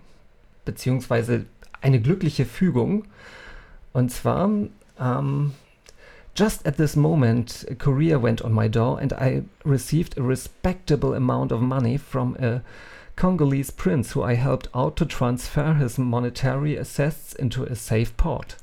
beziehungsweise 0.64 1.46
eine 1.80 2.00
glückliche 2.00 2.44
Fügung. 2.44 3.04
Und 3.92 4.10
zwar, 4.10 4.46
um, 4.46 5.52
just 6.34 6.66
at 6.66 6.76
this 6.76 6.96
moment, 6.96 7.64
a 7.68 7.74
courier 7.74 8.18
went 8.18 8.42
on 8.42 8.52
my 8.52 8.68
door 8.68 8.98
and 9.00 9.12
I 9.12 9.42
received 9.64 10.16
a 10.16 10.22
respectable 10.22 11.14
amount 11.14 11.52
of 11.52 11.60
money 11.60 11.98
from 11.98 12.36
a 12.40 12.62
Congolese 13.16 13.70
prince 13.70 14.12
who 14.12 14.22
I 14.22 14.34
helped 14.34 14.68
out 14.74 14.96
to 14.96 15.04
transfer 15.04 15.74
his 15.74 15.98
monetary 15.98 16.78
assets 16.78 17.34
into 17.34 17.64
a 17.64 17.74
safe 17.74 18.16
port. 18.16 18.56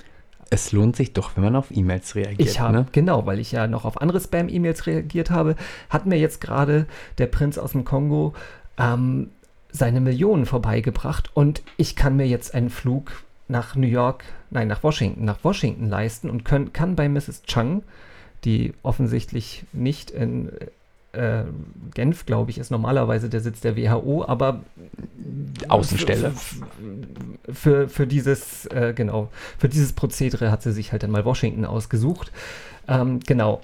Es 0.51 0.71
lohnt 0.71 0.95
sich 0.95 1.13
doch, 1.13 1.36
wenn 1.36 1.43
man 1.43 1.55
auf 1.55 1.69
E-Mails 1.69 2.15
reagiert. 2.15 2.49
Ich 2.49 2.60
habe, 2.60 2.77
ne? 2.77 2.86
genau, 2.91 3.27
weil 3.27 3.39
ich 3.39 3.51
ja 3.51 3.67
noch 3.67 3.86
auf 3.86 4.01
andere 4.01 4.19
Spam-E-Mails 4.19 4.88
reagiert 4.88 5.29
habe, 5.29 5.55
hat 5.89 6.08
mir 6.08 6.17
jetzt 6.17 6.41
gerade 6.41 6.88
der 7.19 7.27
Prinz 7.27 7.60
aus 7.60 7.73
dem 7.73 7.86
Kongo 7.86 8.34
ähm, 8.79 9.29
seine 9.71 10.01
Millionen 10.01 10.47
vorbeigebracht 10.47 11.29
und 11.36 11.62
ich 11.77 11.95
kann 11.95 12.15
mir 12.15 12.25
jetzt 12.25 12.55
einen 12.55 12.71
Flug 12.71 13.12
nach 13.50 13.76
New 13.76 13.88
York, 13.88 14.24
nein, 14.52 14.68
nach 14.68 14.84
Washington, 14.84 15.26
nach 15.26 15.44
Washington 15.44 15.90
leisten 15.90 16.30
und 16.30 16.46
können, 16.46 16.72
kann 16.72 16.96
bei 16.96 17.10
Mrs. 17.10 17.44
Chung, 17.44 17.84
die 18.46 18.74
offensichtlich 18.84 19.66
nicht 19.74 20.12
in 20.12 20.52
äh, 21.12 21.44
Genf, 21.94 22.26
glaube 22.26 22.52
ich, 22.52 22.60
ist 22.60 22.70
normalerweise 22.70 23.30
der 23.30 23.42
Sitz 23.42 23.62
der 23.62 23.76
WHO, 23.76 24.24
aber 24.26 24.62
Außenstelle. 25.68 26.34
Für, 27.52 27.90
für, 27.90 28.08
dieses, 28.08 28.68
äh, 28.68 28.94
genau, 28.96 29.30
für 29.58 29.68
dieses 29.68 29.94
Prozedere 29.94 30.52
hat 30.52 30.62
sie 30.62 30.72
sich 30.72 30.92
halt 30.92 31.04
dann 31.04 31.12
mal 31.12 31.26
Washington 31.26 31.66
ausgesucht. 31.66 32.32
Ähm, 32.88 33.20
genau. 33.22 33.62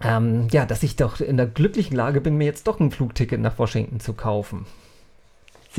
Ähm, 0.00 0.46
ja, 0.52 0.64
dass 0.66 0.82
ich 0.82 0.96
doch 0.96 1.20
in 1.20 1.36
der 1.36 1.46
glücklichen 1.46 1.96
Lage 1.96 2.20
bin, 2.20 2.36
mir 2.36 2.44
jetzt 2.44 2.66
doch 2.66 2.78
ein 2.78 2.90
Flugticket 2.90 3.40
nach 3.40 3.58
Washington 3.58 3.98
zu 3.98 4.12
kaufen. 4.12 4.66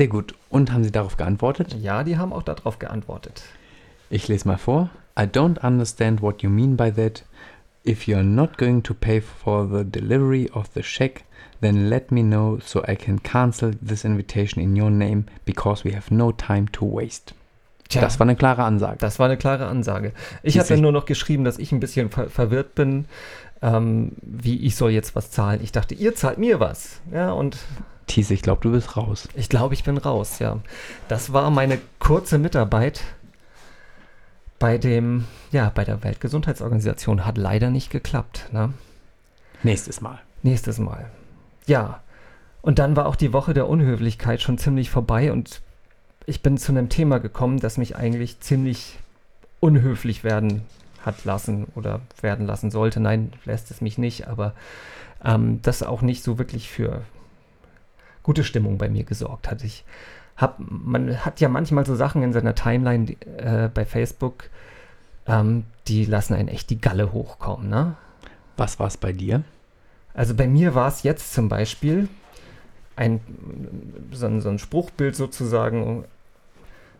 Sehr 0.00 0.08
gut. 0.08 0.34
Und 0.48 0.72
haben 0.72 0.82
Sie 0.82 0.90
darauf 0.92 1.18
geantwortet? 1.18 1.76
Ja, 1.78 2.04
die 2.04 2.16
haben 2.16 2.32
auch 2.32 2.42
darauf 2.42 2.78
geantwortet. 2.78 3.42
Ich 4.08 4.28
lese 4.28 4.48
mal 4.48 4.56
vor. 4.56 4.88
I 5.14 5.24
don't 5.24 5.62
understand 5.62 6.22
what 6.22 6.40
you 6.40 6.48
mean 6.48 6.74
by 6.74 6.90
that. 6.90 7.26
If 7.86 8.04
you're 8.04 8.22
not 8.22 8.56
going 8.56 8.82
to 8.84 8.94
pay 8.94 9.20
for 9.20 9.68
the 9.70 9.84
delivery 9.84 10.48
of 10.54 10.70
the 10.72 10.80
check, 10.80 11.24
then 11.60 11.90
let 11.90 12.10
me 12.10 12.22
know 12.22 12.58
so 12.64 12.82
I 12.88 12.96
can 12.96 13.22
cancel 13.22 13.72
this 13.86 14.06
invitation 14.06 14.62
in 14.62 14.74
your 14.74 14.88
name 14.88 15.26
because 15.44 15.84
we 15.84 15.94
have 15.94 16.10
no 16.10 16.32
time 16.32 16.72
to 16.72 16.86
waste. 16.90 17.34
Tja, 17.90 18.00
Das 18.00 18.18
war 18.18 18.24
eine 18.24 18.36
klare 18.36 18.64
Ansage. 18.64 18.96
das 19.00 19.18
war 19.18 19.26
eine 19.26 19.36
klare 19.36 19.66
Ansage. 19.66 20.14
Ich 20.42 20.58
habe 20.58 20.66
dann 20.66 20.80
nur 20.80 20.92
noch 20.92 21.04
geschrieben, 21.04 21.44
dass 21.44 21.58
ich 21.58 21.72
ein 21.72 21.80
bisschen 21.80 22.08
ver 22.08 22.30
verwirrt 22.30 22.74
bin, 22.74 23.04
ähm, 23.60 24.12
wie 24.22 24.64
ich 24.64 24.76
soll 24.76 24.92
jetzt 24.92 25.14
was 25.14 25.30
zahlen. 25.30 25.60
Ich 25.62 25.72
dachte, 25.72 25.94
ihr 25.94 26.14
zahlt 26.14 26.38
mir 26.38 26.58
was. 26.58 27.02
Ja, 27.12 27.32
und 27.32 27.58
Thies, 28.10 28.30
ich 28.32 28.42
glaube, 28.42 28.60
du 28.62 28.72
bist 28.72 28.96
raus. 28.96 29.28
Ich 29.36 29.48
glaube, 29.48 29.74
ich 29.74 29.84
bin 29.84 29.96
raus, 29.96 30.40
ja. 30.40 30.58
Das 31.06 31.32
war 31.32 31.48
meine 31.50 31.78
kurze 32.00 32.38
Mitarbeit 32.38 33.02
bei 34.58 34.78
dem, 34.78 35.26
ja, 35.52 35.70
bei 35.72 35.84
der 35.84 36.02
Weltgesundheitsorganisation. 36.02 37.24
Hat 37.24 37.38
leider 37.38 37.70
nicht 37.70 37.90
geklappt, 37.90 38.48
ne? 38.52 38.74
Nächstes 39.62 40.00
Mal. 40.00 40.18
Nächstes 40.42 40.78
Mal. 40.78 41.08
Ja. 41.66 42.00
Und 42.62 42.80
dann 42.80 42.96
war 42.96 43.06
auch 43.06 43.14
die 43.14 43.32
Woche 43.32 43.54
der 43.54 43.68
Unhöflichkeit 43.68 44.42
schon 44.42 44.58
ziemlich 44.58 44.90
vorbei 44.90 45.30
und 45.30 45.62
ich 46.26 46.42
bin 46.42 46.58
zu 46.58 46.72
einem 46.72 46.88
Thema 46.88 47.18
gekommen, 47.18 47.60
das 47.60 47.78
mich 47.78 47.96
eigentlich 47.96 48.40
ziemlich 48.40 48.98
unhöflich 49.60 50.24
werden 50.24 50.62
hat 51.04 51.24
lassen 51.24 51.68
oder 51.76 52.00
werden 52.20 52.46
lassen 52.46 52.72
sollte. 52.72 52.98
Nein, 52.98 53.32
lässt 53.44 53.70
es 53.70 53.80
mich 53.80 53.98
nicht, 53.98 54.26
aber 54.26 54.52
ähm, 55.24 55.62
das 55.62 55.84
auch 55.84 56.02
nicht 56.02 56.24
so 56.24 56.38
wirklich 56.38 56.68
für 56.68 57.02
gute 58.30 58.44
Stimmung 58.44 58.78
bei 58.78 58.88
mir 58.88 59.02
gesorgt 59.02 59.50
hat. 59.50 59.64
Ich 59.64 59.82
hab, 60.36 60.54
man 60.60 61.24
hat 61.24 61.40
ja 61.40 61.48
manchmal 61.48 61.84
so 61.84 61.96
Sachen 61.96 62.22
in 62.22 62.32
seiner 62.32 62.54
Timeline 62.54 63.06
die, 63.06 63.18
äh, 63.38 63.68
bei 63.74 63.84
Facebook, 63.84 64.50
ähm, 65.26 65.64
die 65.88 66.04
lassen 66.04 66.34
einen 66.34 66.46
echt 66.46 66.70
die 66.70 66.80
Galle 66.80 67.12
hochkommen, 67.12 67.68
ne? 67.68 67.96
Was 68.56 68.78
war 68.78 68.86
es 68.86 68.96
bei 68.96 69.12
dir? 69.12 69.42
Also 70.14 70.36
bei 70.36 70.46
mir 70.46 70.76
war 70.76 70.86
es 70.86 71.02
jetzt 71.02 71.32
zum 71.32 71.48
Beispiel 71.48 72.08
ein, 72.94 73.18
so, 74.12 74.26
ein, 74.26 74.40
so 74.40 74.48
ein 74.48 74.60
Spruchbild 74.60 75.16
sozusagen, 75.16 76.04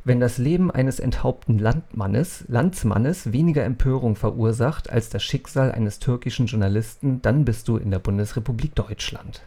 wenn 0.03 0.19
das 0.19 0.37
Leben 0.37 0.73
eines 0.73 0.99
enthaupten 0.99 1.61
Landmannes, 1.61 2.45
Landsmannes 2.49 3.33
weniger 3.33 3.63
Empörung 3.63 4.17
verursacht 4.17 4.91
als 4.91 5.11
das 5.11 5.23
Schicksal 5.23 5.71
eines 5.71 6.01
türkischen 6.01 6.47
Journalisten, 6.47 7.23
dann 7.23 7.45
bist 7.45 7.69
du 7.69 7.77
in 7.77 7.93
der 7.93 8.01
Bundesrepublik 8.01 8.75
Deutschland. 8.75 9.43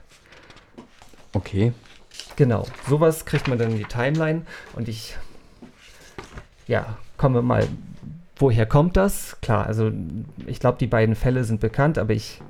Okay. 1.33 1.73
Genau, 2.35 2.65
sowas 2.87 3.25
kriegt 3.25 3.47
man 3.47 3.57
dann 3.57 3.71
in 3.71 3.77
die 3.77 3.83
Timeline 3.85 4.43
und 4.75 4.87
ich, 4.87 5.15
ja, 6.67 6.97
komme 7.17 7.41
mal, 7.41 7.67
woher 8.37 8.65
kommt 8.65 8.97
das? 8.97 9.39
Klar, 9.41 9.65
also 9.65 9.91
ich 10.45 10.59
glaube, 10.59 10.77
die 10.77 10.87
beiden 10.87 11.15
Fälle 11.15 11.43
sind 11.43 11.59
bekannt, 11.59 11.97
aber 11.97 12.13
ich, 12.13 12.41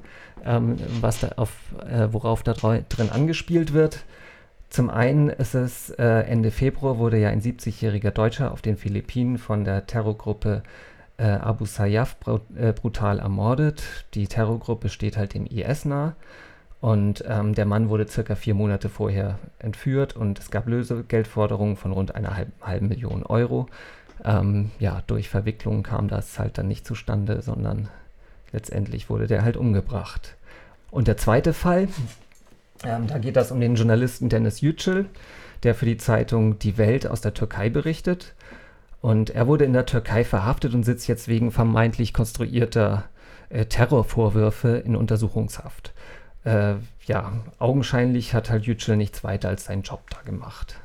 ähm, 0.46 0.78
was 1.02 1.19
da 1.19 1.30
auf, 1.38 1.52
äh, 1.86 2.08
worauf 2.12 2.43
da 2.43 2.54
drin 2.54 3.10
angespielt 3.10 3.74
wird. 3.74 4.04
Zum 4.69 4.89
einen 4.89 5.30
ist 5.30 5.54
es, 5.54 5.91
äh, 5.91 6.04
Ende 6.04 6.50
Februar 6.50 6.98
wurde 6.98 7.17
ja 7.19 7.30
ein 7.30 7.41
70-jähriger 7.41 8.12
Deutscher 8.12 8.52
auf 8.52 8.62
den 8.62 8.76
Philippinen 8.76 9.38
von 9.38 9.65
der 9.65 9.86
Terrorgruppe 9.86 10.63
äh, 11.17 11.26
Abu 11.26 11.65
Sayyaf 11.65 12.19
bru 12.19 12.39
äh, 12.56 12.74
brutal 12.74 13.19
ermordet. 13.19 13.84
Die 14.15 14.28
Terrorgruppe 14.28 14.89
steht 14.89 15.15
halt 15.15 15.36
dem 15.36 15.46
IS 15.46 15.86
nah. 15.86 16.15
Und 16.84 17.24
ähm, 17.30 17.56
der 17.56 17.65
Mann 17.65 17.88
wurde 17.88 18.10
circa 18.10 18.36
vier 18.36 18.56
Monate 18.56 18.89
vorher 18.89 19.39
entführt 19.58 20.17
und 20.17 20.38
es 20.38 20.52
gab 20.52 20.67
Lösegeldforderungen 20.67 21.78
von 21.78 21.93
rund 21.93 22.13
einer 22.13 22.36
halben, 22.36 22.52
halben 22.62 22.89
Million 22.89 23.24
Euro. 23.24 23.67
Ähm, 24.26 24.69
ja, 24.80 25.02
durch 25.08 25.30
Verwicklungen 25.30 25.84
kam 25.84 26.10
das 26.10 26.38
halt 26.38 26.58
dann 26.58 26.67
nicht 26.67 26.86
zustande, 26.86 27.41
sondern 27.41 27.88
letztendlich 28.52 29.10
wurde 29.10 29.28
der 29.28 29.46
halt 29.46 29.56
umgebracht. 29.56 30.36
Und 30.91 31.08
der 31.08 31.15
zweite 31.15 31.54
Fall, 31.54 31.88
ähm, 32.84 33.08
da 33.08 33.17
geht 33.17 33.38
das 33.38 33.54
um 33.54 33.62
den 33.62 33.76
Journalisten 33.76 34.28
Dennis 34.28 34.60
Yücel, 34.60 35.06
der 35.63 35.76
für 35.76 35.86
die 35.86 35.96
Zeitung 35.96 36.60
Die 36.60 36.78
Welt 36.78 37.08
aus 37.08 37.22
der 37.22 37.34
Türkei 37.34 37.69
berichtet. 37.69 38.34
Und 39.00 39.30
er 39.30 39.48
wurde 39.48 39.63
in 39.63 39.72
der 39.72 39.86
Türkei 39.86 40.26
verhaftet 40.26 40.74
und 40.74 40.84
sitzt 40.84 41.08
jetzt 41.08 41.30
wegen 41.30 41.50
vermeintlich 41.50 42.13
konstruierter 42.13 43.06
äh, 43.48 43.67
Terrorvorwürfe 43.67 44.84
in 44.84 44.98
Untersuchungshaft. 44.98 45.93
Äh, 46.44 46.76
ja, 47.06 47.34
augenscheinlich 47.60 48.34
hat 48.34 48.50
halt 48.50 48.66
Yücel 48.66 48.98
nichts 48.98 49.24
weiter 49.24 49.50
als 49.50 49.66
seinen 49.66 49.84
Job 49.84 50.10
da 50.10 50.22
gemacht. 50.22 50.80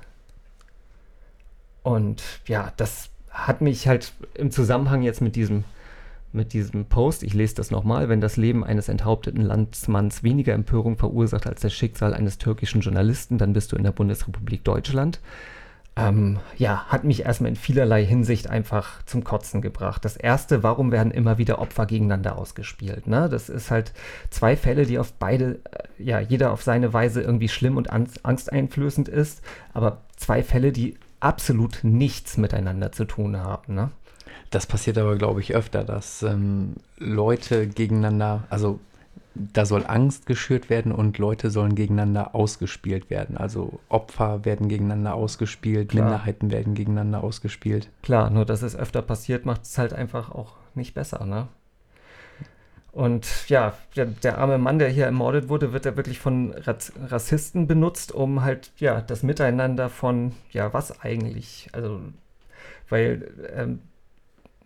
Und 1.83 2.23
ja, 2.47 2.73
das 2.77 3.11
hat 3.31 3.61
mich 3.61 3.88
halt 3.88 4.12
im 4.35 4.51
Zusammenhang 4.51 5.03
jetzt 5.03 5.21
mit 5.21 5.37
diesem, 5.37 5.64
mit 6.33 6.53
diesem 6.53 6.87
Post, 6.87 7.23
ich 7.23 7.35
lese 7.35 7.55
das 7.55 7.71
nochmal, 7.71 8.09
wenn 8.09 8.21
das 8.21 8.37
Leben 8.37 8.64
eines 8.64 8.88
enthaupteten 8.88 9.42
Landsmanns 9.42 10.23
weniger 10.23 10.53
Empörung 10.53 10.99
verursacht 10.99 11.47
als 11.47 11.61
das 11.62 11.73
Schicksal 11.73 12.14
eines 12.14 12.38
türkischen 12.38 12.81
Journalisten, 12.81 13.38
dann 13.38 13.53
bist 13.53 13.73
du 13.73 13.77
in 13.77 13.85
der 13.85 13.92
Bundesrepublik 13.92 14.64
Deutschland. 14.64 15.21
Ähm, 15.98 16.38
ja, 16.56 16.84
hat 16.87 17.04
mich 17.04 17.24
erstmal 17.24 17.50
in 17.50 17.56
vielerlei 17.56 18.04
Hinsicht 18.04 18.48
einfach 18.48 19.02
zum 19.04 19.24
Kotzen 19.24 19.61
gebracht. 19.61 20.04
Das 20.04 20.16
erste, 20.16 20.62
warum 20.62 20.92
werden 20.92 21.11
immer 21.11 21.38
wieder 21.38 21.58
Opfer 21.58 21.87
gegeneinander 21.87 22.37
ausgespielt? 22.38 23.06
Ne? 23.06 23.28
Das 23.28 23.48
ist 23.48 23.70
halt 23.70 23.92
zwei 24.30 24.56
Fälle, 24.56 24.87
die 24.87 24.98
auf 24.98 25.12
beide, 25.12 25.61
äh, 25.70 26.02
ja, 26.02 26.20
jeder 26.20 26.52
auf 26.52 26.62
seine 26.62 26.92
Weise 26.92 27.22
irgendwie 27.22 27.48
schlimm 27.48 27.76
und 27.76 27.90
angst, 27.90 28.24
angsteinflößend 28.24 29.08
ist, 29.08 29.42
aber 29.72 30.02
zwei 30.16 30.42
Fälle, 30.42 30.72
die 30.72 30.96
absolut 31.20 31.80
nichts 31.82 32.37
miteinander 32.37 32.92
zu 32.92 33.04
tun 33.04 33.37
haben. 33.37 33.74
Ne? 33.74 33.90
Das 34.50 34.66
passiert 34.66 34.98
aber, 34.98 35.16
glaube 35.16 35.40
ich, 35.40 35.54
öfter, 35.54 35.84
dass 35.84 36.22
ähm, 36.22 36.76
Leute 36.96 37.66
gegeneinander, 37.66 38.44
also 38.50 38.80
da 39.53 39.64
soll 39.64 39.85
Angst 39.87 40.27
geschürt 40.27 40.70
werden 40.70 40.92
und 40.92 41.18
Leute 41.18 41.51
sollen 41.51 41.74
gegeneinander 41.74 42.35
ausgespielt 42.35 43.11
werden. 43.11 43.37
Also 43.37 43.81
Opfer 43.88 44.44
werden 44.44 44.68
gegeneinander 44.68 45.14
ausgespielt, 45.14 45.90
Klar. 45.90 46.05
Minderheiten 46.05 46.51
werden 46.51 46.74
gegeneinander 46.74 47.22
ausgespielt. 47.22 47.90
Klar, 48.03 48.31
nur 48.31 48.44
dass 48.44 48.62
es 48.62 48.77
öfter 48.77 49.03
passiert, 49.03 49.46
macht 49.46 49.62
es 49.62 49.79
halt 49.79 49.92
einfach 49.92 50.31
auch 50.31 50.55
nicht 50.74 50.94
besser, 50.94 51.24
ne? 51.24 51.48
Und 52.92 53.48
ja, 53.48 53.74
der, 53.94 54.07
der 54.07 54.38
arme 54.38 54.59
Mann, 54.59 54.79
der 54.79 54.88
hier 54.88 55.05
ermordet 55.05 55.48
wurde, 55.48 55.72
wird 55.72 55.85
ja 55.85 55.96
wirklich 55.96 56.18
von 56.18 56.53
Rassisten 57.07 57.66
benutzt, 57.66 58.12
um 58.12 58.42
halt, 58.42 58.72
ja, 58.79 59.01
das 59.01 59.22
Miteinander 59.22 59.88
von, 59.88 60.33
ja, 60.51 60.72
was 60.72 61.01
eigentlich? 61.01 61.68
Also, 61.72 62.01
weil 62.88 63.31
ähm, 63.55 63.81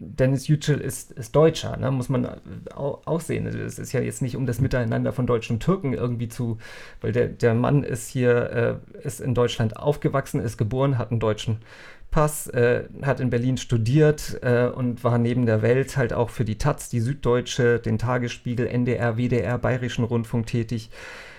Dennis 0.04 0.48
Yücel 0.48 0.80
ist, 0.80 1.12
ist 1.12 1.34
Deutscher, 1.36 1.76
ne? 1.76 1.90
muss 1.90 2.08
man 2.08 2.26
au 2.74 3.00
auch 3.04 3.20
sehen. 3.20 3.46
Also, 3.46 3.58
Es 3.58 3.78
ist 3.78 3.92
ja 3.92 4.00
jetzt 4.00 4.20
nicht 4.20 4.36
um 4.36 4.46
das 4.46 4.60
Miteinander 4.60 5.12
von 5.12 5.26
Deutschen 5.26 5.54
und 5.54 5.60
Türken 5.62 5.92
irgendwie 5.92 6.28
zu, 6.28 6.58
weil 7.00 7.12
der, 7.12 7.28
der 7.28 7.54
Mann 7.54 7.84
ist 7.84 8.08
hier, 8.08 8.80
äh, 8.94 9.06
ist 9.06 9.20
in 9.20 9.34
Deutschland 9.34 9.76
aufgewachsen, 9.76 10.40
ist 10.40 10.58
geboren, 10.58 10.98
hat 10.98 11.10
einen 11.10 11.20
deutschen 11.20 11.58
Pass, 12.10 12.46
äh, 12.48 12.84
hat 13.02 13.20
in 13.20 13.30
Berlin 13.30 13.56
studiert 13.56 14.38
äh, 14.42 14.66
und 14.66 15.02
war 15.04 15.18
neben 15.18 15.46
der 15.46 15.62
Welt 15.62 15.96
halt 15.96 16.12
auch 16.12 16.30
für 16.30 16.44
die 16.44 16.58
Taz, 16.58 16.88
die 16.88 17.00
Süddeutsche, 17.00 17.78
den 17.78 17.96
Tagesspiegel, 17.96 18.66
NDR, 18.66 19.16
WDR, 19.16 19.56
Bayerischen 19.56 20.04
Rundfunk 20.04 20.46
tätig. 20.46 20.90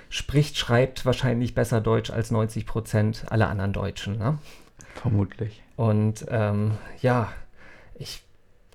Spricht, 0.10 0.58
schreibt 0.58 1.06
wahrscheinlich 1.06 1.54
besser 1.54 1.82
Deutsch 1.82 2.12
als 2.12 2.32
90 2.32 2.66
Prozent 2.66 3.26
aller 3.30 3.50
anderen 3.50 3.74
Deutschen. 3.74 4.18
Ne? 4.18 4.40
Vermutlich. 4.96 5.62
Und 5.76 6.26
ähm, 6.30 6.72
ja, 7.02 7.32
ich 7.96 8.24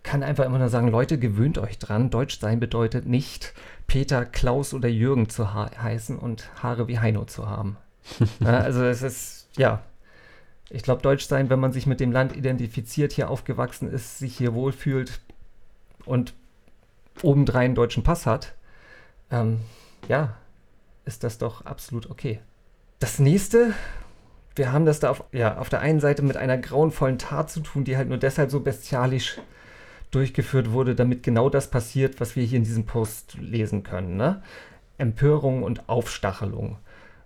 kann 0.09 0.23
einfach 0.23 0.47
immer 0.47 0.59
nur 0.59 0.71
sagen, 0.71 0.89
Leute, 0.89 1.19
gewöhnt 1.19 1.59
euch 1.59 1.79
dran. 1.79 2.09
Deutsch 2.09 2.41
sein 2.41 2.61
bedeutet 2.61 3.05
nicht 3.05 3.53
Peter, 3.87 4.25
Klaus 4.25 4.73
oder 4.73 4.89
Jürgen 4.89 5.29
zu 5.29 5.53
heißen 5.53 6.19
und 6.19 6.49
Haare 6.63 6.89
wie 6.89 6.99
Heino 6.99 7.27
zu 7.27 7.47
haben. 7.47 7.77
also 8.43 8.85
es 8.85 9.03
ist, 9.03 9.49
ja, 9.59 9.83
ich 10.71 10.83
glaube, 10.83 11.03
Deutsch 11.03 11.27
sein, 11.27 11.51
wenn 11.51 11.61
man 11.61 11.73
sich 11.73 11.87
mit 11.87 12.01
dem 12.01 12.11
Land 12.11 12.35
identifiziert, 12.35 13.13
hier 13.13 13.29
aufgewachsen 13.29 13.93
ist, 13.93 14.19
sich 14.19 14.35
hier 14.35 14.55
wohlfühlt 14.55 15.21
und 16.07 16.33
obendrein 17.23 17.67
einen 17.67 17.75
deutschen 17.75 18.03
Pass 18.03 18.25
hat, 18.25 18.55
ähm, 19.31 19.61
ja, 20.09 20.37
ist 21.05 21.23
das 21.23 21.37
doch 21.37 21.67
absolut 21.67 22.09
okay. 22.09 22.41
Das 22.99 23.19
nächste, 23.19 23.75
wir 24.57 24.73
haben 24.73 24.87
das 24.87 25.01
da 25.01 25.11
auf, 25.11 25.25
ja, 25.33 25.59
auf 25.59 25.69
der 25.69 25.81
einen 25.81 26.01
Seite 26.01 26.23
mit 26.23 26.39
einer 26.39 26.57
grauenvollen 26.57 27.19
Tat 27.19 27.51
zu 27.51 27.61
tun, 27.61 27.85
die 27.85 27.99
halt 27.99 28.09
nur 28.09 28.17
deshalb 28.17 28.51
so 28.51 28.61
bestialisch 28.61 29.39
durchgeführt 30.11 30.73
wurde, 30.73 30.95
damit 30.95 31.23
genau 31.23 31.51
das 31.51 31.71
passiert, 31.71 32.21
was 32.21 32.37
wir 32.37 32.45
hier 32.45 32.59
in 32.59 32.65
diesem 32.65 32.87
Post 32.87 33.37
lesen 33.41 33.83
können. 33.83 34.17
Ne? 34.17 34.43
Empörung 34.97 35.63
und 35.63 35.89
Aufstachelung. 35.89 36.79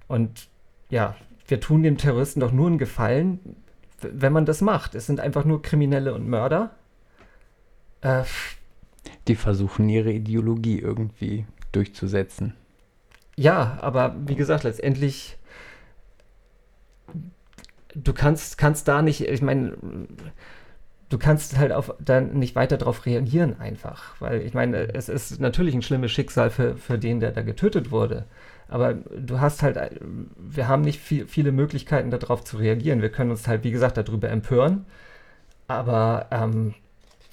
Und 0.09 0.49
ja, 0.91 1.17
wir 1.47 1.61
tun 1.61 1.83
dem 1.83 1.97
Terroristen 1.97 2.41
doch 2.41 2.53
nur 2.53 2.67
einen 2.67 2.79
Gefallen, 2.79 3.57
wenn 4.01 4.33
man 4.33 4.47
das 4.47 4.61
macht. 4.61 4.95
Es 4.95 5.07
sind 5.07 5.21
einfach 5.21 5.45
nur 5.45 5.63
Kriminelle 5.63 6.15
und 6.15 6.29
Mörder. 6.29 6.75
Äh, 8.01 8.25
die 9.29 9.37
versuchen 9.37 9.89
ihre 9.89 10.13
Ideologie 10.13 10.79
irgendwie 10.79 11.47
durchzusetzen. 11.73 12.55
Ja, 13.37 13.79
aber 13.81 14.15
wie 14.27 14.35
gesagt, 14.35 14.65
letztendlich, 14.65 15.39
du 17.95 18.13
kannst, 18.13 18.59
kannst 18.59 18.89
da 18.89 19.01
nicht, 19.03 19.23
ich 19.23 19.43
meine, 19.43 19.77
du 21.13 21.19
kannst 21.19 21.59
halt 21.59 21.73
auf, 21.73 21.95
dann 22.01 22.39
nicht 22.39 22.57
weiter 22.57 22.79
darauf 22.79 23.05
reagieren 23.05 23.61
einfach. 23.61 24.15
Weil 24.19 24.41
ich 24.41 24.55
meine, 24.55 24.95
es 24.95 25.11
ist 25.11 25.41
natürlich 25.41 25.75
ein 25.75 25.83
schlimmes 25.83 26.11
Schicksal 26.11 26.51
für, 26.51 26.77
für 26.77 26.99
den, 26.99 27.21
der 27.21 27.33
da 27.33 27.43
getötet 27.43 27.91
wurde. 27.91 28.25
Aber 28.69 28.95
du 28.95 29.39
hast 29.39 29.63
halt, 29.63 29.79
wir 30.39 30.69
haben 30.69 30.81
nicht 30.83 31.01
viel, 31.01 31.27
viele 31.27 31.53
Möglichkeiten 31.53 32.11
darauf 32.11 32.43
zu 32.45 32.57
reagieren. 32.57 33.03
Wir 33.03 33.11
können 33.11 33.31
uns 33.31 33.47
halt, 33.47 33.63
wie 33.65 33.71
gesagt, 33.71 33.99
darüber 33.99 34.31
empören. 34.31 34.87
Aber 35.69 36.29
ähm, 36.31 36.75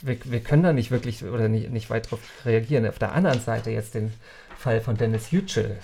wir, 0.01 0.17
wir 0.25 0.41
können 0.41 0.63
da 0.63 0.73
nicht 0.73 0.91
wirklich 0.91 1.23
oder 1.23 1.47
nicht, 1.47 1.71
nicht 1.71 1.89
weit 1.89 2.07
darauf 2.07 2.19
reagieren. 2.45 2.85
Auf 2.85 2.99
der 2.99 3.13
anderen 3.13 3.39
Seite 3.39 3.71
jetzt 3.71 3.95
den 3.95 4.11
Fall 4.57 4.81
von 4.81 4.97
Dennis 4.97 5.31
Yücel. 5.31 5.77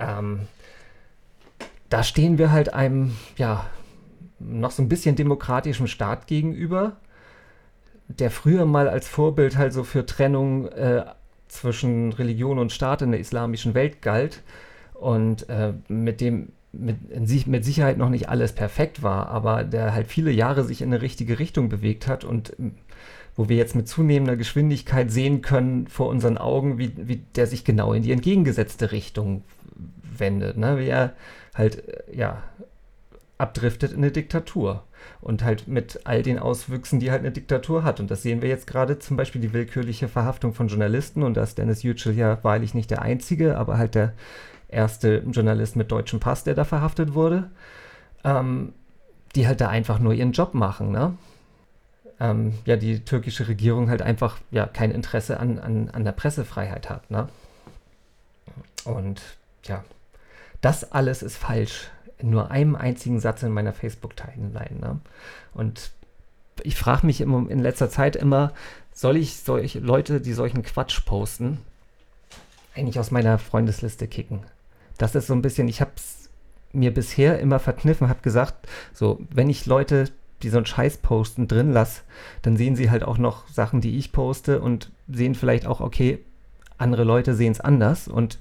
Ähm, 0.00 0.48
da 1.88 2.02
stehen 2.02 2.38
wir 2.38 2.50
halt 2.50 2.74
einem, 2.74 3.16
ja, 3.36 3.66
noch 4.40 4.70
so 4.70 4.82
ein 4.82 4.88
bisschen 4.88 5.16
demokratischem 5.16 5.86
Staat 5.86 6.26
gegenüber, 6.26 6.96
der 8.08 8.30
früher 8.30 8.66
mal 8.66 8.88
als 8.88 9.06
Vorbild 9.06 9.56
halt 9.56 9.72
so 9.72 9.84
für 9.84 10.04
Trennung 10.06 10.68
äh, 10.68 11.04
zwischen 11.48 12.12
Religion 12.12 12.58
und 12.58 12.72
Staat 12.72 13.02
in 13.02 13.12
der 13.12 13.20
islamischen 13.20 13.74
Welt 13.74 14.02
galt 14.02 14.42
und 14.94 15.48
äh, 15.48 15.74
mit 15.88 16.20
dem 16.20 16.52
mit, 16.72 17.46
mit 17.46 17.64
Sicherheit 17.64 17.98
noch 17.98 18.10
nicht 18.10 18.28
alles 18.28 18.52
perfekt 18.52 19.02
war, 19.02 19.26
aber 19.28 19.64
der 19.64 19.92
halt 19.92 20.06
viele 20.06 20.30
Jahre 20.30 20.62
sich 20.62 20.82
in 20.82 20.88
eine 20.88 21.02
richtige 21.02 21.40
Richtung 21.40 21.68
bewegt 21.68 22.06
hat 22.06 22.22
und 22.22 22.54
wo 23.34 23.48
wir 23.48 23.56
jetzt 23.56 23.74
mit 23.74 23.88
zunehmender 23.88 24.36
Geschwindigkeit 24.36 25.10
sehen 25.10 25.42
können 25.42 25.88
vor 25.88 26.08
unseren 26.08 26.38
Augen, 26.38 26.78
wie, 26.78 26.92
wie 26.96 27.24
der 27.34 27.46
sich 27.46 27.64
genau 27.64 27.92
in 27.92 28.02
die 28.02 28.12
entgegengesetzte 28.12 28.92
Richtung 28.92 29.42
wendet, 30.16 30.58
ne? 30.58 30.78
wie 30.78 30.86
er 30.86 31.14
halt 31.54 31.88
äh, 31.88 32.16
ja 32.16 32.42
abdriftet 33.40 33.92
in 33.92 33.98
eine 33.98 34.10
Diktatur 34.10 34.84
und 35.20 35.42
halt 35.42 35.66
mit 35.66 36.00
all 36.04 36.22
den 36.22 36.38
Auswüchsen, 36.38 37.00
die 37.00 37.10
halt 37.10 37.20
eine 37.20 37.30
Diktatur 37.30 37.84
hat. 37.84 38.00
Und 38.00 38.10
das 38.10 38.22
sehen 38.22 38.42
wir 38.42 38.48
jetzt 38.48 38.66
gerade 38.66 38.98
zum 38.98 39.16
Beispiel 39.16 39.40
die 39.40 39.52
willkürliche 39.52 40.08
Verhaftung 40.08 40.54
von 40.54 40.68
Journalisten 40.68 41.22
und 41.22 41.34
da 41.34 41.42
ist 41.42 41.58
Dennis 41.58 41.82
Yücel 41.82 42.14
ja 42.14 42.42
wahrlich 42.42 42.74
nicht 42.74 42.90
der 42.90 43.02
einzige, 43.02 43.56
aber 43.58 43.78
halt 43.78 43.94
der 43.94 44.12
erste 44.68 45.18
Journalist 45.30 45.76
mit 45.76 45.90
deutschem 45.90 46.20
Pass, 46.20 46.44
der 46.44 46.54
da 46.54 46.64
verhaftet 46.64 47.14
wurde, 47.14 47.50
ähm, 48.24 48.72
die 49.34 49.46
halt 49.46 49.60
da 49.60 49.68
einfach 49.68 49.98
nur 49.98 50.12
ihren 50.12 50.32
Job 50.32 50.54
machen, 50.54 50.92
ne? 50.92 51.14
Ähm, 52.18 52.52
ja, 52.66 52.76
die 52.76 53.00
türkische 53.00 53.48
Regierung 53.48 53.88
halt 53.88 54.02
einfach 54.02 54.38
ja 54.50 54.66
kein 54.66 54.90
Interesse 54.90 55.40
an, 55.40 55.58
an, 55.58 55.88
an 55.90 56.04
der 56.04 56.12
Pressefreiheit 56.12 56.90
hat, 56.90 57.10
ne? 57.10 57.28
Und 58.84 59.22
ja, 59.64 59.84
das 60.60 60.92
alles 60.92 61.22
ist 61.22 61.36
falsch 61.36 61.90
nur 62.22 62.50
einem 62.50 62.76
einzigen 62.76 63.20
Satz 63.20 63.42
in 63.42 63.52
meiner 63.52 63.72
Facebook-Timeline. 63.72 64.80
Ne? 64.80 65.00
Und 65.54 65.92
ich 66.62 66.76
frage 66.76 67.06
mich 67.06 67.20
immer, 67.20 67.48
in 67.50 67.58
letzter 67.58 67.90
Zeit 67.90 68.16
immer, 68.16 68.52
soll 68.92 69.16
ich 69.16 69.36
solche 69.36 69.78
Leute, 69.78 70.20
die 70.20 70.32
solchen 70.32 70.62
Quatsch 70.62 71.04
posten, 71.06 71.58
eigentlich 72.74 72.98
aus 72.98 73.10
meiner 73.10 73.38
Freundesliste 73.38 74.08
kicken? 74.08 74.40
Das 74.98 75.14
ist 75.14 75.26
so 75.26 75.34
ein 75.34 75.42
bisschen, 75.42 75.68
ich 75.68 75.80
habe 75.80 75.92
es 75.96 76.28
mir 76.72 76.92
bisher 76.92 77.38
immer 77.40 77.58
verkniffen, 77.58 78.08
habe 78.08 78.22
gesagt, 78.22 78.68
so, 78.92 79.20
wenn 79.30 79.48
ich 79.48 79.66
Leute, 79.66 80.10
die 80.42 80.50
so 80.50 80.58
einen 80.58 80.66
Scheiß 80.66 80.98
posten, 80.98 81.48
drin 81.48 81.72
lasse, 81.72 82.02
dann 82.42 82.56
sehen 82.56 82.76
sie 82.76 82.90
halt 82.90 83.02
auch 83.02 83.18
noch 83.18 83.48
Sachen, 83.48 83.80
die 83.80 83.98
ich 83.98 84.12
poste 84.12 84.60
und 84.60 84.90
sehen 85.08 85.34
vielleicht 85.34 85.66
auch, 85.66 85.80
okay, 85.80 86.18
andere 86.78 87.04
Leute 87.04 87.34
sehen 87.34 87.52
es 87.52 87.60
anders 87.60 88.08
und 88.08 88.38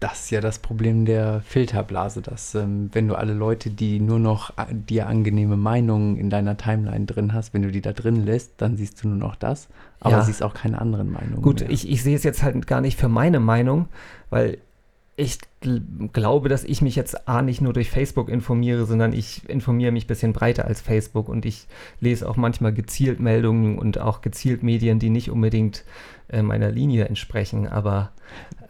das 0.00 0.24
ist 0.24 0.30
ja 0.30 0.40
das 0.40 0.58
Problem 0.58 1.06
der 1.06 1.40
Filterblase, 1.40 2.20
dass 2.20 2.54
ähm, 2.54 2.90
wenn 2.92 3.08
du 3.08 3.14
alle 3.14 3.32
Leute, 3.32 3.70
die 3.70 3.98
nur 3.98 4.18
noch 4.18 4.50
äh, 4.58 4.66
dir 4.70 5.06
angenehme 5.06 5.56
Meinungen 5.56 6.16
in 6.16 6.28
deiner 6.28 6.56
Timeline 6.56 7.06
drin 7.06 7.32
hast, 7.32 7.54
wenn 7.54 7.62
du 7.62 7.70
die 7.70 7.80
da 7.80 7.92
drin 7.92 8.24
lässt, 8.24 8.52
dann 8.58 8.76
siehst 8.76 9.02
du 9.02 9.08
nur 9.08 9.16
noch 9.16 9.36
das, 9.36 9.68
aber 10.00 10.16
ja. 10.16 10.22
siehst 10.22 10.42
auch 10.42 10.54
keine 10.54 10.80
anderen 10.80 11.10
Meinungen. 11.10 11.40
Gut, 11.40 11.60
mehr. 11.60 11.70
Ich, 11.70 11.88
ich 11.88 12.02
sehe 12.02 12.14
es 12.14 12.24
jetzt 12.24 12.42
halt 12.42 12.66
gar 12.66 12.82
nicht 12.82 12.98
für 12.98 13.08
meine 13.08 13.40
Meinung, 13.40 13.88
weil 14.28 14.58
ich 15.18 15.38
glaube, 16.12 16.50
dass 16.50 16.62
ich 16.62 16.82
mich 16.82 16.94
jetzt 16.94 17.26
A 17.26 17.40
nicht 17.40 17.62
nur 17.62 17.72
durch 17.72 17.90
Facebook 17.90 18.28
informiere, 18.28 18.84
sondern 18.84 19.14
ich 19.14 19.48
informiere 19.48 19.90
mich 19.90 20.04
ein 20.04 20.08
bisschen 20.08 20.34
breiter 20.34 20.66
als 20.66 20.82
Facebook 20.82 21.30
und 21.30 21.46
ich 21.46 21.66
lese 22.00 22.28
auch 22.28 22.36
manchmal 22.36 22.74
gezielt 22.74 23.18
Meldungen 23.18 23.78
und 23.78 23.98
auch 23.98 24.20
gezielt 24.20 24.62
Medien, 24.62 24.98
die 24.98 25.08
nicht 25.08 25.30
unbedingt 25.30 25.84
äh, 26.28 26.42
meiner 26.42 26.70
Linie 26.70 27.06
entsprechen. 27.06 27.66
Aber 27.66 28.12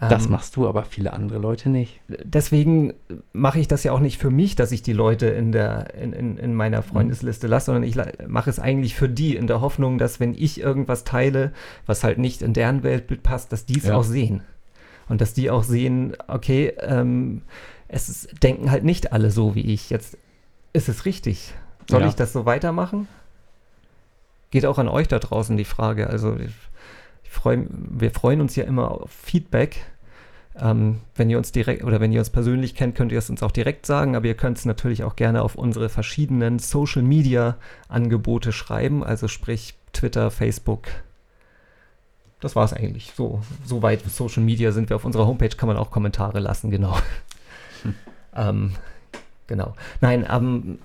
ähm, 0.00 0.08
das 0.08 0.28
machst 0.28 0.54
du, 0.54 0.68
aber 0.68 0.84
viele 0.84 1.14
andere 1.14 1.38
Leute 1.38 1.68
nicht. 1.68 2.00
Deswegen 2.06 2.94
mache 3.32 3.58
ich 3.58 3.66
das 3.66 3.82
ja 3.82 3.90
auch 3.90 4.00
nicht 4.00 4.18
für 4.18 4.30
mich, 4.30 4.54
dass 4.54 4.70
ich 4.70 4.82
die 4.82 4.92
Leute 4.92 5.26
in 5.26 5.50
der 5.50 5.94
in, 5.94 6.12
in, 6.12 6.36
in 6.36 6.54
meiner 6.54 6.82
Freundesliste 6.82 7.48
lasse, 7.48 7.66
sondern 7.66 7.82
ich 7.82 7.96
mache 8.28 8.50
es 8.50 8.60
eigentlich 8.60 8.94
für 8.94 9.08
die 9.08 9.34
in 9.34 9.48
der 9.48 9.60
Hoffnung, 9.60 9.98
dass 9.98 10.20
wenn 10.20 10.32
ich 10.32 10.60
irgendwas 10.60 11.02
teile, 11.02 11.52
was 11.86 12.04
halt 12.04 12.18
nicht 12.18 12.40
in 12.40 12.52
deren 12.52 12.84
Weltbild 12.84 13.24
passt, 13.24 13.50
dass 13.50 13.66
die 13.66 13.78
es 13.78 13.86
ja. 13.86 13.96
auch 13.96 14.04
sehen. 14.04 14.42
Und 15.08 15.20
dass 15.20 15.34
die 15.34 15.50
auch 15.50 15.62
sehen, 15.62 16.16
okay, 16.28 16.74
ähm, 16.80 17.42
es 17.88 18.08
ist, 18.08 18.42
denken 18.42 18.70
halt 18.70 18.84
nicht 18.84 19.12
alle 19.12 19.30
so 19.30 19.54
wie 19.54 19.72
ich. 19.72 19.90
Jetzt 19.90 20.18
ist 20.72 20.88
es 20.88 21.04
richtig. 21.04 21.54
Soll 21.88 22.02
ja. 22.02 22.08
ich 22.08 22.14
das 22.14 22.32
so 22.32 22.46
weitermachen? 22.46 23.08
Geht 24.50 24.66
auch 24.66 24.78
an 24.78 24.88
euch 24.88 25.08
da 25.08 25.18
draußen 25.18 25.56
die 25.56 25.64
Frage. 25.64 26.08
Also 26.08 26.36
ich, 26.36 26.54
ich 27.24 27.30
freu, 27.30 27.58
wir 27.68 28.10
freuen 28.10 28.40
uns 28.40 28.56
ja 28.56 28.64
immer 28.64 28.90
auf 28.90 29.10
Feedback. 29.10 29.86
Ähm, 30.58 31.00
wenn 31.14 31.28
ihr 31.28 31.38
uns 31.38 31.52
direkt 31.52 31.84
oder 31.84 32.00
wenn 32.00 32.12
ihr 32.12 32.20
uns 32.20 32.30
persönlich 32.30 32.74
kennt, 32.74 32.94
könnt 32.94 33.12
ihr 33.12 33.18
es 33.18 33.28
uns 33.28 33.42
auch 33.42 33.52
direkt 33.52 33.84
sagen, 33.84 34.16
aber 34.16 34.26
ihr 34.26 34.34
könnt 34.34 34.56
es 34.56 34.64
natürlich 34.64 35.04
auch 35.04 35.14
gerne 35.14 35.42
auf 35.42 35.54
unsere 35.54 35.88
verschiedenen 35.90 36.58
Social 36.58 37.02
Media 37.02 37.58
Angebote 37.88 38.52
schreiben, 38.52 39.04
also 39.04 39.28
sprich 39.28 39.74
Twitter, 39.92 40.30
Facebook, 40.30 40.88
das 42.40 42.56
war 42.56 42.64
es 42.64 42.72
eigentlich. 42.72 43.12
So, 43.16 43.40
so 43.64 43.82
weit 43.82 44.02
Social 44.08 44.42
Media 44.42 44.72
sind 44.72 44.88
wir 44.90 44.96
auf 44.96 45.04
unserer 45.04 45.26
Homepage, 45.26 45.48
kann 45.48 45.68
man 45.68 45.76
auch 45.76 45.90
Kommentare 45.90 46.38
lassen, 46.38 46.70
genau. 46.70 46.96
Hm. 47.82 47.94
ähm, 48.36 48.72
genau. 49.46 49.74
Nein, 50.00 50.26
ähm, 50.30 50.78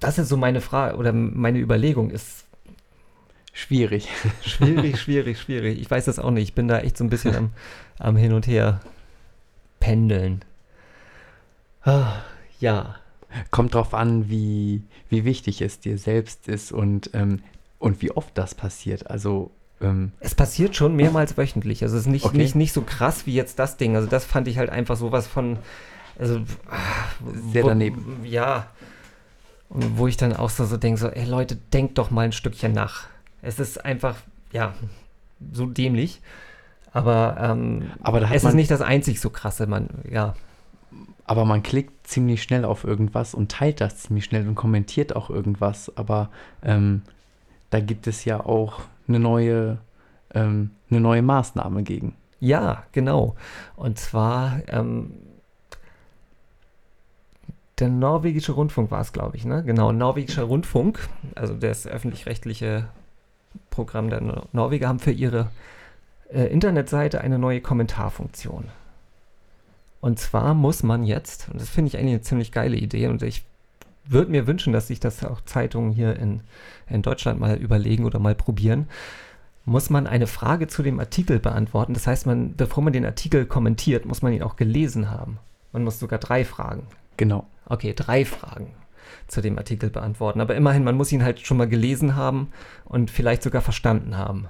das 0.00 0.18
ist 0.18 0.28
so 0.28 0.36
meine 0.36 0.60
Frage 0.60 0.96
oder 0.96 1.12
meine 1.12 1.58
Überlegung 1.58 2.10
ist. 2.10 2.44
Schwierig. 3.52 4.08
Schwierig, 4.42 5.00
schwierig, 5.00 5.40
schwierig. 5.40 5.80
Ich 5.80 5.90
weiß 5.90 6.04
das 6.04 6.18
auch 6.20 6.30
nicht. 6.30 6.44
Ich 6.44 6.54
bin 6.54 6.68
da 6.68 6.78
echt 6.78 6.96
so 6.96 7.04
ein 7.04 7.10
bisschen 7.10 7.34
am, 7.34 7.50
am 7.98 8.16
Hin 8.16 8.32
und 8.32 8.46
Her 8.46 8.80
pendeln. 9.80 10.44
Ah, 11.82 12.22
ja. 12.60 12.96
Kommt 13.50 13.74
drauf 13.74 13.94
an, 13.94 14.30
wie, 14.30 14.82
wie 15.10 15.24
wichtig 15.24 15.60
es 15.60 15.80
dir 15.80 15.98
selbst 15.98 16.48
ist 16.48 16.72
und, 16.72 17.10
ähm, 17.14 17.42
und 17.78 18.00
wie 18.00 18.10
oft 18.10 18.36
das 18.38 18.54
passiert. 18.54 19.10
Also 19.10 19.50
ähm, 19.80 20.12
es 20.20 20.34
passiert 20.34 20.74
schon 20.74 20.96
mehrmals 20.96 21.36
wöchentlich. 21.36 21.82
Also 21.82 21.96
es 21.96 22.02
ist 22.02 22.08
nicht, 22.08 22.24
okay. 22.24 22.36
nicht, 22.36 22.54
nicht 22.54 22.72
so 22.72 22.82
krass 22.82 23.26
wie 23.26 23.34
jetzt 23.34 23.58
das 23.58 23.76
Ding. 23.76 23.96
Also 23.96 24.08
das 24.08 24.24
fand 24.24 24.48
ich 24.48 24.58
halt 24.58 24.70
einfach 24.70 24.96
sowas 24.96 25.26
von. 25.26 25.58
Also, 26.18 26.40
Sehr 27.52 27.62
wo, 27.62 27.68
daneben. 27.68 28.24
Ja. 28.24 28.66
Und 29.68 29.98
wo 29.98 30.08
ich 30.08 30.16
dann 30.16 30.34
auch 30.34 30.50
so, 30.50 30.64
so 30.64 30.76
denke: 30.76 30.98
so, 30.98 31.08
ey 31.08 31.24
Leute, 31.24 31.56
denkt 31.56 31.98
doch 31.98 32.10
mal 32.10 32.22
ein 32.22 32.32
Stückchen 32.32 32.72
nach. 32.72 33.06
Es 33.40 33.60
ist 33.60 33.84
einfach, 33.84 34.16
ja, 34.52 34.74
so 35.52 35.66
dämlich. 35.66 36.20
Aber, 36.92 37.36
ähm, 37.40 37.90
Aber 38.02 38.22
es 38.32 38.44
ist 38.44 38.54
nicht 38.54 38.70
das 38.70 38.80
einzig 38.80 39.20
so 39.20 39.30
krasse, 39.30 39.66
man, 39.66 39.88
ja. 40.10 40.34
aber 41.26 41.44
man 41.44 41.62
klickt 41.62 42.06
ziemlich 42.06 42.42
schnell 42.42 42.64
auf 42.64 42.82
irgendwas 42.82 43.34
und 43.34 43.52
teilt 43.52 43.80
das 43.80 43.98
ziemlich 43.98 44.24
schnell 44.24 44.48
und 44.48 44.54
kommentiert 44.54 45.14
auch 45.14 45.30
irgendwas. 45.30 45.92
Aber 45.96 46.30
ähm, 46.64 47.02
da 47.70 47.80
gibt 47.80 48.06
es 48.06 48.24
ja 48.24 48.40
auch 48.40 48.80
eine 49.08 49.18
neue, 49.18 49.78
ähm, 50.34 50.70
eine 50.90 51.00
neue 51.00 51.22
Maßnahme 51.22 51.82
gegen. 51.82 52.14
Ja, 52.40 52.84
genau. 52.92 53.34
Und 53.76 53.98
zwar 53.98 54.60
ähm, 54.68 55.14
der 57.78 57.88
norwegische 57.88 58.52
Rundfunk 58.52 58.90
war 58.90 59.00
es, 59.00 59.12
glaube 59.12 59.36
ich, 59.36 59.44
ne? 59.44 59.62
Genau, 59.64 59.92
norwegischer 59.92 60.44
Rundfunk, 60.44 61.08
also 61.34 61.54
das 61.54 61.86
öffentlich-rechtliche 61.86 62.88
Programm 63.70 64.10
der 64.10 64.20
Nor 64.20 64.46
Norweger, 64.52 64.88
haben 64.88 64.98
für 64.98 65.12
ihre 65.12 65.50
äh, 66.32 66.44
Internetseite 66.44 67.20
eine 67.20 67.38
neue 67.38 67.60
Kommentarfunktion. 67.60 68.64
Und 70.00 70.18
zwar 70.18 70.54
muss 70.54 70.82
man 70.82 71.04
jetzt, 71.04 71.48
und 71.50 71.60
das 71.60 71.68
finde 71.68 71.88
ich 71.88 71.98
eigentlich 71.98 72.14
eine 72.14 72.22
ziemlich 72.22 72.52
geile 72.52 72.76
Idee, 72.76 73.08
und 73.08 73.22
ich 73.22 73.44
würde 74.08 74.30
mir 74.30 74.46
wünschen, 74.46 74.72
dass 74.72 74.88
sich 74.88 75.00
das 75.00 75.24
auch 75.24 75.40
Zeitungen 75.42 75.92
hier 75.92 76.16
in, 76.16 76.42
in 76.88 77.02
Deutschland 77.02 77.40
mal 77.40 77.56
überlegen 77.56 78.04
oder 78.04 78.18
mal 78.18 78.34
probieren, 78.34 78.88
muss 79.64 79.90
man 79.90 80.06
eine 80.06 80.26
Frage 80.26 80.66
zu 80.66 80.82
dem 80.82 80.98
Artikel 80.98 81.38
beantworten. 81.38 81.92
Das 81.92 82.06
heißt, 82.06 82.26
man, 82.26 82.56
bevor 82.56 82.82
man 82.82 82.92
den 82.92 83.04
Artikel 83.04 83.44
kommentiert, 83.46 84.06
muss 84.06 84.22
man 84.22 84.32
ihn 84.32 84.42
auch 84.42 84.56
gelesen 84.56 85.10
haben. 85.10 85.38
Man 85.72 85.84
muss 85.84 85.98
sogar 85.98 86.18
drei 86.18 86.44
Fragen. 86.44 86.86
Genau. 87.18 87.46
Okay, 87.66 87.92
drei 87.94 88.24
Fragen 88.24 88.72
zu 89.26 89.42
dem 89.42 89.58
Artikel 89.58 89.90
beantworten. 89.90 90.40
Aber 90.40 90.54
immerhin, 90.54 90.84
man 90.84 90.96
muss 90.96 91.12
ihn 91.12 91.22
halt 91.22 91.40
schon 91.40 91.58
mal 91.58 91.68
gelesen 91.68 92.16
haben 92.16 92.48
und 92.86 93.10
vielleicht 93.10 93.42
sogar 93.42 93.60
verstanden 93.60 94.16
haben. 94.16 94.48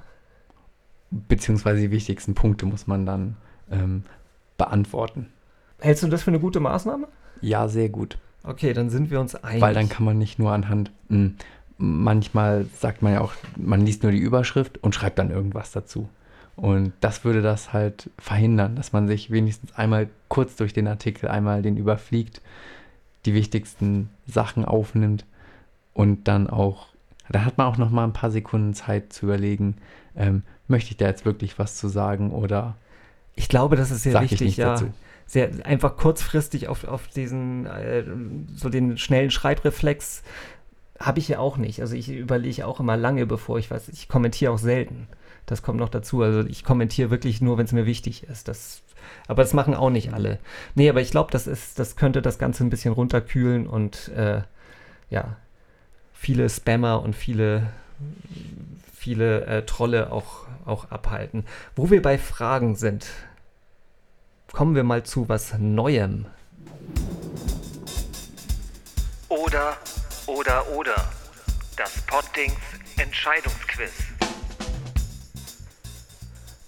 Beziehungsweise 1.10 1.80
die 1.80 1.90
wichtigsten 1.90 2.34
Punkte 2.34 2.66
muss 2.66 2.86
man 2.86 3.04
dann 3.04 3.36
ähm, 3.70 4.04
beantworten. 4.56 5.32
Hältst 5.80 6.02
du 6.02 6.08
das 6.08 6.22
für 6.22 6.30
eine 6.30 6.40
gute 6.40 6.60
Maßnahme? 6.60 7.08
Ja, 7.40 7.68
sehr 7.68 7.88
gut. 7.88 8.18
Okay, 8.48 8.72
dann 8.72 8.88
sind 8.88 9.10
wir 9.10 9.20
uns 9.20 9.34
einig. 9.34 9.60
Weil 9.60 9.74
dann 9.74 9.90
kann 9.90 10.06
man 10.06 10.16
nicht 10.16 10.38
nur 10.38 10.52
anhand, 10.52 10.90
mh, 11.08 11.16
hm, 11.16 11.34
manchmal 11.76 12.64
sagt 12.76 13.02
man 13.02 13.12
ja 13.12 13.20
auch, 13.20 13.32
man 13.56 13.84
liest 13.84 14.02
nur 14.02 14.10
die 14.10 14.18
Überschrift 14.18 14.82
und 14.82 14.94
schreibt 14.94 15.18
dann 15.18 15.30
irgendwas 15.30 15.70
dazu. 15.70 16.08
Und 16.56 16.92
das 17.00 17.24
würde 17.24 17.42
das 17.42 17.72
halt 17.72 18.10
verhindern, 18.18 18.74
dass 18.74 18.92
man 18.92 19.06
sich 19.06 19.30
wenigstens 19.30 19.74
einmal 19.74 20.08
kurz 20.28 20.56
durch 20.56 20.72
den 20.72 20.88
Artikel 20.88 21.28
einmal 21.28 21.62
den 21.62 21.76
überfliegt, 21.76 22.40
die 23.26 23.34
wichtigsten 23.34 24.08
Sachen 24.26 24.64
aufnimmt 24.64 25.26
und 25.92 26.26
dann 26.26 26.48
auch, 26.48 26.86
da 27.28 27.44
hat 27.44 27.58
man 27.58 27.66
auch 27.66 27.76
noch 27.76 27.90
mal 27.90 28.04
ein 28.04 28.14
paar 28.14 28.30
Sekunden 28.30 28.72
Zeit 28.72 29.12
zu 29.12 29.26
überlegen, 29.26 29.76
ähm, 30.16 30.42
möchte 30.68 30.90
ich 30.90 30.96
da 30.96 31.06
jetzt 31.06 31.26
wirklich 31.26 31.58
was 31.58 31.76
zu 31.76 31.88
sagen 31.88 32.32
oder 32.32 32.76
ich 33.36 33.48
glaube, 33.48 33.76
das 33.76 33.92
ist 33.92 34.02
sehr 34.02 34.20
wichtig, 34.20 34.56
ja. 34.56 34.70
Dazu 34.70 34.90
sehr 35.28 35.50
einfach 35.64 35.96
kurzfristig 35.96 36.68
auf, 36.68 36.84
auf 36.84 37.06
diesen, 37.06 37.66
äh, 37.66 38.02
so 38.54 38.70
den 38.70 38.96
schnellen 38.96 39.30
Schreibreflex 39.30 40.22
habe 40.98 41.18
ich 41.20 41.28
ja 41.28 41.38
auch 41.38 41.58
nicht. 41.58 41.80
Also 41.82 41.94
ich 41.94 42.10
überlege 42.10 42.66
auch 42.66 42.80
immer 42.80 42.96
lange, 42.96 43.26
bevor 43.26 43.58
ich 43.58 43.70
was, 43.70 43.88
ich 43.88 44.08
kommentiere 44.08 44.52
auch 44.52 44.58
selten. 44.58 45.06
Das 45.44 45.62
kommt 45.62 45.78
noch 45.78 45.90
dazu. 45.90 46.22
Also 46.22 46.48
ich 46.48 46.64
kommentiere 46.64 47.10
wirklich 47.10 47.42
nur, 47.42 47.58
wenn 47.58 47.66
es 47.66 47.72
mir 47.72 47.84
wichtig 47.84 48.24
ist. 48.24 48.48
Das, 48.48 48.82
aber 49.28 49.42
das 49.42 49.52
machen 49.52 49.74
auch 49.74 49.90
nicht 49.90 50.14
alle. 50.14 50.38
Nee, 50.74 50.88
aber 50.88 51.02
ich 51.02 51.10
glaube, 51.10 51.30
das 51.30 51.46
ist, 51.46 51.78
das 51.78 51.96
könnte 51.96 52.22
das 52.22 52.38
Ganze 52.38 52.64
ein 52.64 52.70
bisschen 52.70 52.94
runterkühlen 52.94 53.66
und 53.66 54.08
äh, 54.08 54.40
ja, 55.10 55.36
viele 56.14 56.48
Spammer 56.48 57.02
und 57.02 57.14
viele, 57.14 57.68
viele 58.94 59.44
äh, 59.44 59.66
Trolle 59.66 60.10
auch, 60.10 60.46
auch 60.64 60.90
abhalten. 60.90 61.44
Wo 61.76 61.90
wir 61.90 62.00
bei 62.00 62.16
Fragen 62.16 62.76
sind, 62.76 63.06
kommen 64.52 64.74
wir 64.74 64.84
mal 64.84 65.02
zu 65.02 65.28
was 65.28 65.54
Neuem. 65.58 66.26
Oder, 69.28 69.76
oder, 70.26 70.68
oder. 70.76 71.08
Das 71.76 72.00
Poddings 72.06 72.56
Entscheidungsquiz. 72.96 73.92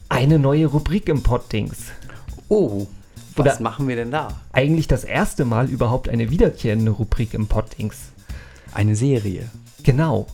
Eine 0.09 0.39
neue 0.39 0.67
Rubrik 0.67 1.09
im 1.09 1.23
Poddings. 1.23 1.87
Oh, 2.49 2.87
was 3.37 3.47
oder 3.47 3.63
machen 3.63 3.89
wir 3.89 3.97
denn 3.97 4.11
da? 4.11 4.41
Eigentlich 4.53 4.87
das 4.87 5.05
erste 5.05 5.45
Mal 5.45 5.69
überhaupt 5.69 6.09
eine 6.09 6.31
wiederkehrende 6.31 6.91
Rubrik 6.91 7.35
im 7.35 7.47
Poddings. 7.47 8.13
Eine 8.73 8.97
Serie. 8.97 9.51
Genau. 9.83 10.27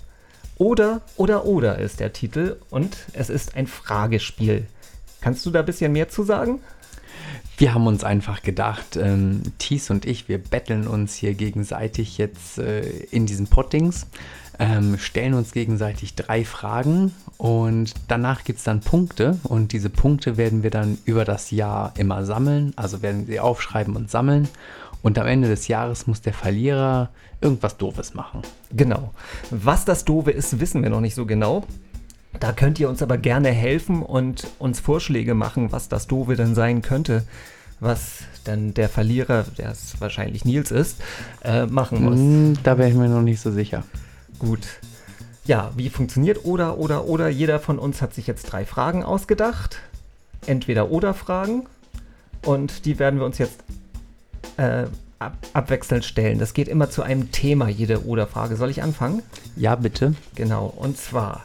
Oder, 0.59 1.03
oder, 1.17 1.45
oder 1.45 1.79
ist 1.79 2.01
der 2.01 2.13
Titel 2.13 2.57
und 2.71 2.97
es 3.13 3.31
ist 3.31 3.55
ein 3.55 3.67
Fragespiel. 3.67 4.67
Kannst 5.21 5.45
du 5.45 5.51
da 5.51 5.61
ein 5.61 5.67
bisschen 5.67 5.93
mehr 5.93 6.09
zu 6.09 6.23
sagen? 6.23 6.61
Wir 7.59 7.73
haben 7.73 7.87
uns 7.87 8.05
einfach 8.05 8.43
gedacht, 8.43 8.97
ähm, 8.97 9.43
Thies 9.59 9.91
und 9.91 10.05
ich, 10.05 10.29
wir 10.29 10.39
betteln 10.39 10.87
uns 10.87 11.15
hier 11.15 11.35
gegenseitig 11.35 12.19
jetzt 12.19 12.59
äh, 12.59 12.81
in 13.11 13.27
diesen 13.27 13.47
Pottings, 13.47 14.07
ähm, 14.59 14.99
stellen 14.99 15.35
uns 15.35 15.53
gegenseitig 15.53 16.15
drei 16.15 16.45
Fragen 16.45 17.13
und 17.39 17.95
danach 18.09 18.45
gibt 18.45 18.59
es 18.59 18.65
dann 18.65 18.81
Punkte 18.81 19.39
und 19.45 19.73
diese 19.73 19.91
Punkte 19.91 20.37
werden 20.37 20.63
wir 20.63 20.71
dann 20.71 20.99
über 21.05 21.25
das 21.25 21.51
Jahr 21.51 21.95
immer 21.97 22.25
sammeln, 22.25 22.73
also 22.77 23.03
werden 23.03 23.27
sie 23.27 23.41
aufschreiben 23.41 23.97
und 23.97 24.11
sammeln 24.11 24.49
und 25.03 25.19
am 25.19 25.27
Ende 25.27 25.49
des 25.49 25.69
Jahres 25.69 26.07
muss 26.07 26.21
der 26.21 26.35
Verlierer 26.35 27.11
irgendwas 27.41 27.77
Doofes 27.77 28.15
machen. 28.15 28.43
Genau. 28.73 29.15
Was 29.51 29.85
das 29.85 30.05
Doofe 30.05 30.31
ist, 30.31 30.59
wissen 30.59 30.83
wir 30.83 30.91
noch 30.91 31.01
nicht 31.01 31.15
so 31.15 31.27
genau. 31.27 31.65
Da 32.41 32.53
könnt 32.53 32.79
ihr 32.79 32.89
uns 32.89 33.03
aber 33.03 33.19
gerne 33.19 33.51
helfen 33.51 34.03
und 34.03 34.47
uns 34.59 34.81
Vorschläge 34.81 35.35
machen, 35.35 35.73
was 35.73 35.89
das 35.89 36.07
Doofe 36.07 36.37
denn 36.37 36.55
sein 36.55 36.83
könnte, 36.83 37.25
was 37.81 38.19
dann 38.45 38.75
der 38.75 38.89
Verlierer, 38.89 39.45
der 39.59 39.71
es 39.71 40.01
wahrscheinlich 40.01 40.45
Nils 40.45 40.71
ist, 40.71 41.01
äh, 41.45 41.67
machen 41.67 42.05
muss. 42.05 42.19
Hm, 42.19 42.59
da 42.63 42.79
wäre 42.79 42.89
ich 42.89 42.95
mir 42.95 43.09
noch 43.09 43.23
nicht 43.23 43.41
so 43.41 43.51
sicher. 43.51 43.85
Gut. 44.39 44.67
Ja, 45.45 45.71
wie 45.77 45.91
funktioniert 45.91 46.45
oder, 46.45 46.79
oder, 46.79 47.07
oder? 47.07 47.29
Jeder 47.29 47.61
von 47.61 47.79
uns 47.79 48.03
hat 48.03 48.15
sich 48.15 48.27
jetzt 48.27 48.45
drei 48.45 48.65
Fragen 48.65 49.05
ausgedacht. 49.05 49.79
Entweder 50.47 50.91
oder 50.91 51.15
Fragen. 51.15 51.67
Und 52.45 52.85
die 52.85 52.99
werden 52.99 53.19
wir 53.19 53.27
uns 53.27 53.39
jetzt 53.39 53.63
äh, 54.57 54.87
ab, 55.19 55.37
abwechselnd 55.53 56.05
stellen. 56.05 56.39
Das 56.39 56.55
geht 56.55 56.69
immer 56.69 56.91
zu 56.91 57.03
einem 57.03 57.31
Thema, 57.33 57.69
jede 57.69 58.07
oder 58.07 58.27
Frage. 58.27 58.57
Soll 58.57 58.71
ich 58.71 58.83
anfangen? 58.83 59.23
Ja, 59.57 59.75
bitte. 59.77 60.15
Genau. 60.35 60.67
Und 60.67 60.99
zwar 60.99 61.43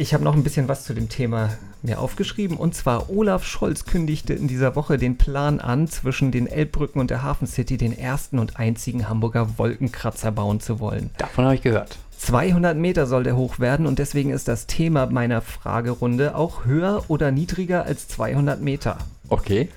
ich 0.00 0.14
habe 0.14 0.24
noch 0.24 0.34
ein 0.34 0.42
bisschen 0.42 0.66
was 0.66 0.84
zu 0.84 0.94
dem 0.94 1.10
Thema 1.10 1.50
mir 1.82 2.00
aufgeschrieben. 2.00 2.56
Und 2.56 2.74
zwar 2.74 3.10
Olaf 3.10 3.44
Scholz 3.44 3.84
kündigte 3.84 4.32
in 4.32 4.48
dieser 4.48 4.74
Woche 4.74 4.96
den 4.96 5.18
Plan 5.18 5.60
an, 5.60 5.88
zwischen 5.88 6.32
den 6.32 6.46
Elbbrücken 6.46 7.00
und 7.00 7.10
der 7.10 7.22
Hafen 7.22 7.46
City 7.46 7.76
den 7.76 7.96
ersten 7.96 8.38
und 8.38 8.58
einzigen 8.58 9.10
Hamburger 9.10 9.58
Wolkenkratzer 9.58 10.32
bauen 10.32 10.60
zu 10.60 10.80
wollen. 10.80 11.10
Davon 11.18 11.44
habe 11.44 11.54
ich 11.54 11.60
gehört. 11.60 11.98
200 12.16 12.78
Meter 12.78 13.06
soll 13.06 13.24
der 13.24 13.36
hoch 13.36 13.58
werden 13.58 13.86
und 13.86 13.98
deswegen 13.98 14.30
ist 14.30 14.48
das 14.48 14.66
Thema 14.66 15.06
meiner 15.06 15.42
Fragerunde 15.42 16.34
auch 16.34 16.64
höher 16.64 17.04
oder 17.08 17.30
niedriger 17.30 17.84
als 17.84 18.08
200 18.08 18.60
Meter. 18.62 18.96
Okay. 19.28 19.68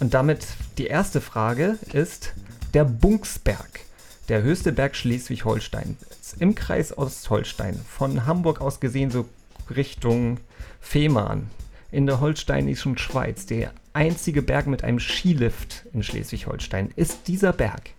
Und 0.00 0.12
damit 0.12 0.44
die 0.78 0.86
erste 0.86 1.20
Frage 1.20 1.78
ist 1.92 2.34
der 2.74 2.84
Bunksberg, 2.84 3.80
der 4.28 4.42
höchste 4.42 4.72
Berg 4.72 4.96
Schleswig-Holstein. 4.96 5.96
Im 6.38 6.54
Kreis 6.54 6.96
Ostholstein, 6.96 7.78
von 7.88 8.26
Hamburg 8.26 8.60
aus 8.60 8.80
gesehen 8.80 9.10
so 9.10 9.26
Richtung 9.70 10.38
Fehmarn 10.80 11.48
in 11.90 12.06
der 12.06 12.20
holsteinischen 12.20 12.98
Schweiz, 12.98 13.46
der 13.46 13.72
einzige 13.92 14.42
Berg 14.42 14.66
mit 14.66 14.82
einem 14.84 14.98
Skilift 14.98 15.84
in 15.92 16.02
Schleswig-Holstein. 16.02 16.90
Ist 16.96 17.28
dieser 17.28 17.52
Berg 17.52 17.90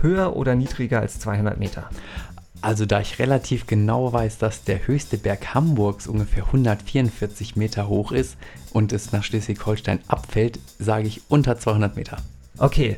höher 0.00 0.36
oder 0.36 0.54
niedriger 0.54 1.00
als 1.00 1.18
200 1.20 1.58
Meter? 1.58 1.88
Also 2.60 2.86
da 2.86 3.00
ich 3.00 3.18
relativ 3.18 3.66
genau 3.66 4.12
weiß, 4.12 4.38
dass 4.38 4.64
der 4.64 4.86
höchste 4.86 5.16
Berg 5.16 5.54
Hamburgs 5.54 6.06
ungefähr 6.06 6.44
144 6.44 7.56
Meter 7.56 7.88
hoch 7.88 8.12
ist 8.12 8.36
und 8.72 8.92
es 8.92 9.12
nach 9.12 9.22
Schleswig-Holstein 9.22 10.00
abfällt, 10.08 10.58
sage 10.78 11.06
ich 11.06 11.22
unter 11.28 11.58
200 11.58 11.96
Meter. 11.96 12.16
Okay, 12.58 12.96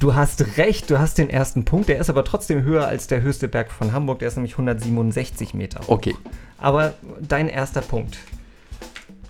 du 0.00 0.14
hast 0.14 0.58
recht, 0.58 0.90
du 0.90 0.98
hast 0.98 1.18
den 1.18 1.30
ersten 1.30 1.64
Punkt, 1.64 1.88
der 1.88 1.98
ist 1.98 2.10
aber 2.10 2.24
trotzdem 2.24 2.64
höher 2.64 2.86
als 2.88 3.06
der 3.06 3.22
höchste 3.22 3.46
Berg 3.46 3.70
von 3.70 3.92
Hamburg, 3.92 4.18
der 4.18 4.28
ist 4.28 4.36
nämlich 4.36 4.54
167 4.54 5.54
Meter 5.54 5.80
hoch. 5.80 5.88
Okay, 5.90 6.16
aber 6.64 6.94
dein 7.20 7.48
erster 7.48 7.82
Punkt. 7.82 8.16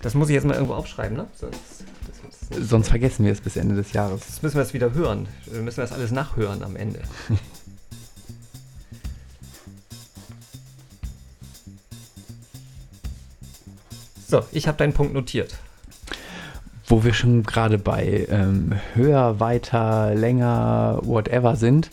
Das 0.01 0.13
muss 0.13 0.29
ich 0.29 0.35
jetzt 0.35 0.45
mal 0.45 0.53
irgendwo 0.53 0.75
aufschreiben, 0.75 1.17
ne? 1.17 1.27
Sonst, 1.35 1.83
Sonst 2.49 2.87
vergessen 2.87 3.25
wir 3.25 3.33
es 3.33 3.41
bis 3.41 3.57
Ende 3.57 3.75
des 3.75 3.91
Jahres. 3.91 4.21
Das 4.25 4.41
müssen 4.41 4.55
wir 4.55 4.61
es 4.61 4.73
wieder 4.73 4.93
hören. 4.93 5.27
Wir 5.45 5.61
müssen 5.61 5.81
das 5.81 5.91
alles 5.91 6.11
nachhören 6.11 6.63
am 6.63 6.77
Ende. 6.77 7.01
so, 14.27 14.45
ich 14.53 14.69
habe 14.69 14.77
deinen 14.77 14.93
Punkt 14.93 15.13
notiert. 15.13 15.57
Wo 16.87 17.03
wir 17.03 17.13
schon 17.13 17.43
gerade 17.43 17.77
bei 17.77 18.27
ähm, 18.29 18.79
höher, 18.93 19.41
weiter, 19.41 20.15
länger, 20.15 20.99
whatever 21.01 21.57
sind, 21.57 21.89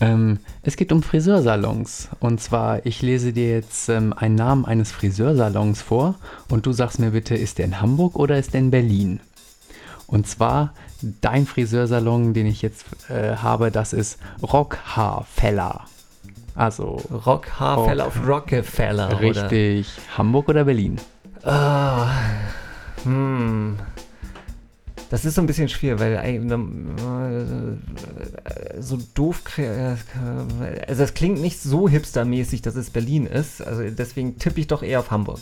ähm, 0.00 0.38
es 0.62 0.76
geht 0.76 0.92
um 0.92 1.02
Friseursalons. 1.02 2.08
Und 2.20 2.40
zwar, 2.40 2.84
ich 2.84 3.02
lese 3.02 3.32
dir 3.32 3.50
jetzt 3.50 3.88
ähm, 3.88 4.12
einen 4.12 4.34
Namen 4.34 4.64
eines 4.64 4.92
Friseursalons 4.92 5.82
vor 5.82 6.16
und 6.48 6.66
du 6.66 6.72
sagst 6.72 6.98
mir 6.98 7.10
bitte, 7.10 7.34
ist 7.34 7.58
der 7.58 7.64
in 7.64 7.80
Hamburg 7.80 8.16
oder 8.16 8.38
ist 8.38 8.52
der 8.52 8.60
in 8.60 8.70
Berlin? 8.70 9.20
Und 10.06 10.26
zwar 10.26 10.74
dein 11.20 11.46
Friseursalon, 11.46 12.34
den 12.34 12.46
ich 12.46 12.62
jetzt 12.62 12.84
äh, 13.08 13.36
habe, 13.36 13.70
das 13.70 13.92
ist 13.92 14.18
Rockhaarfeller. 14.42 15.84
Also 16.54 17.00
Rockhaarfeller 17.26 18.06
auf 18.06 18.26
Rockefeller. 18.26 19.20
richtig. 19.20 19.88
Hamburg 20.18 20.48
oder 20.48 20.64
Berlin? 20.64 20.98
Oder? 21.42 21.52
Ah, 21.52 22.10
hm. 23.04 23.78
Das 25.10 25.24
ist 25.24 25.34
so 25.34 25.40
ein 25.40 25.48
bisschen 25.48 25.68
schwer, 25.68 25.98
weil 25.98 26.14
äh, 26.14 26.40
so 28.80 28.96
doof, 29.14 29.42
äh, 29.58 29.96
also 30.86 31.02
es 31.02 31.14
klingt 31.14 31.40
nicht 31.40 31.60
so 31.60 31.88
hipstermäßig, 31.88 32.62
dass 32.62 32.76
es 32.76 32.90
Berlin 32.90 33.26
ist. 33.26 33.60
Also 33.60 33.82
deswegen 33.90 34.38
tippe 34.38 34.60
ich 34.60 34.68
doch 34.68 34.84
eher 34.84 35.00
auf 35.00 35.10
Hamburg. 35.10 35.40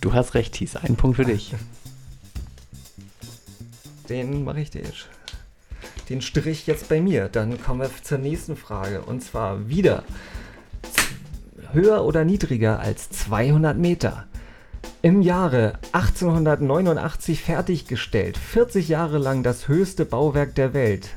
Du 0.00 0.14
hast 0.14 0.32
recht, 0.32 0.54
Thies. 0.54 0.76
Ein 0.76 0.96
Punkt 0.96 1.16
für 1.16 1.26
dich. 1.26 1.54
Den 4.08 4.44
mache 4.44 4.60
ich 4.60 4.70
dir 4.70 4.82
jetzt. 4.82 5.08
Den 6.08 6.22
Strich 6.22 6.66
jetzt 6.66 6.88
bei 6.88 7.02
mir. 7.02 7.28
Dann 7.28 7.60
kommen 7.60 7.80
wir 7.80 7.90
zur 8.02 8.16
nächsten 8.16 8.56
Frage. 8.56 9.02
Und 9.02 9.22
zwar 9.22 9.68
wieder 9.68 10.04
höher 11.72 12.02
oder 12.02 12.24
niedriger 12.24 12.80
als 12.80 13.10
200 13.10 13.76
Meter. 13.76 14.26
Im 15.02 15.22
Jahre 15.22 15.74
1889 15.92 17.40
fertiggestellt, 17.42 18.36
40 18.36 18.88
Jahre 18.88 19.18
lang 19.18 19.42
das 19.42 19.68
höchste 19.68 20.04
Bauwerk 20.04 20.54
der 20.54 20.74
Welt. 20.74 21.10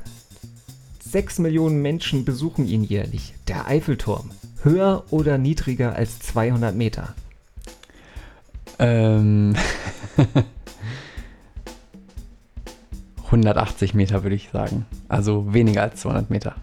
6 1.03 1.39
Millionen 1.39 1.81
Menschen 1.81 2.23
besuchen 2.25 2.67
ihn 2.67 2.83
jährlich. 2.83 3.33
Der 3.47 3.67
Eiffelturm. 3.67 4.29
Höher 4.61 5.05
oder 5.09 5.37
niedriger 5.37 5.95
als 5.95 6.19
200 6.19 6.75
Meter? 6.75 7.15
Ähm. 8.77 9.55
180 13.25 13.93
Meter 13.93 14.23
würde 14.23 14.35
ich 14.35 14.49
sagen. 14.51 14.85
Also 15.07 15.53
weniger 15.53 15.83
als 15.83 16.01
200 16.01 16.29
Meter. 16.29 16.55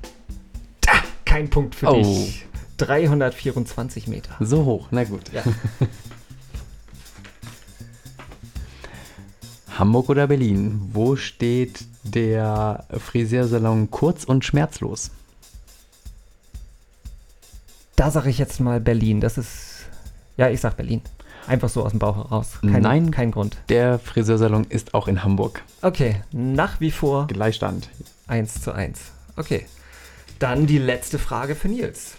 Kein 1.24 1.48
Punkt 1.50 1.74
für 1.74 1.88
Oh. 1.88 1.94
dich. 2.02 2.46
324 2.78 4.06
Meter. 4.08 4.36
So 4.40 4.64
hoch, 4.64 4.88
na 4.90 5.04
gut. 5.04 5.22
Ja. 5.32 5.42
Hamburg 9.78 10.08
oder 10.08 10.26
Berlin? 10.26 10.80
Wo 10.92 11.16
steht 11.16 11.84
der 12.02 12.86
Friseursalon 12.90 13.90
kurz 13.90 14.24
und 14.24 14.44
schmerzlos? 14.44 15.10
Da 17.94 18.10
sage 18.10 18.30
ich 18.30 18.38
jetzt 18.38 18.60
mal 18.60 18.80
Berlin. 18.80 19.20
Das 19.20 19.38
ist. 19.38 19.86
Ja, 20.36 20.50
ich 20.50 20.60
sag 20.60 20.76
Berlin. 20.76 21.00
Einfach 21.46 21.68
so 21.68 21.84
aus 21.84 21.92
dem 21.92 21.98
Bauch 21.98 22.16
heraus. 22.16 22.58
Kein, 22.60 22.82
Nein. 22.82 23.10
Kein 23.10 23.30
Grund. 23.30 23.56
Der 23.68 23.98
Friseursalon 23.98 24.64
ist 24.68 24.94
auch 24.94 25.08
in 25.08 25.22
Hamburg. 25.22 25.62
Okay, 25.80 26.22
nach 26.32 26.80
wie 26.80 26.90
vor 26.90 27.26
Gleichstand. 27.28 27.88
1 28.26 28.62
zu 28.62 28.72
1. 28.72 29.00
Okay. 29.36 29.66
Dann 30.38 30.66
die 30.66 30.78
letzte 30.78 31.18
Frage 31.18 31.54
für 31.54 31.68
Nils. 31.68 32.14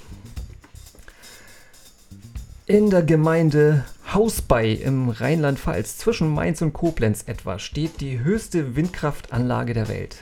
In 2.69 2.89
der 2.89 3.01
Gemeinde 3.01 3.85
Hausbei 4.13 4.71
im 4.71 5.07
Rheinland-Pfalz 5.07 5.99
zwischen 5.99 6.27
Mainz 6.27 6.61
und 6.61 6.73
Koblenz 6.73 7.23
etwa 7.25 7.59
steht 7.59 8.01
die 8.01 8.19
höchste 8.19 8.75
Windkraftanlage 8.75 9.73
der 9.73 9.87
Welt. 9.87 10.17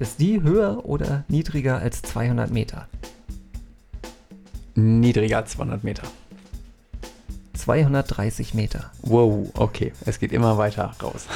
Ist 0.00 0.18
die 0.18 0.42
höher 0.42 0.84
oder 0.84 1.22
niedriger 1.28 1.78
als 1.78 2.02
200 2.02 2.50
Meter? 2.50 2.88
Niedriger 4.74 5.36
als 5.36 5.52
200 5.52 5.84
Meter. 5.84 6.02
230 7.54 8.52
Meter. 8.54 8.90
Wow, 9.02 9.52
okay. 9.54 9.92
Es 10.04 10.18
geht 10.18 10.32
immer 10.32 10.58
weiter 10.58 10.92
raus. 11.00 11.26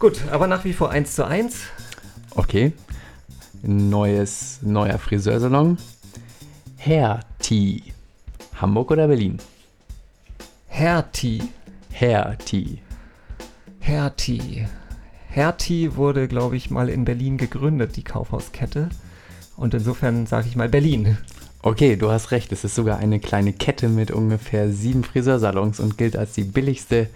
Gut, 0.00 0.20
aber 0.32 0.48
nach 0.48 0.64
wie 0.64 0.72
vor 0.72 0.90
1 0.90 1.14
zu 1.14 1.24
1. 1.24 1.60
Okay. 2.34 2.72
Neues, 3.62 4.58
neuer 4.62 4.98
Friseursalon. 4.98 5.78
Hair 6.76 7.20
Tea. 7.38 7.84
Hamburg 8.54 8.90
oder 8.90 9.08
Berlin? 9.08 9.38
Hertie. 10.68 11.42
Tea. 12.44 12.78
Hertie. 13.80 14.66
Hertie 15.28 15.96
wurde, 15.96 16.28
glaube 16.28 16.56
ich, 16.56 16.70
mal 16.70 16.88
in 16.88 17.04
Berlin 17.04 17.36
gegründet, 17.36 17.96
die 17.96 18.04
Kaufhauskette. 18.04 18.88
Und 19.56 19.74
insofern 19.74 20.26
sage 20.26 20.48
ich 20.48 20.56
mal 20.56 20.68
Berlin. 20.68 21.16
Okay, 21.62 21.96
du 21.96 22.10
hast 22.10 22.32
recht. 22.32 22.50
Es 22.52 22.64
ist 22.64 22.74
sogar 22.74 22.98
eine 22.98 23.20
kleine 23.20 23.52
Kette 23.52 23.88
mit 23.88 24.10
ungefähr 24.10 24.70
sieben 24.70 25.04
Friseursalons 25.04 25.78
und 25.78 25.96
gilt 25.96 26.16
als 26.16 26.32
die 26.32 26.44
billigste 26.44 27.08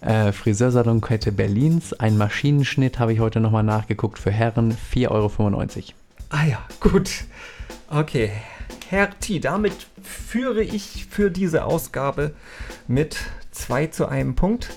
äh, 0.00 0.32
Friseursalonkette 0.32 1.30
Berlins. 1.30 1.92
Ein 1.92 2.16
Maschinenschnitt 2.16 2.98
habe 2.98 3.12
ich 3.12 3.20
heute 3.20 3.40
nochmal 3.40 3.62
nachgeguckt 3.62 4.18
für 4.18 4.30
Herren 4.30 4.76
4,95 4.94 5.08
Euro. 5.10 5.30
Ah 6.30 6.44
ja, 6.44 6.58
gut. 6.80 7.10
Okay. 7.90 8.30
Hertie, 8.88 9.40
damit 9.40 9.72
führe 10.02 10.62
ich 10.62 11.06
für 11.10 11.30
diese 11.30 11.64
Ausgabe 11.64 12.34
mit 12.86 13.16
2 13.52 13.86
zu 13.88 14.06
einem 14.06 14.34
Punkt. 14.34 14.70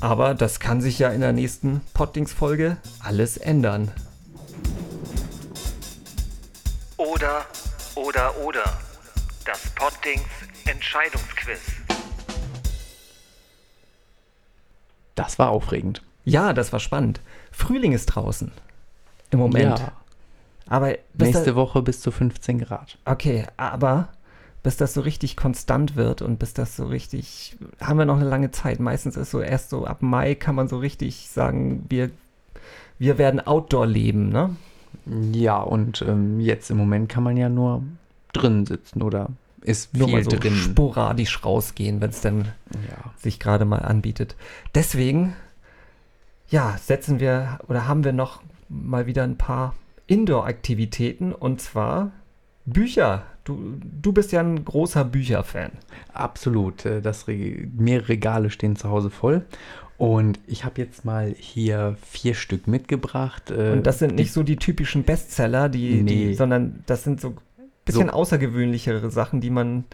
Aber 0.00 0.34
das 0.34 0.60
kann 0.60 0.80
sich 0.80 0.98
ja 0.98 1.10
in 1.10 1.20
der 1.20 1.32
nächsten 1.32 1.80
Pottings-Folge 1.92 2.76
alles 3.00 3.36
ändern. 3.36 3.90
Oder, 6.96 7.44
oder, 7.94 8.36
oder. 8.38 8.78
Das 9.44 9.70
Poddings 9.74 10.28
Entscheidungsquiz. 10.66 11.60
Das 15.14 15.38
war 15.38 15.50
aufregend. 15.50 16.02
Ja, 16.24 16.52
das 16.52 16.72
war 16.72 16.80
spannend. 16.80 17.20
Frühling 17.50 17.92
ist 17.92 18.06
draußen. 18.06 18.52
Im 19.30 19.38
Moment. 19.38 19.78
Ja, 19.78 19.92
Aber 20.68 20.94
nächste 21.14 21.44
da, 21.50 21.54
Woche 21.56 21.82
bis 21.82 22.00
zu 22.00 22.10
15 22.10 22.58
Grad. 22.60 22.98
Okay, 23.04 23.44
aber 23.56 24.08
bis 24.62 24.76
das 24.76 24.92
so 24.94 25.00
richtig 25.00 25.36
konstant 25.36 25.96
wird 25.96 26.20
und 26.20 26.38
bis 26.38 26.52
das 26.52 26.76
so 26.76 26.86
richtig, 26.86 27.56
haben 27.80 27.98
wir 27.98 28.04
noch 28.04 28.16
eine 28.16 28.28
lange 28.28 28.50
Zeit. 28.50 28.80
Meistens 28.80 29.16
ist 29.16 29.30
so 29.30 29.40
erst 29.40 29.70
so 29.70 29.86
ab 29.86 30.02
Mai 30.02 30.34
kann 30.34 30.54
man 30.54 30.68
so 30.68 30.78
richtig 30.78 31.28
sagen, 31.30 31.86
wir, 31.88 32.10
wir 32.98 33.18
werden 33.18 33.40
Outdoor 33.46 33.86
leben, 33.86 34.28
ne? 34.28 34.56
Ja, 35.32 35.58
und 35.60 36.02
ähm, 36.02 36.40
jetzt 36.40 36.70
im 36.70 36.76
Moment 36.76 37.08
kann 37.08 37.22
man 37.22 37.36
ja 37.36 37.48
nur 37.48 37.82
drin 38.32 38.66
sitzen 38.66 39.00
oder 39.02 39.28
ist 39.62 39.94
Nur 39.96 40.08
viel 40.08 40.16
mal 40.16 40.24
so 40.24 40.30
drin. 40.30 40.54
sporadisch 40.54 41.44
rausgehen, 41.44 42.00
wenn 42.00 42.10
es 42.10 42.20
dann 42.20 42.48
Ja. 42.88 43.12
sich 43.16 43.38
gerade 43.40 43.64
mal 43.64 43.78
anbietet. 43.78 44.36
Deswegen, 44.74 45.34
ja, 46.50 46.76
setzen 46.82 47.20
wir 47.20 47.58
oder 47.68 47.86
haben 47.88 48.04
wir 48.04 48.12
noch 48.12 48.42
mal 48.68 49.06
wieder 49.06 49.24
ein 49.24 49.36
paar 49.38 49.74
Indoor-Aktivitäten 50.08 51.32
und 51.32 51.60
zwar 51.60 52.10
Bücher. 52.66 53.22
Du, 53.44 53.74
du 54.02 54.12
bist 54.12 54.32
ja 54.32 54.40
ein 54.40 54.64
großer 54.64 55.04
Bücherfan. 55.04 55.70
Absolut. 56.12 56.84
äh, 56.84 57.00
Das 57.00 57.28
Re 57.28 57.66
mehrere 57.76 58.08
Regale 58.10 58.50
stehen 58.50 58.76
zu 58.76 58.90
Hause 58.90 59.10
voll. 59.10 59.44
Und 59.96 60.38
ich 60.46 60.64
habe 60.64 60.80
jetzt 60.80 61.04
mal 61.04 61.34
hier 61.38 61.96
vier 62.02 62.34
Stück 62.34 62.66
mitgebracht. 62.68 63.50
äh, 63.50 63.72
Und 63.72 63.86
das 63.86 63.98
sind 64.00 64.12
die- 64.12 64.16
nicht 64.22 64.32
so 64.32 64.42
die 64.42 64.56
typischen 64.56 65.02
Bestseller, 65.04 65.68
die, 65.68 66.02
die 66.04 66.26
Nee. 66.26 66.32
sondern 66.34 66.82
das 66.86 67.04
sind 67.04 67.20
so 67.20 67.34
bisschen 67.84 68.08
So. 68.08 68.12
außergewöhnlichere 68.12 69.10
Sachen, 69.10 69.40
die 69.40 69.50
man 69.50 69.84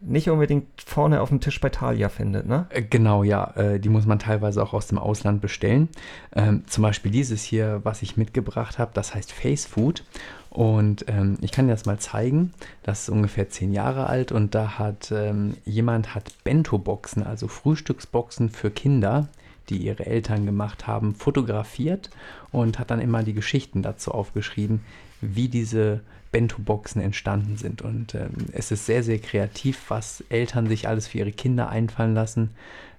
nicht 0.00 0.28
unbedingt 0.28 0.66
vorne 0.80 1.20
auf 1.20 1.30
dem 1.30 1.40
Tisch 1.40 1.60
bei 1.60 1.70
Thalia 1.70 2.08
findet, 2.08 2.46
ne? 2.46 2.66
Äh, 2.70 2.82
Genau, 2.82 3.22
ja. 3.22 3.52
äh, 3.56 3.80
Die 3.80 3.88
muss 3.88 4.06
man 4.06 4.18
teilweise 4.18 4.62
auch 4.62 4.72
aus 4.72 4.86
dem 4.88 4.98
Ausland 4.98 5.40
bestellen. 5.40 5.88
Ähm, 6.34 6.64
zum 6.66 6.82
Beispiel 6.82 7.10
dieses 7.10 7.42
hier, 7.42 7.80
was 7.82 8.02
ich 8.02 8.16
mitgebracht 8.16 8.78
habe, 8.78 8.90
das 8.94 9.14
heißt 9.14 9.32
Face 9.32 9.64
Food. 9.66 10.04
Und 10.50 11.04
ähm, 11.08 11.38
ich 11.40 11.52
kann 11.52 11.66
dir 11.66 11.72
das 11.72 11.86
mal 11.86 11.98
zeigen. 11.98 12.52
Das 12.82 13.02
ist 13.02 13.08
ungefähr 13.10 13.48
zehn 13.48 13.72
Jahre 13.72 14.06
alt 14.06 14.32
und 14.32 14.54
da 14.54 14.78
hat 14.78 15.12
ähm, 15.12 15.56
jemand 15.64 16.14
hat 16.14 16.32
Bento-Boxen, 16.44 17.22
also 17.22 17.48
Frühstücksboxen 17.48 18.48
für 18.50 18.70
Kinder, 18.70 19.28
die 19.68 19.78
ihre 19.78 20.06
Eltern 20.06 20.46
gemacht 20.46 20.86
haben, 20.86 21.14
fotografiert 21.14 22.10
und 22.52 22.78
hat 22.78 22.90
dann 22.90 23.00
immer 23.00 23.22
die 23.22 23.34
Geschichten 23.34 23.82
dazu 23.82 24.12
aufgeschrieben, 24.12 24.80
wie 25.20 25.48
diese 25.48 26.00
Bento-Boxen 26.32 27.00
entstanden 27.00 27.56
sind. 27.56 27.82
Und 27.82 28.14
ähm, 28.14 28.30
es 28.52 28.70
ist 28.70 28.86
sehr, 28.86 29.02
sehr 29.02 29.18
kreativ, 29.18 29.84
was 29.88 30.22
Eltern 30.28 30.66
sich 30.66 30.88
alles 30.88 31.08
für 31.08 31.18
ihre 31.18 31.32
Kinder 31.32 31.68
einfallen 31.68 32.14
lassen. 32.14 32.50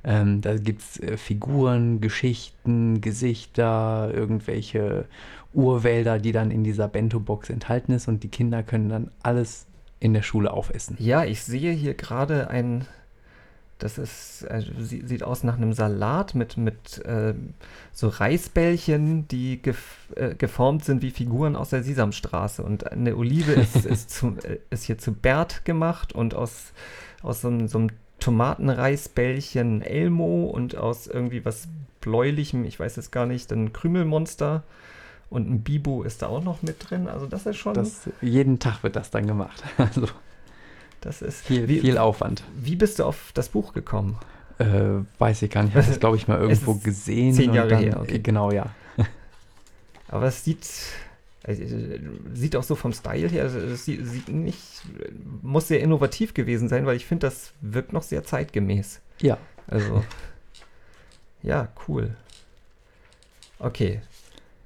Ähm, 0.03 0.41
da 0.41 0.57
gibt 0.57 0.81
es 0.81 0.99
äh, 0.99 1.17
Figuren, 1.17 2.01
Geschichten, 2.01 3.01
Gesichter, 3.01 4.11
irgendwelche 4.13 5.05
Urwälder, 5.53 6.19
die 6.19 6.31
dann 6.31 6.51
in 6.51 6.63
dieser 6.63 6.87
Bento-Box 6.87 7.49
enthalten 7.49 7.91
ist 7.91 8.07
und 8.07 8.23
die 8.23 8.29
Kinder 8.29 8.63
können 8.63 8.89
dann 8.89 9.11
alles 9.23 9.65
in 9.99 10.13
der 10.13 10.21
Schule 10.21 10.51
aufessen. 10.51 10.95
Ja, 10.99 11.25
ich 11.25 11.41
sehe 11.41 11.71
hier 11.71 11.93
gerade 11.95 12.49
ein, 12.49 12.85
das 13.79 13.97
ist, 13.97 14.45
also, 14.49 14.71
sie- 14.79 15.05
sieht 15.05 15.23
aus 15.23 15.43
nach 15.43 15.55
einem 15.57 15.73
Salat 15.73 16.33
mit, 16.35 16.57
mit 16.57 17.01
ähm, 17.05 17.53
so 17.93 18.07
Reisbällchen, 18.07 19.27
die 19.27 19.61
gef 19.61 19.97
äh, 20.15 20.33
geformt 20.35 20.83
sind 20.85 21.01
wie 21.03 21.11
Figuren 21.11 21.55
aus 21.55 21.69
der 21.69 21.83
Sesamstraße. 21.83 22.63
Und 22.63 22.91
eine 22.91 23.15
Olive 23.15 23.51
ist, 23.53 23.75
ist, 23.85 24.09
zu, 24.09 24.35
äh, 24.43 24.59
ist 24.71 24.83
hier 24.85 24.97
zu 24.97 25.13
Bert 25.13 25.63
gemacht 25.65 26.13
und 26.13 26.33
aus, 26.33 26.73
aus 27.21 27.41
so, 27.41 27.49
einem- 27.49 27.67
so 27.67 27.77
einem 27.79 27.89
Tomatenreisbällchen 28.19 29.81
Elmo 29.81 30.45
und 30.45 30.75
aus 30.75 31.07
irgendwie 31.07 31.45
was 31.45 31.67
bläulichem, 32.01 32.65
ich 32.65 32.79
weiß 32.79 32.97
es 32.97 33.11
gar 33.11 33.25
nicht, 33.25 33.51
dann 33.51 33.73
Krümelmonster 33.73 34.63
und 35.29 35.49
ein 35.49 35.61
Bibo 35.61 36.03
ist 36.03 36.21
da 36.21 36.27
auch 36.27 36.43
noch 36.43 36.61
mit 36.61 36.89
drin. 36.89 37.07
Also 37.07 37.25
das 37.27 37.45
ist 37.45 37.57
schon. 37.57 37.73
Das, 37.73 38.09
jeden 38.21 38.59
Tag 38.59 38.81
wird 38.83 38.95
das 38.95 39.11
dann 39.11 39.27
gemacht. 39.27 39.63
Also 39.77 40.07
das 41.01 41.21
ist 41.21 41.41
viel, 41.41 41.67
wie, 41.67 41.79
viel 41.79 41.97
Aufwand. 41.97 42.43
Wie 42.55 42.75
bist 42.75 42.99
du 42.99 43.05
auf 43.05 43.31
das 43.33 43.49
Buch 43.49 43.73
gekommen? 43.73 44.17
Äh, 44.59 45.03
weiß 45.19 45.43
ich 45.43 45.51
gar 45.51 45.63
nicht. 45.63 45.71
Ich 45.71 45.77
habe 45.77 45.87
das, 45.87 45.99
glaube 45.99 46.17
ich, 46.17 46.27
mal 46.27 46.39
irgendwo 46.41 46.75
gesehen. 46.75 47.33
zehn 47.33 47.53
Jahre 47.53 47.69
dann, 47.69 47.83
her, 47.83 47.99
okay. 48.01 48.19
Genau, 48.19 48.51
ja. 48.51 48.73
Aber 50.07 50.25
es 50.25 50.43
sieht, 50.43 50.67
äh, 51.43 51.55
sieht 52.33 52.55
auch 52.55 52.63
so 52.63 52.75
vom 52.75 52.93
Style 52.93 53.27
her, 53.27 53.43
also 53.43 53.59
es 53.59 53.85
sieht, 53.85 54.05
sieht 54.07 54.29
nicht, 54.29 54.61
muss 55.41 55.67
sehr 55.67 55.81
innovativ 55.81 56.33
gewesen 56.33 56.69
sein, 56.69 56.85
weil 56.85 56.95
ich 56.95 57.05
finde, 57.05 57.27
das 57.27 57.51
wirkt 57.61 57.93
noch 57.93 58.03
sehr 58.03 58.23
zeitgemäß. 58.23 59.01
Ja. 59.21 59.37
Also, 59.67 60.03
ja, 61.43 61.67
cool. 61.87 62.15
Okay. 63.59 64.01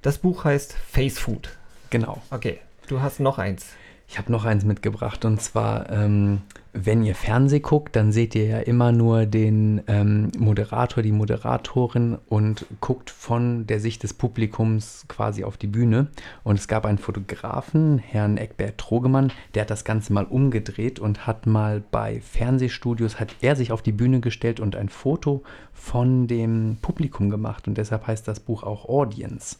Das 0.00 0.18
Buch 0.18 0.44
heißt 0.44 0.72
Face 0.72 1.18
Food. 1.18 1.50
Genau. 1.90 2.22
Okay. 2.30 2.60
Du 2.88 3.00
hast 3.00 3.20
noch 3.20 3.38
eins. 3.38 3.74
Ich 4.12 4.18
habe 4.18 4.30
noch 4.30 4.44
eins 4.44 4.66
mitgebracht 4.66 5.24
und 5.24 5.40
zwar, 5.40 5.88
ähm, 5.88 6.42
wenn 6.74 7.02
ihr 7.02 7.14
Fernseh 7.14 7.60
guckt, 7.60 7.96
dann 7.96 8.12
seht 8.12 8.34
ihr 8.34 8.44
ja 8.44 8.58
immer 8.58 8.92
nur 8.92 9.24
den 9.24 9.80
ähm, 9.86 10.30
Moderator, 10.36 11.02
die 11.02 11.12
Moderatorin 11.12 12.18
und 12.28 12.66
guckt 12.82 13.08
von 13.08 13.66
der 13.66 13.80
Sicht 13.80 14.02
des 14.02 14.12
Publikums 14.12 15.06
quasi 15.08 15.44
auf 15.44 15.56
die 15.56 15.66
Bühne. 15.66 16.08
Und 16.44 16.58
es 16.58 16.68
gab 16.68 16.84
einen 16.84 16.98
Fotografen, 16.98 17.96
Herrn 17.96 18.36
Eckbert 18.36 18.76
Trogemann, 18.76 19.32
der 19.54 19.62
hat 19.62 19.70
das 19.70 19.82
Ganze 19.82 20.12
mal 20.12 20.26
umgedreht 20.26 20.98
und 20.98 21.26
hat 21.26 21.46
mal 21.46 21.82
bei 21.90 22.20
Fernsehstudios, 22.20 23.18
hat 23.18 23.34
er 23.40 23.56
sich 23.56 23.72
auf 23.72 23.80
die 23.80 23.92
Bühne 23.92 24.20
gestellt 24.20 24.60
und 24.60 24.76
ein 24.76 24.90
Foto 24.90 25.42
von 25.72 26.26
dem 26.26 26.76
Publikum 26.82 27.30
gemacht. 27.30 27.66
Und 27.66 27.78
deshalb 27.78 28.06
heißt 28.06 28.28
das 28.28 28.40
Buch 28.40 28.62
auch 28.62 28.90
Audience. 28.90 29.56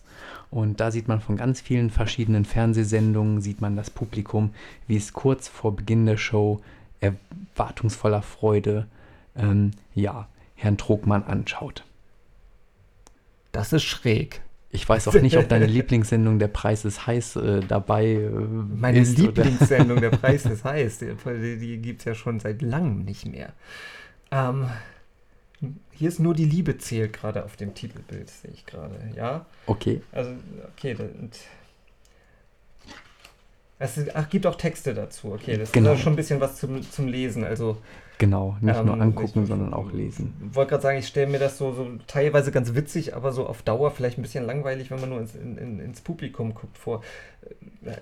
Und 0.53 0.81
da 0.81 0.91
sieht 0.91 1.09
man 1.09 1.23
von 1.23 1.39
ganz 1.39 1.63
vielen 1.63 1.89
verschiedenen 1.89 2.45
Fernsehsendungen, 2.45 3.41
sieht 3.41 3.63
man 3.63 3.75
das 3.75 3.89
Publikum, 3.89 4.51
wie 4.87 4.99
es 4.99 5.15
kurz 5.15 5.49
vor 5.49 5.75
Beginn 5.75 6.05
der 6.05 6.19
Show 6.19 6.61
erwartungsvoller 7.01 8.21
Freude, 8.21 8.87
ähm, 9.35 9.71
ja, 9.95 10.29
Herrn 10.55 10.77
Trogmann 10.77 11.23
anschaut. 11.23 11.85
Das 13.51 13.73
ist 13.73 13.83
schräg. 13.83 14.43
Ich 14.69 14.87
weiß 14.87 15.09
auch 15.09 15.15
nicht, 15.15 15.39
ob 15.39 15.49
deine 15.49 15.67
Lieblingssendung 15.79 16.39
Der 16.39 16.49
Preis 16.49 16.85
ist 16.85 17.07
heiß 17.07 17.37
äh, 17.37 17.61
dabei 17.67 18.13
äh, 18.13 18.29
Meine 18.29 19.01
ist. 19.01 19.17
Lieblingssendung, 19.17 20.03
der 20.03 20.11
Preis 20.19 20.45
ist 20.45 20.65
heiß, 20.65 20.99
die, 20.99 21.59
die 21.59 21.79
gibt 21.79 22.01
es 22.01 22.05
ja 22.05 22.15
schon 22.15 22.41
seit 22.41 22.61
langem 22.61 23.05
nicht 23.05 23.27
mehr. 23.27 23.55
Ähm, 24.31 24.67
hier 25.93 26.09
ist 26.09 26.19
nur 26.21 26.35
die 26.35 26.45
Liebe 26.45 26.79
zählt 26.79 27.13
gerade 27.13 27.45
auf 27.45 27.57
dem 27.57 27.75
Titelbild, 27.75 28.29
sehe 28.31 28.51
ich 28.53 28.67
gerade, 28.67 28.95
ja? 29.17 29.47
Okay, 29.67 30.03
Also, 30.13 30.31
okay, 30.75 30.95
und 30.97 31.37
es 33.79 33.99
ach, 34.15 34.29
gibt 34.29 34.47
auch 34.47 34.55
Texte 34.57 34.95
dazu, 34.95 35.33
okay, 35.33 35.57
das 35.57 35.73
Genau. 35.73 35.93
ist 35.95 36.01
schon 36.01 36.13
ein 36.13 36.17
bisschen 36.17 36.41
was 36.41 36.57
zum, 36.57 36.83
zum 36.89 37.09
Lesen, 37.09 37.45
also 37.45 37.79
genau. 38.19 38.57
Nicht 38.61 38.85
nur 38.85 38.95
Ähm, 38.95 39.03
angucken, 39.03 39.43
ich- 39.43 39.49
sondern 39.49 39.75
auch 39.75 39.91
lesen. 39.93 40.35
wollte 40.53 40.71
gerade 40.71 40.83
sagen, 40.83 40.99
ich 40.99 41.09
stelle 41.09 41.27
mir 41.27 41.39
das 41.41 41.59
so, 41.59 41.73
so 41.73 41.89
teilweise 42.07 42.53
ganz 42.53 42.75
witzig, 42.75 43.17
aber 43.17 43.33
so 43.33 43.47
auf 43.47 43.63
Dauer 43.63 43.91
vielleicht 43.91 44.19
ein 44.19 44.23
bisschen 44.23 44.45
langweilig, 44.47 44.91
wenn 44.93 45.01
man 45.01 45.09
nur 45.11 45.21
ins, 45.21 45.35
in, 45.35 45.59
in, 45.59 45.81
ins 45.81 46.01
Publikum 46.01 46.55
guckt 46.55 46.79
vor. 46.79 47.03
Äh, 47.85 47.93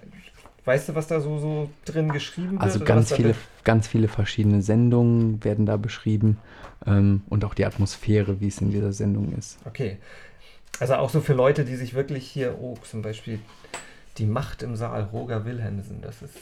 Weißt 0.67 0.91
du, 0.91 0.95
was 0.95 1.07
da 1.07 1.21
so, 1.21 1.39
so 1.39 1.71
drin 1.87 2.11
geschrieben 2.11 2.53
wird? 2.53 2.63
Also 2.63 2.81
ganz 2.85 3.11
viele, 3.15 3.35
ganz 3.65 3.89
viele 3.89 4.09
verschiedene 4.09 4.61
Sendungen 4.61 5.43
werden 5.43 5.65
da 5.65 5.79
beschrieben 5.79 6.37
ähm, 6.87 7.22
und 7.28 7.45
auch 7.45 7.55
die 7.55 7.64
Atmosphäre, 7.64 8.41
wie 8.41 8.49
es 8.49 8.61
in 8.61 8.70
dieser 8.70 8.93
Sendung 8.93 9.33
ist. 9.37 9.59
Okay. 9.64 9.99
Also 10.78 10.95
auch 10.95 11.11
so 11.11 11.20
für 11.20 11.35
Leute, 11.35 11.64
die 11.64 11.76
sich 11.76 11.95
wirklich 11.95 12.28
hier, 12.28 12.57
oh, 12.61 12.76
zum 12.83 13.03
Beispiel 13.03 13.39
die 14.18 14.26
Macht 14.26 14.62
im 14.62 14.76
Saal, 14.76 15.05
Roger 15.12 15.45
Wilhelmsen, 15.45 16.01
das 16.01 16.22
ist, 16.22 16.35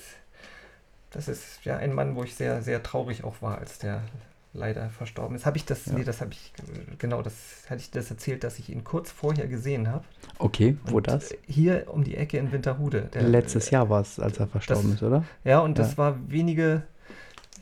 das 1.10 1.28
ist 1.28 1.64
ja 1.64 1.76
ein 1.76 1.92
Mann, 1.92 2.14
wo 2.14 2.22
ich 2.24 2.34
sehr, 2.34 2.62
sehr 2.62 2.82
traurig 2.82 3.24
auch 3.24 3.40
war, 3.42 3.58
als 3.58 3.78
der 3.78 4.02
leider 4.54 4.88
verstorben 4.90 5.36
ist. 5.36 5.44
Habe 5.46 5.56
ich 5.58 5.64
das, 5.64 5.86
Ja. 5.86 5.92
nee, 5.94 6.04
das 6.04 6.20
habe 6.20 6.30
ich, 6.32 6.52
genau, 6.98 7.22
das 7.22 7.34
hatte 7.68 7.80
ich 7.80 7.90
das 7.90 8.10
erzählt, 8.10 8.44
dass 8.44 8.58
ich 8.58 8.70
ihn 8.70 8.82
kurz 8.84 9.10
vorher 9.10 9.46
gesehen 9.46 9.88
habe. 9.88 10.04
Okay, 10.38 10.76
wo 10.86 10.96
Und 10.96 11.06
das? 11.08 11.30
Hier 11.46 11.84
um 11.88 12.02
die 12.04 12.16
Ecke 12.16 12.38
in 12.38 12.50
Winterhude. 12.52 13.02
Der- 13.12 13.22
Letztes 13.22 13.70
Jahr 13.70 13.88
war 13.90 14.00
es, 14.00 14.18
als 14.18 14.38
er 14.38 14.46
verstorben 14.46 14.94
ist, 14.94 15.02
oder? 15.02 15.24
Ja, 15.44 15.60
und 15.60 15.78
das 15.78 15.92
Ja. 15.92 15.98
war 15.98 16.16
wenige, 16.30 16.82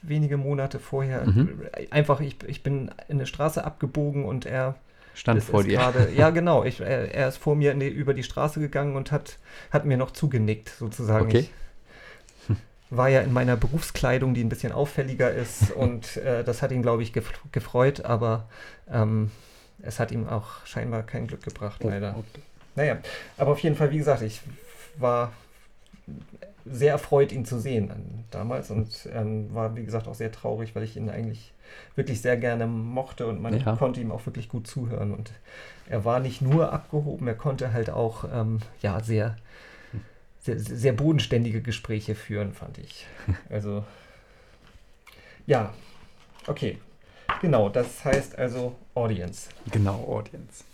wenige 0.08 0.36
Monate 0.36 0.78
vorher. 0.78 1.26
Mhm. 1.26 1.62
Einfach, 1.90 2.20
ich, 2.20 2.36
ich 2.46 2.62
bin 2.62 2.90
in 3.08 3.16
eine 3.16 3.26
Straße 3.26 3.64
abgebogen 3.64 4.24
und 4.24 4.46
er 4.46 4.74
Stand 5.14 5.38
ist- 5.38 5.48
vor 5.50 5.62
dir. 5.64 5.78
Gerade, 5.78 6.10
ja, 6.16 6.30
genau. 6.30 6.64
Ich, 6.64 6.80
er, 6.80 7.14
er 7.14 7.28
ist 7.28 7.38
vor 7.38 7.56
mir 7.56 7.74
die, 7.74 7.88
über 7.88 8.14
die 8.14 8.22
Straße 8.22 8.60
gegangen 8.60 8.96
und 8.96 9.12
hat, 9.12 9.38
hat 9.70 9.84
mir 9.84 9.96
noch 9.96 10.10
zugenickt, 10.10 10.68
sozusagen. 10.68 11.26
Okay. 11.26 11.48
Ich 12.48 12.96
war 12.96 13.08
ja 13.08 13.20
in 13.22 13.32
meiner 13.32 13.56
Berufskleidung, 13.56 14.32
die 14.34 14.44
ein 14.44 14.48
bisschen 14.48 14.72
auffälliger 14.72 15.32
ist 15.32 15.70
und 15.74 16.16
äh, 16.18 16.44
das 16.44 16.62
hat 16.62 16.70
ihn, 16.70 16.82
glaube 16.82 17.02
ich, 17.02 17.12
gef 17.12 17.32
gefreut, 17.50 18.04
aber 18.04 18.48
ähm, 18.90 19.30
es 19.82 19.98
hat 19.98 20.12
ihm 20.12 20.28
auch 20.28 20.64
scheinbar 20.66 21.02
kein 21.02 21.26
Glück 21.26 21.42
gebracht, 21.42 21.80
Oh, 21.84 21.88
leider. 21.88 22.10
okay. 22.16 22.42
Naja, 22.76 22.98
aber 23.38 23.52
auf 23.52 23.58
jeden 23.60 23.74
Fall, 23.74 23.90
wie 23.90 23.98
gesagt, 23.98 24.22
ich 24.22 24.40
war 24.98 25.32
sehr 26.68 26.92
erfreut, 26.92 27.32
ihn 27.32 27.44
zu 27.44 27.58
sehen 27.60 28.24
damals 28.30 28.70
und 28.70 29.08
ähm, 29.12 29.54
war, 29.54 29.76
wie 29.76 29.84
gesagt, 29.84 30.08
auch 30.08 30.14
sehr 30.14 30.32
traurig, 30.32 30.74
weil 30.74 30.82
ich 30.82 30.96
ihn 30.96 31.08
eigentlich 31.08 31.52
wirklich 31.94 32.20
sehr 32.20 32.36
gerne 32.36 32.66
mochte 32.66 33.26
und 33.26 33.40
man 33.40 33.58
Ja. 33.58 33.76
konnte 33.76 34.00
ihm 34.00 34.10
auch 34.12 34.24
wirklich 34.26 34.48
gut 34.48 34.66
zuhören. 34.66 35.12
Und 35.12 35.32
er 35.88 36.04
war 36.04 36.20
nicht 36.20 36.42
nur 36.42 36.72
abgehoben, 36.72 37.26
er 37.28 37.34
konnte 37.34 37.72
halt 37.72 37.90
auch 37.90 38.24
ähm, 38.32 38.60
ja, 38.82 39.00
sehr, 39.00 39.36
sehr, 40.42 40.58
sehr 40.58 40.92
bodenständige 40.92 41.62
Gespräche 41.62 42.14
führen, 42.14 42.52
fand 42.52 42.78
ich. 42.78 43.06
Also, 43.50 43.84
ja, 45.46 45.72
okay. 46.46 46.78
Genau, 47.42 47.68
das 47.68 48.04
heißt 48.04 48.38
also 48.38 48.74
Audience. 48.94 49.50
Genau, 49.70 50.04
Audience. 50.08 50.64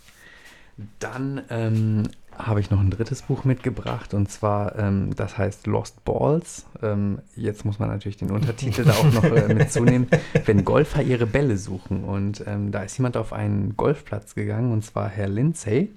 Dann 0.99 1.41
ähm, 1.49 2.03
habe 2.37 2.59
ich 2.59 2.71
noch 2.71 2.79
ein 2.79 2.89
drittes 2.89 3.21
Buch 3.21 3.43
mitgebracht 3.43 4.13
und 4.13 4.29
zwar, 4.31 4.77
ähm, 4.77 5.15
das 5.15 5.37
heißt 5.37 5.67
Lost 5.67 6.03
Balls. 6.03 6.65
Ähm, 6.81 7.19
jetzt 7.35 7.63
muss 7.63 7.79
man 7.79 7.89
natürlich 7.89 8.17
den 8.17 8.31
Untertitel 8.31 8.83
da 8.83 8.93
auch 8.93 9.11
noch 9.13 9.23
äh, 9.23 9.53
mitzunehmen. 9.53 10.07
Wenn 10.45 10.65
Golfer 10.65 11.03
ihre 11.03 11.27
Bälle 11.27 11.57
suchen. 11.57 12.03
Und 12.03 12.43
ähm, 12.47 12.71
da 12.71 12.83
ist 12.83 12.97
jemand 12.97 13.17
auf 13.17 13.33
einen 13.33 13.77
Golfplatz 13.77 14.33
gegangen 14.35 14.71
und 14.71 14.83
zwar 14.83 15.09
Herr 15.09 15.29
Lindsay 15.29 15.91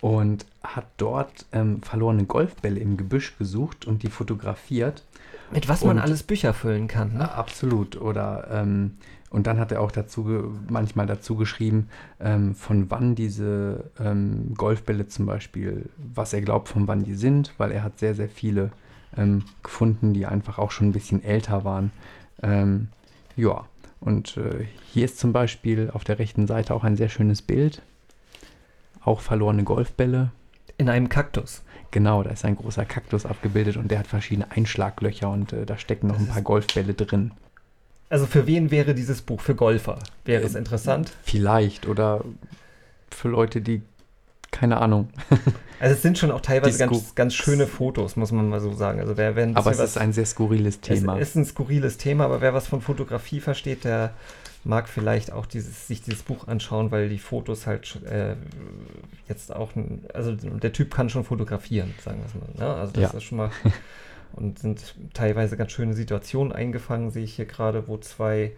und 0.00 0.46
hat 0.62 0.86
dort 0.96 1.46
ähm, 1.52 1.82
verlorene 1.82 2.24
Golfbälle 2.24 2.80
im 2.80 2.96
Gebüsch 2.96 3.36
gesucht 3.38 3.86
und 3.86 4.02
die 4.02 4.08
fotografiert. 4.10 5.02
Mit 5.52 5.68
was 5.68 5.84
man 5.84 5.96
Und- 5.98 6.02
alles 6.02 6.22
Bücher 6.22 6.54
füllen 6.54 6.88
kann. 6.88 7.14
Ne? 7.18 7.32
absolut. 7.32 8.00
Oder 8.00 8.48
ähm, 8.50 8.96
und 9.30 9.46
dann 9.46 9.58
hat 9.58 9.72
er 9.72 9.80
auch 9.80 9.90
dazu 9.90 10.54
manchmal 10.68 11.06
dazu 11.06 11.36
geschrieben, 11.36 11.88
ähm, 12.20 12.54
von 12.54 12.90
wann 12.90 13.14
diese 13.14 13.90
ähm, 13.98 14.54
Golfbälle 14.56 15.08
zum 15.08 15.26
Beispiel, 15.26 15.88
was 15.96 16.32
er 16.32 16.42
glaubt, 16.42 16.68
von 16.68 16.86
wann 16.86 17.04
die 17.04 17.14
sind, 17.14 17.52
weil 17.58 17.72
er 17.72 17.82
hat 17.82 17.98
sehr, 17.98 18.14
sehr 18.14 18.28
viele 18.28 18.70
ähm, 19.16 19.44
gefunden, 19.62 20.14
die 20.14 20.26
einfach 20.26 20.58
auch 20.58 20.70
schon 20.70 20.88
ein 20.88 20.92
bisschen 20.92 21.24
älter 21.24 21.64
waren. 21.64 21.90
Ähm, 22.42 22.88
ja, 23.36 23.64
und 24.00 24.36
äh, 24.36 24.66
hier 24.92 25.04
ist 25.04 25.18
zum 25.18 25.32
Beispiel 25.32 25.90
auf 25.92 26.04
der 26.04 26.18
rechten 26.18 26.46
Seite 26.46 26.74
auch 26.74 26.84
ein 26.84 26.96
sehr 26.96 27.08
schönes 27.08 27.42
Bild. 27.42 27.82
Auch 29.00 29.20
verlorene 29.20 29.64
Golfbälle. 29.64 30.30
In 30.78 30.88
einem 30.88 31.08
Kaktus. 31.08 31.62
Genau, 31.90 32.22
da 32.22 32.30
ist 32.30 32.44
ein 32.44 32.56
großer 32.56 32.84
Kaktus 32.84 33.24
abgebildet 33.24 33.76
und 33.76 33.90
der 33.90 34.00
hat 34.00 34.06
verschiedene 34.06 34.50
Einschlaglöcher 34.50 35.30
und 35.30 35.52
äh, 35.52 35.64
da 35.64 35.78
stecken 35.78 36.08
noch 36.08 36.16
Das 36.16 36.24
ein 36.24 36.32
paar 36.32 36.42
Golfbälle 36.42 36.94
drin. 36.94 37.32
Also 38.08 38.26
für 38.26 38.46
wen 38.46 38.70
wäre 38.70 38.94
dieses 38.94 39.22
Buch? 39.22 39.40
Für 39.40 39.54
Golfer? 39.54 39.98
Wäre 40.24 40.42
es 40.44 40.54
Äh, 40.54 40.58
interessant? 40.58 41.12
Vielleicht 41.24 41.86
oder 41.86 42.24
für 43.10 43.28
Leute, 43.28 43.60
die 43.60 43.82
keine 44.50 44.78
Ahnung. 44.78 45.08
Also 45.78 45.94
es 45.94 46.00
sind 46.00 46.16
schon 46.16 46.30
auch 46.30 46.40
teilweise 46.40 46.78
ganz, 46.78 47.14
ganz 47.14 47.34
schöne 47.34 47.66
Fotos, 47.66 48.16
muss 48.16 48.32
man 48.32 48.48
mal 48.48 48.60
so 48.60 48.72
sagen. 48.72 48.98
Also 48.98 49.18
wer, 49.18 49.36
wer 49.36 49.44
Aber 49.48 49.58
es 49.58 49.76
bisschen 49.76 49.84
ist 49.84 49.98
ein 49.98 50.14
sehr 50.14 50.24
skurriles 50.24 50.80
Thema. 50.80 51.18
Es 51.18 51.28
ist 51.28 51.34
ein 51.34 51.44
skurriles 51.44 51.98
Thema, 51.98 52.24
aber 52.24 52.40
wer 52.40 52.54
was 52.54 52.66
von 52.66 52.80
Fotografie 52.80 53.40
versteht, 53.40 53.84
der 53.84 54.14
mag 54.64 54.88
vielleicht 54.88 55.32
auch 55.34 55.44
dieses, 55.44 55.86
sich 55.86 56.00
dieses 56.00 56.22
Buch 56.22 56.48
anschauen, 56.48 56.90
weil 56.92 57.10
die 57.10 57.18
Fotos 57.18 57.66
halt 57.66 58.00
äh, 58.06 58.36
jetzt 59.28 59.54
auch, 59.54 59.72
also 60.14 60.32
der 60.32 60.72
Typ 60.72 60.94
kann 60.94 61.10
schon 61.10 61.24
fotografieren, 61.24 61.92
sagen 62.02 62.20
wir 62.20 62.26
es 62.26 62.56
mal. 62.58 62.66
Ne? 62.66 62.74
Also 62.74 62.92
das 62.94 63.12
Ja. 63.12 63.18
ist 63.18 63.24
schon 63.24 63.36
mal 63.36 63.50
und 64.36 64.58
sind 64.58 64.94
teilweise 65.14 65.56
ganz 65.56 65.72
schöne 65.72 65.94
Situationen 65.94 66.52
eingefangen, 66.52 67.10
sehe 67.10 67.24
ich 67.24 67.34
hier 67.34 67.46
gerade, 67.46 67.88
wo 67.88 67.96
zwei 67.98 68.52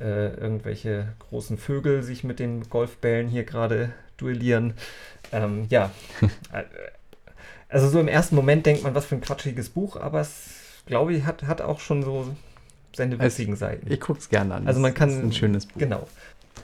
äh, 0.00 0.34
irgendwelche 0.34 1.08
großen 1.28 1.58
Vögel 1.58 2.02
sich 2.02 2.24
mit 2.24 2.38
den 2.38 2.68
Golfbällen 2.70 3.28
hier 3.28 3.44
gerade 3.44 3.92
duellieren. 4.16 4.74
Ähm, 5.32 5.66
ja, 5.70 5.90
Äh, 6.52 6.64
also 7.68 7.88
so 7.88 8.00
im 8.00 8.08
ersten 8.08 8.34
Moment 8.34 8.66
denkt 8.66 8.82
man, 8.82 8.94
was 8.96 9.06
für 9.06 9.14
ein 9.14 9.20
quatschiges 9.20 9.68
Buch, 9.70 9.94
aber 9.96 10.20
es, 10.20 10.50
glaube 10.86 11.14
ich, 11.14 11.24
hat, 11.24 11.44
hat 11.44 11.60
auch 11.60 11.78
schon 11.78 12.02
so 12.02 12.34
seine 12.96 13.14
Es- 13.14 13.20
witzigen 13.20 13.54
Seiten. 13.54 13.90
ich 13.92 14.00
gucke 14.00 14.18
es 14.18 14.28
gerne 14.28 14.54
an. 14.54 14.66
Also 14.66 14.80
man 14.80 14.92
kann- 14.92 15.10
ist 15.10 15.22
ein 15.22 15.32
schönes 15.32 15.66
Buch. 15.66 15.78
Genau. 15.78 16.08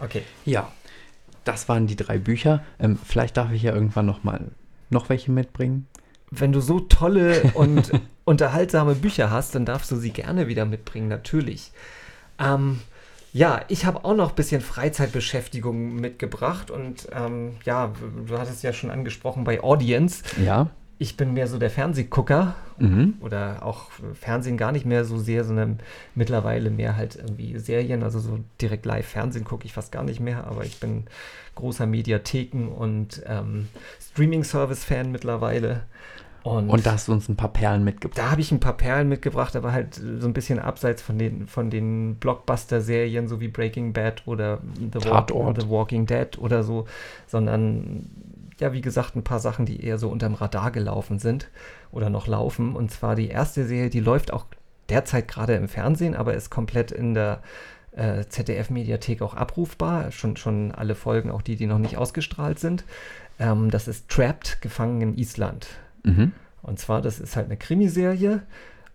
Okay. 0.02 0.22
Ja. 0.44 0.72
Das 1.44 1.68
waren 1.68 1.86
die 1.86 1.94
drei 1.94 2.18
Bücher. 2.18 2.64
Ähm, 2.80 2.98
vielleicht 3.04 3.36
darf 3.36 3.52
ich 3.52 3.62
ja 3.62 3.72
irgendwann 3.72 4.06
noch 4.06 4.24
mal 4.24 4.40
noch 4.90 5.08
welche 5.08 5.30
mitbringen. 5.30 5.86
Wenn 6.30 6.52
du 6.52 6.60
so 6.60 6.80
tolle 6.80 7.42
und 7.54 7.92
unterhaltsame 8.24 8.94
Bücher 8.94 9.30
hast, 9.30 9.54
dann 9.54 9.64
darfst 9.64 9.90
du 9.90 9.96
sie 9.96 10.10
gerne 10.10 10.48
wieder 10.48 10.64
mitbringen, 10.64 11.08
natürlich. 11.08 11.70
Ähm, 12.38 12.80
ja, 13.32 13.60
ich 13.68 13.84
habe 13.84 14.04
auch 14.04 14.16
noch 14.16 14.30
ein 14.30 14.34
bisschen 14.34 14.60
Freizeitbeschäftigung 14.60 15.94
mitgebracht 15.96 16.70
und 16.70 17.06
ähm, 17.12 17.52
ja, 17.64 17.92
du 18.26 18.38
hattest 18.38 18.62
ja 18.62 18.72
schon 18.72 18.90
angesprochen 18.90 19.44
bei 19.44 19.62
Audience. 19.62 20.22
Ja. 20.42 20.70
Ich 20.98 21.18
bin 21.18 21.34
mehr 21.34 21.46
so 21.46 21.58
der 21.58 21.70
Fernsehgucker 21.70 22.54
Mhm. 22.78 23.14
oder 23.20 23.62
auch 23.62 23.90
Fernsehen 24.20 24.58
gar 24.58 24.70
nicht 24.70 24.84
mehr 24.84 25.06
so 25.06 25.18
sehr, 25.18 25.44
sondern 25.44 25.80
mittlerweile 26.14 26.68
mehr 26.70 26.94
halt 26.94 27.16
irgendwie 27.16 27.58
Serien, 27.58 28.02
also 28.02 28.18
so 28.20 28.40
direkt 28.60 28.84
live 28.84 29.06
Fernsehen 29.06 29.44
gucke 29.44 29.64
ich 29.64 29.72
fast 29.72 29.92
gar 29.92 30.02
nicht 30.02 30.20
mehr, 30.20 30.46
aber 30.46 30.64
ich 30.64 30.78
bin 30.78 31.04
großer 31.54 31.86
Mediatheken 31.86 32.68
und 32.68 33.22
ähm, 33.26 33.68
Streaming-Service-Fan 34.10 35.10
mittlerweile. 35.10 35.84
Und, 36.46 36.70
Und 36.70 36.86
da 36.86 36.92
hast 36.92 37.08
du 37.08 37.12
uns 37.12 37.28
ein 37.28 37.34
paar 37.34 37.52
Perlen 37.52 37.82
mitgebracht. 37.82 38.16
da 38.16 38.30
habe 38.30 38.40
ich 38.40 38.52
ein 38.52 38.60
paar 38.60 38.76
Perlen 38.76 39.08
mitgebracht, 39.08 39.56
aber 39.56 39.72
halt 39.72 39.94
so 39.94 40.28
ein 40.28 40.32
bisschen 40.32 40.60
abseits 40.60 41.02
von 41.02 41.18
den, 41.18 41.48
von 41.48 41.70
den 41.70 42.14
Blockbuster-Serien, 42.20 43.26
so 43.26 43.40
wie 43.40 43.48
Breaking 43.48 43.92
Bad 43.92 44.22
oder 44.26 44.60
The, 44.78 45.00
Tatort. 45.00 45.60
The 45.60 45.68
Walking 45.68 46.06
Dead 46.06 46.38
oder 46.38 46.62
so, 46.62 46.86
sondern 47.26 48.08
ja, 48.60 48.72
wie 48.72 48.80
gesagt, 48.80 49.16
ein 49.16 49.24
paar 49.24 49.40
Sachen, 49.40 49.66
die 49.66 49.84
eher 49.84 49.98
so 49.98 50.08
unterm 50.08 50.34
Radar 50.34 50.70
gelaufen 50.70 51.18
sind 51.18 51.48
oder 51.90 52.10
noch 52.10 52.28
laufen. 52.28 52.76
Und 52.76 52.92
zwar 52.92 53.16
die 53.16 53.26
erste 53.26 53.66
Serie, 53.66 53.90
die 53.90 53.98
läuft 53.98 54.32
auch 54.32 54.46
derzeit 54.88 55.26
gerade 55.26 55.54
im 55.54 55.66
Fernsehen, 55.66 56.14
aber 56.14 56.34
ist 56.34 56.50
komplett 56.50 56.92
in 56.92 57.14
der 57.14 57.42
äh, 57.90 58.24
ZDF-Mediathek 58.24 59.20
auch 59.20 59.34
abrufbar. 59.34 60.12
Schon, 60.12 60.36
schon 60.36 60.70
alle 60.70 60.94
Folgen, 60.94 61.32
auch 61.32 61.42
die, 61.42 61.56
die 61.56 61.66
noch 61.66 61.80
nicht 61.80 61.98
ausgestrahlt 61.98 62.60
sind. 62.60 62.84
Ähm, 63.40 63.68
das 63.72 63.88
ist 63.88 64.08
Trapped, 64.08 64.62
gefangen 64.62 65.00
in 65.00 65.18
Island. 65.18 65.66
Mhm. 66.06 66.32
Und 66.62 66.78
zwar, 66.78 67.02
das 67.02 67.20
ist 67.20 67.36
halt 67.36 67.46
eine 67.46 67.56
Krimiserie. 67.56 68.42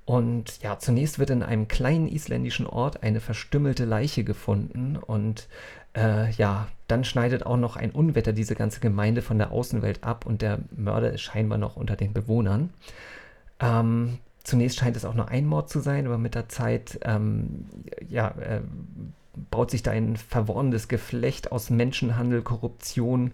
Und 0.06 0.62
ja, 0.62 0.80
zunächst 0.80 1.20
wird 1.20 1.30
in 1.30 1.44
einem 1.44 1.68
kleinen 1.68 2.08
isländischen 2.08 2.66
Ort 2.66 3.04
eine 3.04 3.20
verstümmelte 3.20 3.86
Leiche 3.86 4.24
gefunden. 4.24 4.98
Und 4.98 5.48
äh, 5.96 6.32
ja, 6.32 6.68
dann 6.88 7.04
schneidet 7.04 7.46
auch 7.46 7.58
noch 7.58 7.76
ein 7.76 7.92
Unwetter 7.92 8.34
diese 8.34 8.56
ganze 8.56 8.80
Gemeinde 8.80 9.22
von 9.22 9.38
der 9.38 9.52
Außenwelt 9.52 10.04
ab 10.04 10.26
und 10.26 10.42
der 10.42 10.60
Mörder 10.76 11.14
ist 11.14 11.22
scheinbar 11.22 11.58
noch 11.58 11.76
unter 11.76 11.96
den 11.96 12.14
Bewohnern. 12.14 12.72
Ähm, 13.60 14.18
zunächst 14.44 14.80
scheint 14.80 14.98
es 14.98 15.06
auch 15.06 15.14
nur 15.14 15.30
ein 15.30 15.46
Mord 15.46 15.70
zu 15.70 15.80
sein, 15.80 16.06
aber 16.08 16.18
mit 16.18 16.36
der 16.36 16.50
Zeit 16.50 17.00
ähm, 17.04 17.66
ja, 18.10 18.30
äh, 18.40 18.62
baut 19.52 19.70
sich 19.70 19.84
da 19.84 19.92
ein 19.92 20.16
verworrenes 20.16 20.88
Geflecht 20.88 21.52
aus 21.52 21.70
Menschenhandel, 21.70 22.42
Korruption 22.42 23.32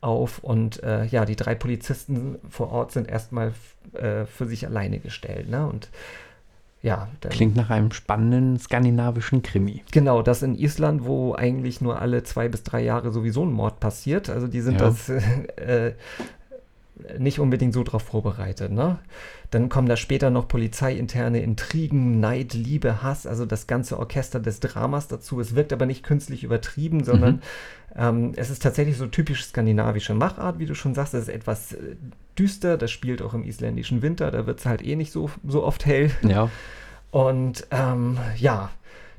auf 0.00 0.38
und 0.40 0.82
äh, 0.82 1.06
ja, 1.06 1.24
die 1.24 1.34
drei 1.36 1.54
Polizisten 1.54 2.36
vor 2.50 2.70
Ort 2.70 2.92
sind 2.92 3.08
erstmal 3.08 3.52
äh, 3.94 4.26
für 4.26 4.46
sich 4.46 4.66
alleine 4.66 4.98
gestellt. 5.00 5.48
Ne? 5.48 5.66
Und 5.66 5.88
ja, 6.82 7.08
Klingt 7.30 7.56
nach 7.56 7.70
einem 7.70 7.90
spannenden 7.92 8.58
skandinavischen 8.58 9.42
Krimi. 9.42 9.82
genau, 9.90 10.20
das 10.20 10.42
in 10.42 10.54
Island, 10.54 11.06
wo 11.06 11.34
eigentlich 11.34 11.80
nur 11.80 11.98
alle 12.02 12.22
zwei 12.24 12.48
bis 12.48 12.62
drei 12.62 12.82
Jahre 12.82 13.10
sowieso 13.10 13.46
ein 13.46 13.52
Mord 13.52 13.80
passiert. 13.80 14.28
Also 14.28 14.46
die 14.46 14.60
sind 14.60 14.78
Ja. 14.78 14.88
das 14.88 15.08
äh, 15.56 15.94
nicht 17.18 17.38
unbedingt 17.38 17.74
so 17.74 17.82
drauf 17.82 18.02
vorbereitet. 18.02 18.72
Ne? 18.72 18.98
Dann 19.50 19.68
kommen 19.68 19.88
da 19.88 19.96
später 19.96 20.30
noch 20.30 20.48
polizeiinterne 20.48 21.42
Intrigen, 21.42 22.20
Neid, 22.20 22.54
Liebe, 22.54 23.02
Hass, 23.02 23.26
also 23.26 23.46
das 23.46 23.66
ganze 23.66 23.98
Orchester 23.98 24.40
des 24.40 24.60
Dramas 24.60 25.08
dazu. 25.08 25.40
Es 25.40 25.54
wirkt 25.54 25.72
aber 25.72 25.86
nicht 25.86 26.02
künstlich 26.02 26.44
übertrieben, 26.44 27.04
sondern 27.04 27.42
ähm, 27.96 28.32
es 28.36 28.50
ist 28.50 28.62
tatsächlich 28.62 28.96
so 28.96 29.06
typisch 29.06 29.44
skandinavische 29.44 30.14
Machart, 30.14 30.58
wie 30.58 30.66
du 30.66 30.74
schon 30.74 30.94
sagst. 30.94 31.14
Es 31.14 31.24
ist 31.24 31.34
etwas 31.34 31.72
äh, 31.72 31.96
düster, 32.38 32.76
das 32.76 32.90
spielt 32.90 33.22
auch 33.22 33.34
im 33.34 33.44
isländischen 33.44 34.02
Winter, 34.02 34.30
da 34.30 34.46
wird 34.46 34.60
es 34.60 34.66
halt 34.66 34.84
eh 34.84 34.96
nicht 34.96 35.12
so, 35.12 35.30
so 35.46 35.62
oft 35.62 35.86
hell. 35.86 36.10
Ja. 36.22 36.50
Und 37.10 37.66
ähm, 37.70 38.18
ja, 38.36 38.70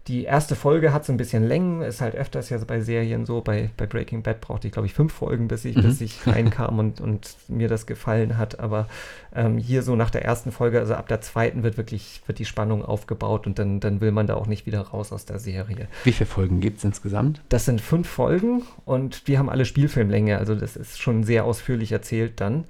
die 0.07 0.23
erste 0.25 0.55
Folge 0.55 0.93
hat 0.93 1.03
so 1.03 1.11
ein 1.11 1.17
bisschen 1.17 1.43
Längen, 1.47 1.81
ist 1.81 1.99
halt 1.99 2.13
öfters 2.13 2.49
ja 2.49 2.59
bei 2.59 2.79
Serien 2.79 3.25
so. 3.25 3.41
Bei, 3.41 3.71
bei 3.75 3.87
Breaking 3.87 4.21
Bad 4.21 4.39
brauchte 4.39 4.67
ich, 4.67 4.73
glaube 4.73 4.85
ich, 4.85 4.93
fünf 4.93 5.11
Folgen, 5.13 5.47
bis 5.47 5.65
ich, 5.65 5.75
Mhm. 5.75 5.81
bis 5.81 5.99
ich 6.01 6.27
reinkam 6.27 6.77
und, 6.77 7.01
und 7.01 7.35
mir 7.47 7.67
das 7.67 7.87
gefallen 7.87 8.37
hat. 8.37 8.59
Aber 8.59 8.87
ähm, 9.33 9.57
hier 9.57 9.81
so 9.81 9.95
nach 9.95 10.11
der 10.11 10.23
ersten 10.23 10.51
Folge, 10.51 10.79
also 10.79 10.93
ab 10.93 11.07
der 11.07 11.21
zweiten 11.21 11.63
wird 11.63 11.77
wirklich, 11.77 12.21
wird 12.27 12.37
die 12.37 12.45
Spannung 12.45 12.85
aufgebaut 12.85 13.47
und 13.47 13.57
dann, 13.57 13.79
dann 13.79 13.99
will 13.99 14.11
man 14.11 14.27
da 14.27 14.35
auch 14.35 14.45
nicht 14.45 14.67
wieder 14.67 14.81
raus 14.81 15.11
aus 15.11 15.25
der 15.25 15.39
Serie. 15.39 15.87
Wie 16.03 16.11
viele 16.11 16.29
Folgen 16.29 16.59
gibt 16.59 16.77
es 16.77 16.83
insgesamt? 16.83 17.41
Das 17.49 17.65
sind 17.65 17.81
fünf 17.81 18.07
Folgen 18.07 18.61
und 18.85 19.27
die 19.27 19.39
haben 19.39 19.49
alle 19.49 19.65
Spielfilmlänge, 19.65 20.37
also 20.37 20.53
das 20.53 20.75
ist 20.75 21.01
schon 21.01 21.23
sehr 21.23 21.45
ausführlich 21.45 21.91
erzählt 21.91 22.39
dann. 22.41 22.65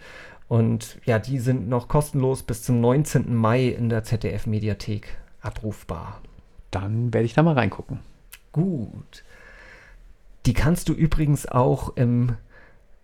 Und 0.47 0.99
ja, 1.05 1.19
die 1.19 1.39
sind 1.39 1.67
noch 1.67 1.87
kostenlos 1.89 2.43
bis 2.43 2.61
zum 2.61 2.79
19. 2.79 3.35
Mai 3.35 3.65
in 3.67 3.89
der 3.89 4.03
ZDF-Mediathek 4.03 5.07
abrufbar. 5.41 6.21
Dann 6.75 7.13
werde 7.13 7.25
ich 7.25 7.33
da 7.33 7.41
mal 7.41 7.53
reingucken. 7.53 7.99
Gut. 8.51 9.23
Die 10.45 10.53
kannst 10.53 10.89
du 10.89 10.93
übrigens 10.93 11.47
auch 11.47 11.95
im 11.95 12.35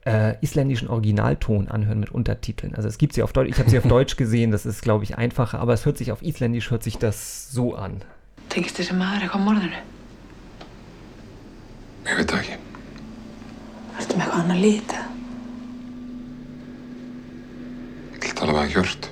äh, 0.05 0.35
isländischen 0.41 0.89
Originalton 0.89 1.69
anhören 1.69 2.01
mit 2.01 2.11
Untertiteln. 2.11 2.75
Also 2.75 2.89
es 2.89 2.97
gibt 2.97 3.13
sie 3.13 3.23
auf 3.23 3.31
Deutsch, 3.31 3.49
ich 3.49 3.59
habe 3.59 3.69
sie 3.69 3.77
auf 3.77 3.87
Deutsch 3.87 4.17
gesehen, 4.17 4.51
das 4.51 4.65
ist, 4.65 4.81
glaube 4.81 5.05
ich, 5.05 5.17
einfacher, 5.17 5.59
aber 5.59 5.71
es 5.71 5.85
hört 5.85 5.97
sich 5.97 6.11
auf 6.11 6.21
Isländisch 6.21 6.69
hört 6.69 6.83
sich 6.83 6.97
das 6.97 7.49
so 7.49 7.75
an. 7.75 8.03
Þessi 8.49 8.91
maður 8.91 9.23
eitthvað 9.23 9.45
morðinu? 9.45 9.79
Ég 12.09 12.19
veit 12.19 12.33
það 12.33 12.41
ekki. 12.41 12.59
Ertu 14.01 14.19
með 14.19 14.25
eitthvað 14.25 14.43
annað 14.43 14.61
lítið? 14.65 15.07
Ég 18.11 18.27
vil 18.27 18.37
tala 18.41 18.57
við 18.57 18.61
að 18.65 18.75
Hjört. 18.75 19.11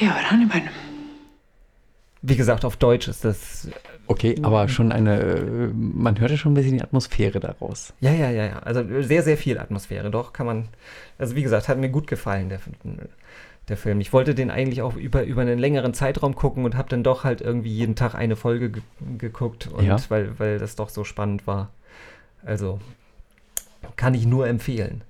Já, 0.00 0.10
er 0.10 0.30
hann 0.32 0.42
í 0.42 0.50
bænum? 0.50 0.87
Wie 2.22 2.36
gesagt, 2.36 2.64
auf 2.64 2.76
Deutsch 2.76 3.08
ist 3.08 3.24
das 3.24 3.68
Okay, 4.08 4.36
aber 4.42 4.68
schon 4.68 4.90
eine, 4.90 5.20
äh, 5.20 5.70
man 5.74 6.18
hörte 6.18 6.38
schon 6.38 6.52
ein 6.52 6.54
bisschen 6.54 6.78
die 6.78 6.82
Atmosphäre 6.82 7.40
daraus. 7.40 7.92
Ja, 8.00 8.10
ja, 8.10 8.30
ja, 8.30 8.46
ja. 8.46 8.58
Also 8.60 8.82
sehr, 9.02 9.22
sehr 9.22 9.36
viel 9.36 9.58
Atmosphäre. 9.58 10.10
Doch, 10.10 10.32
kann 10.32 10.46
man. 10.46 10.68
Also 11.18 11.36
wie 11.36 11.42
gesagt, 11.42 11.68
hat 11.68 11.76
mir 11.76 11.90
gut 11.90 12.06
gefallen, 12.06 12.48
der, 12.48 12.58
der 13.68 13.76
Film. 13.76 14.00
Ich 14.00 14.14
wollte 14.14 14.34
den 14.34 14.50
eigentlich 14.50 14.80
auch 14.80 14.96
über, 14.96 15.24
über 15.24 15.42
einen 15.42 15.58
längeren 15.58 15.92
Zeitraum 15.92 16.34
gucken 16.34 16.64
und 16.64 16.74
habe 16.74 16.88
dann 16.88 17.04
doch 17.04 17.24
halt 17.24 17.42
irgendwie 17.42 17.70
jeden 17.70 17.96
Tag 17.96 18.14
eine 18.14 18.34
Folge 18.34 18.70
ge 18.70 18.82
geguckt, 19.18 19.68
und 19.68 19.84
Ja. 19.84 19.98
weil, 20.08 20.38
weil 20.38 20.58
das 20.58 20.74
doch 20.74 20.88
so 20.88 21.04
spannend 21.04 21.46
war. 21.46 21.68
Also 22.42 22.80
kann 23.96 24.14
ich 24.14 24.24
nur 24.26 24.48
empfehlen. 24.48 25.02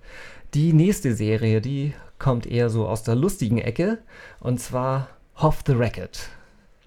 Die 0.55 0.73
nächste 0.73 1.15
Serie, 1.15 1.61
die 1.61 1.95
kommt 2.19 2.47
eher 2.47 2.69
so 2.69 2.89
aus 2.89 3.05
der 3.05 3.15
lustigen 3.15 3.59
Ecke 3.59 3.99
und 4.41 4.59
zwar 4.59 5.09
Hoff 5.37 5.63
the 5.67 5.75
Racket. 5.75 6.31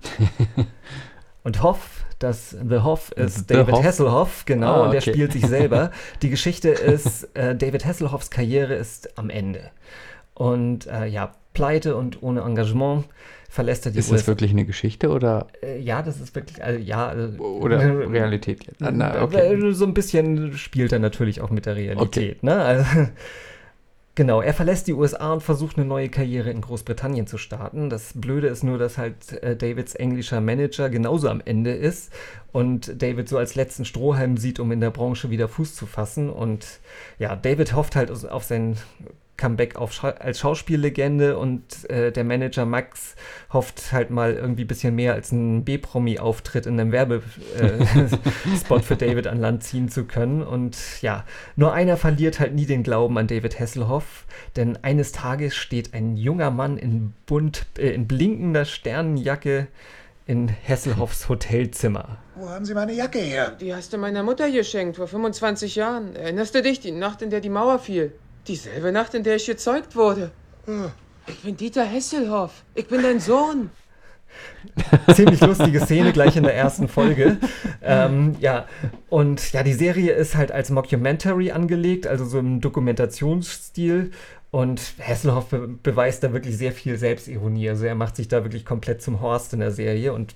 Und 1.43 1.63
Hoff, 1.63 2.05
das 2.19 2.51
The 2.51 2.79
Hoff 2.79 3.11
ist 3.13 3.47
The 3.49 3.55
David 3.55 3.73
Hoff? 3.75 3.83
Hasselhoff, 3.83 4.45
genau, 4.45 4.73
Ah, 4.75 4.83
und 4.83 4.91
der 4.91 5.01
okay. 5.01 5.11
spielt 5.11 5.31
sich 5.31 5.45
selber. 5.47 5.89
Die 6.21 6.29
Geschichte 6.29 6.69
ist, 6.69 7.35
äh, 7.35 7.55
David 7.55 7.83
Hasselhoffs 7.85 8.29
Karriere 8.29 8.75
ist 8.75 9.17
am 9.17 9.31
Ende. 9.31 9.71
Und 10.35 10.85
äh, 10.85 11.07
ja, 11.07 11.33
pleite 11.53 11.95
und 11.95 12.21
ohne 12.21 12.41
Engagement 12.41 13.05
verlässt 13.49 13.85
er 13.87 13.91
die 13.91 13.99
Ist 13.99 14.11
das 14.11 14.27
wirklich 14.27 14.51
eine 14.51 14.65
Geschichte 14.65 15.09
oder, 15.09 15.47
Äh, 15.63 15.79
ja, 15.79 16.03
das 16.03 16.21
ist 16.21 16.35
wirklich, 16.35 16.63
also, 16.63 16.79
ja. 16.79 17.07
Also, 17.07 17.37
oder 17.43 17.79
Realität 18.11 18.63
jetzt? 18.65 18.81
Ah, 18.83 18.91
na, 18.93 19.17
äh, 19.17 19.21
okay. 19.21 19.71
So 19.73 19.85
ein 19.85 19.93
bisschen 19.95 20.55
spielt 20.57 20.91
er 20.93 20.99
natürlich 20.99 21.41
auch 21.41 21.49
mit 21.49 21.65
der 21.65 21.75
Realität. 21.75 22.43
Ne? 22.43 22.55
Also, 22.55 22.85
genau, 24.15 24.41
er 24.41 24.53
verlässt 24.53 24.87
die 24.87 24.93
USA 24.93 25.33
und 25.33 25.43
versucht 25.43 25.77
eine 25.77 25.85
neue 25.85 26.09
Karriere 26.09 26.49
in 26.49 26.61
Großbritannien 26.61 27.27
zu 27.27 27.37
starten. 27.37 27.89
Das 27.89 28.13
Blöde 28.15 28.47
ist 28.47 28.63
nur, 28.63 28.77
dass 28.77 28.97
halt 28.97 29.31
äh, 29.43 29.55
Davids 29.55 29.95
englischer 29.95 30.41
Manager 30.41 30.89
genauso 30.89 31.29
am 31.29 31.41
Ende 31.43 31.71
ist 31.71 32.11
und 32.51 33.01
David 33.01 33.29
so 33.29 33.37
als 33.37 33.55
letzten 33.55 33.85
Strohhalm 33.85 34.37
sieht, 34.37 34.59
um 34.59 34.71
in 34.71 34.81
der 34.81 34.91
Branche 34.91 35.29
wieder 35.29 35.47
Fuß 35.47 35.75
zu 35.75 35.85
fassen. 35.85 36.29
Und 36.29 36.79
ja, 37.19 37.35
David 37.35 37.75
hofft 37.75 37.95
halt 37.95 38.11
auf 38.11 38.43
sein 38.43 38.77
Comeback 39.41 39.75
auf 39.75 39.91
Scha 39.91 40.09
als 40.09 40.37
Schauspiellegende 40.39 41.35
und 41.35 41.89
äh, 41.89 42.11
der 42.11 42.23
Manager 42.23 42.67
Max 42.67 43.15
hofft 43.51 43.91
halt 43.91 44.11
mal 44.11 44.35
irgendwie 44.35 44.65
ein 44.65 44.67
bisschen 44.67 44.93
mehr 44.93 45.13
als 45.13 45.31
ein 45.31 45.65
B-Promi-Auftritt 45.65 46.67
in 46.67 46.79
einem 46.79 46.91
Werbespot 46.91 48.83
für 48.83 48.95
David 48.95 49.25
an 49.25 49.39
Land 49.39 49.63
ziehen 49.63 49.89
zu 49.89 50.05
können. 50.05 50.43
Und 50.43 50.77
ja, 51.01 51.25
nur 51.55 51.73
einer 51.73 51.97
verliert 51.97 52.39
halt 52.39 52.53
nie 52.53 52.67
den 52.67 52.83
Glauben 52.83 53.17
an 53.17 53.25
David 53.25 53.59
Hasselhoff, 53.59 54.25
denn 54.55 54.77
eines 54.83 55.11
Tages 55.11 55.55
steht 55.55 55.95
ein 55.95 56.17
junger 56.17 56.51
Mann 56.51 56.77
in 56.77 57.13
bunt, 57.25 57.65
äh, 57.79 57.89
in 57.89 58.07
blinkender 58.07 58.65
Sternenjacke 58.65 59.69
in 60.27 60.55
Hasselhoffs 60.67 61.29
Hotelzimmer. 61.29 62.19
Wo 62.35 62.47
haben 62.47 62.63
Sie 62.63 62.75
meine 62.75 62.93
Jacke 62.93 63.17
her? 63.17 63.57
Die 63.59 63.73
hast 63.73 63.91
du 63.91 63.97
meiner 63.97 64.21
Mutter 64.21 64.51
geschenkt 64.51 64.97
vor 64.97 65.07
25 65.07 65.75
Jahren. 65.75 66.15
Erinnerst 66.15 66.53
du 66.53 66.61
dich, 66.61 66.79
die 66.79 66.91
Nacht, 66.91 67.23
in 67.23 67.31
der 67.31 67.41
die 67.41 67.49
Mauer 67.49 67.79
fiel? 67.79 68.13
Dieselbe 68.47 68.91
Nacht, 68.91 69.13
in 69.13 69.23
der 69.23 69.35
ich 69.35 69.45
gezeugt 69.45 69.95
wurde. 69.95 70.31
Ich 71.27 71.39
bin 71.41 71.57
Dieter 71.57 71.85
Hesselhoff. 71.85 72.63
Ich 72.75 72.87
bin 72.87 73.03
dein 73.03 73.19
Sohn. 73.19 73.69
Ziemlich 75.13 75.41
lustige 75.41 75.79
Szene 75.81 76.13
gleich 76.13 76.35
in 76.37 76.43
der 76.43 76.55
ersten 76.55 76.87
Folge. 76.87 77.37
Ähm, 77.81 78.35
ja, 78.39 78.67
und 79.09 79.51
ja, 79.51 79.63
die 79.63 79.73
Serie 79.73 80.13
ist 80.13 80.35
halt 80.35 80.51
als 80.51 80.69
Mockumentary 80.69 81.51
angelegt, 81.51 82.07
also 82.07 82.25
so 82.25 82.39
im 82.39 82.61
Dokumentationsstil. 82.61 84.11
Und 84.51 84.81
Hasselhoff 84.99 85.47
be 85.47 85.67
beweist 85.67 86.23
da 86.23 86.33
wirklich 86.33 86.57
sehr 86.57 86.73
viel 86.73 86.97
Selbstironie. 86.97 87.69
Also 87.69 87.85
er 87.85 87.95
macht 87.95 88.17
sich 88.17 88.27
da 88.27 88.43
wirklich 88.43 88.65
komplett 88.65 89.01
zum 89.01 89.21
Horst 89.21 89.53
in 89.53 89.59
der 89.59 89.71
Serie 89.71 90.13
und 90.13 90.35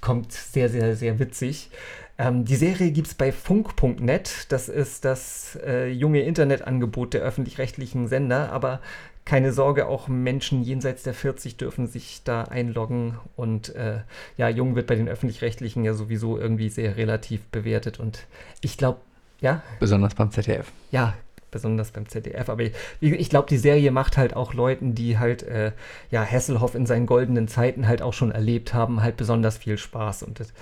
kommt 0.00 0.32
sehr, 0.32 0.68
sehr, 0.68 0.94
sehr 0.94 1.18
witzig. 1.18 1.70
Ähm, 2.18 2.44
die 2.44 2.56
Serie 2.56 2.90
gibt 2.90 3.06
es 3.06 3.14
bei 3.14 3.30
funk.net. 3.30 4.46
Das 4.48 4.68
ist 4.68 5.04
das 5.04 5.56
äh, 5.64 5.88
junge 5.88 6.22
Internetangebot 6.22 7.14
der 7.14 7.22
öffentlich-rechtlichen 7.22 8.08
Sender. 8.08 8.52
Aber 8.52 8.80
keine 9.24 9.52
Sorge, 9.52 9.86
auch 9.86 10.08
Menschen 10.08 10.62
jenseits 10.62 11.04
der 11.04 11.14
40 11.14 11.56
dürfen 11.56 11.86
sich 11.86 12.22
da 12.24 12.42
einloggen. 12.44 13.18
Und 13.36 13.74
äh, 13.76 14.00
ja, 14.36 14.48
Jung 14.48 14.74
wird 14.74 14.88
bei 14.88 14.96
den 14.96 15.08
öffentlich-rechtlichen 15.08 15.84
ja 15.84 15.94
sowieso 15.94 16.38
irgendwie 16.38 16.70
sehr 16.70 16.96
relativ 16.96 17.44
bewertet. 17.46 18.00
Und 18.00 18.26
ich 18.62 18.76
glaube, 18.76 18.98
ja. 19.40 19.62
Besonders 19.78 20.16
beim 20.16 20.32
ZDF. 20.32 20.72
Ja, 20.90 21.14
besonders 21.52 21.92
beim 21.92 22.08
ZDF. 22.08 22.48
Aber 22.48 22.64
ich, 22.64 22.72
ich 23.00 23.30
glaube, 23.30 23.48
die 23.48 23.58
Serie 23.58 23.92
macht 23.92 24.16
halt 24.16 24.34
auch 24.34 24.54
Leuten, 24.54 24.96
die 24.96 25.18
halt, 25.18 25.44
äh, 25.44 25.70
ja, 26.10 26.24
Hasselhoff 26.24 26.74
in 26.74 26.86
seinen 26.86 27.06
goldenen 27.06 27.46
Zeiten 27.46 27.86
halt 27.86 28.02
auch 28.02 28.12
schon 28.12 28.32
erlebt 28.32 28.74
haben, 28.74 29.02
halt 29.02 29.16
besonders 29.16 29.58
viel 29.58 29.78
Spaß. 29.78 30.24
Und 30.24 30.40
das, 30.40 30.52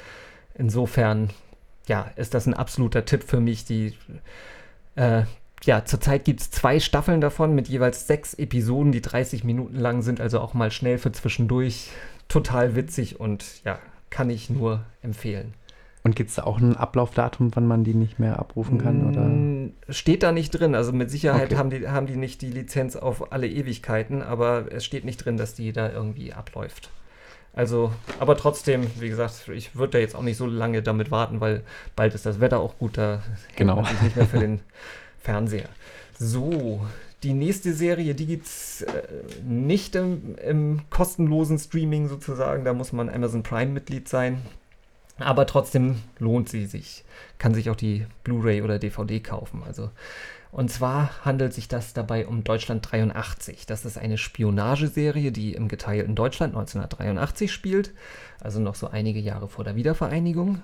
insofern, 0.54 1.30
ja, 1.86 2.10
ist 2.16 2.34
das 2.34 2.46
ein 2.46 2.54
absoluter 2.54 3.04
Tipp 3.04 3.22
für 3.24 3.40
mich, 3.40 3.64
die, 3.64 3.94
äh, 4.96 5.22
ja, 5.64 5.84
zurzeit 5.84 6.24
gibt 6.24 6.40
es 6.40 6.50
zwei 6.50 6.80
Staffeln 6.80 7.20
davon 7.20 7.54
mit 7.54 7.68
jeweils 7.68 8.06
sechs 8.06 8.34
Episoden, 8.34 8.92
die 8.92 9.00
30 9.02 9.44
Minuten 9.44 9.76
lang 9.78 10.02
sind, 10.02 10.20
also 10.20 10.40
auch 10.40 10.54
mal 10.54 10.70
schnell 10.70 10.98
für 10.98 11.12
zwischendurch. 11.12 11.90
Total 12.28 12.74
witzig 12.74 13.20
und 13.20 13.62
ja, 13.64 13.78
kann 14.10 14.30
ich 14.30 14.50
nur 14.50 14.84
empfehlen. 15.02 15.54
Und 16.02 16.14
gibt 16.14 16.30
es 16.30 16.36
da 16.36 16.44
auch 16.44 16.58
ein 16.58 16.76
Ablaufdatum, 16.76 17.50
wann 17.54 17.66
man 17.66 17.82
die 17.82 17.94
nicht 17.94 18.18
mehr 18.20 18.38
abrufen 18.38 18.78
kann? 18.78 19.08
Oder? 19.08 19.22
Mm, 19.22 19.72
Steht 19.88 20.22
da 20.22 20.30
nicht 20.30 20.50
drin. 20.50 20.74
Also 20.76 20.92
mit 20.92 21.10
Sicherheit 21.10 21.46
Okay. 21.46 21.56
haben, 21.56 21.70
die, 21.70 21.88
haben 21.88 22.06
die 22.06 22.16
nicht 22.16 22.42
die 22.42 22.50
Lizenz 22.50 22.94
auf 22.94 23.32
alle 23.32 23.48
Ewigkeiten, 23.48 24.22
aber 24.22 24.66
es 24.70 24.84
steht 24.84 25.04
nicht 25.04 25.24
drin, 25.24 25.36
dass 25.36 25.54
die 25.54 25.72
da 25.72 25.90
irgendwie 25.90 26.32
abläuft. 26.32 26.90
Also, 27.56 27.90
aber 28.20 28.36
trotzdem, 28.36 28.86
wie 29.00 29.08
gesagt, 29.08 29.48
ich 29.48 29.74
würde 29.74 29.92
da 29.92 29.98
jetzt 29.98 30.14
auch 30.14 30.22
nicht 30.22 30.36
so 30.36 30.46
lange 30.46 30.82
damit 30.82 31.10
warten, 31.10 31.40
weil 31.40 31.62
bald 31.96 32.14
ist 32.14 32.26
das 32.26 32.38
Wetter 32.38 32.60
auch 32.60 32.78
gut, 32.78 32.98
da 32.98 33.22
hängt 33.46 33.56
Genau. 33.56 33.76
man 33.76 33.86
sich 33.86 34.02
nicht 34.02 34.16
mehr 34.16 34.26
für 34.26 34.38
den 34.38 34.60
Fernseher. 35.22 35.68
So, 36.18 36.86
die 37.22 37.32
nächste 37.32 37.72
Serie, 37.72 38.14
die 38.14 38.26
gibt 38.26 38.46
es 38.46 38.82
äh, 38.82 39.02
nicht 39.42 39.96
im, 39.96 40.36
im 40.46 40.82
kostenlosen 40.90 41.58
Streaming 41.58 42.08
sozusagen. 42.08 42.64
Da 42.64 42.74
muss 42.74 42.92
man 42.92 43.08
Amazon 43.08 43.42
Prime-Mitglied 43.42 44.06
sein. 44.06 44.42
Aber 45.18 45.46
trotzdem 45.46 45.96
lohnt 46.18 46.50
sie 46.50 46.66
sich. 46.66 47.04
Kann 47.38 47.54
sich 47.54 47.70
auch 47.70 47.76
die 47.76 48.06
Blu-ray 48.22 48.60
oder 48.60 48.78
DVD 48.78 49.18
kaufen. 49.20 49.62
Also, 49.66 49.90
und 50.56 50.70
zwar 50.70 51.10
handelt 51.22 51.52
sich 51.52 51.68
das 51.68 51.92
dabei 51.92 52.26
um 52.26 52.42
Deutschland 52.42 52.90
83. 52.90 53.66
Das 53.66 53.84
ist 53.84 53.98
eine 53.98 54.16
Spionageserie, 54.16 55.30
die 55.30 55.52
im 55.52 55.68
geteilten 55.68 56.14
Deutschland 56.14 56.54
1983 56.54 57.52
spielt. 57.52 57.92
Also 58.40 58.58
noch 58.58 58.74
so 58.74 58.88
einige 58.88 59.20
Jahre 59.20 59.50
vor 59.50 59.64
der 59.64 59.76
Wiedervereinigung. 59.76 60.62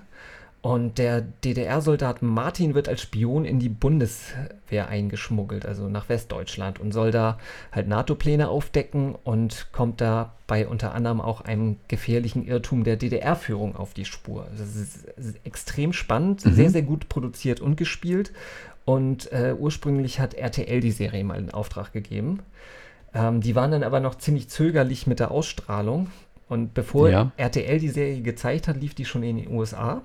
Und 0.63 0.97
der 0.97 1.19
DDR-Soldat 1.19 2.21
Martin 2.21 2.73
wird 2.73 2.87
als 2.87 3.01
Spion 3.01 3.43
in 3.43 3.59
die 3.59 3.67
Bundeswehr 3.67 4.87
eingeschmuggelt, 4.87 5.65
also 5.65 5.89
nach 5.89 6.07
Westdeutschland, 6.07 6.79
und 6.79 6.93
soll 6.93 7.11
da 7.11 7.37
halt 7.73 7.89
NATO-Pläne 7.89 8.47
aufdecken 8.47 9.13
und 9.25 9.67
kommt 9.73 9.99
dabei 9.99 10.65
unter 10.65 10.95
anderem 10.95 11.19
auch 11.19 11.41
einem 11.41 11.75
gefährlichen 11.89 12.47
Irrtum 12.47 12.85
der 12.85 12.95
DDR-Führung 12.95 13.75
auf 13.75 13.93
die 13.93 14.05
Spur. 14.05 14.47
Das 14.57 14.73
ist, 14.77 15.05
das 15.17 15.25
ist 15.25 15.45
extrem 15.45 15.91
spannend, 15.91 16.39
sehr, 16.39 16.69
sehr 16.69 16.83
gut 16.83 17.09
produziert 17.09 17.59
und 17.59 17.75
gespielt. 17.75 18.31
Und 18.85 19.33
äh, 19.33 19.53
ursprünglich 19.59 20.21
hat 20.21 20.33
RTL 20.33 20.79
die 20.79 20.91
Serie 20.91 21.25
mal 21.25 21.39
in 21.39 21.51
Auftrag 21.51 21.91
gegeben. 21.91 22.39
Ähm, 23.13 23.41
die 23.41 23.55
waren 23.55 23.71
dann 23.71 23.83
aber 23.83 23.99
noch 23.99 24.15
ziemlich 24.15 24.47
zögerlich 24.47 25.07
mit 25.07 25.19
der 25.19 25.31
Ausstrahlung. 25.31 26.09
Und 26.47 26.73
bevor 26.73 27.09
Ja. 27.09 27.31
RTL 27.35 27.79
die 27.79 27.89
Serie 27.89 28.21
gezeigt 28.21 28.69
hat, 28.69 28.77
lief 28.77 28.93
die 28.95 29.03
schon 29.03 29.23
in 29.23 29.35
den 29.35 29.51
USA. 29.51 30.03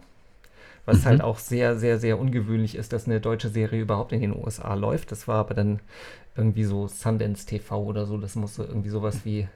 Was 0.89 1.07
halt 1.07 1.20
auch 1.20 1.39
sehr, 1.39 1.76
sehr, 1.76 1.99
sehr 1.99 2.18
ungewöhnlich 2.18 2.74
ist, 2.74 2.93
dass 2.93 3.07
eine 3.07 3.20
deutsche 3.20 3.49
Serie 3.49 3.80
überhaupt 3.82 4.12
in 4.12 4.20
den 4.20 4.34
USA 4.36 4.74
läuft. 4.74 5.12
Das 5.12 5.28
war 5.28 5.36
aber 5.36 5.55
dann 5.55 5.80
irgendwie 6.36 6.64
so 6.64 6.89
Sundance 6.89 7.47
TV 7.47 7.82
oder 7.82 8.07
so. 8.07 8.16
Das 8.16 8.34
musste 8.36 8.64
irgendwie 8.64 8.89
sowas 8.89 9.24
wie 9.24 9.49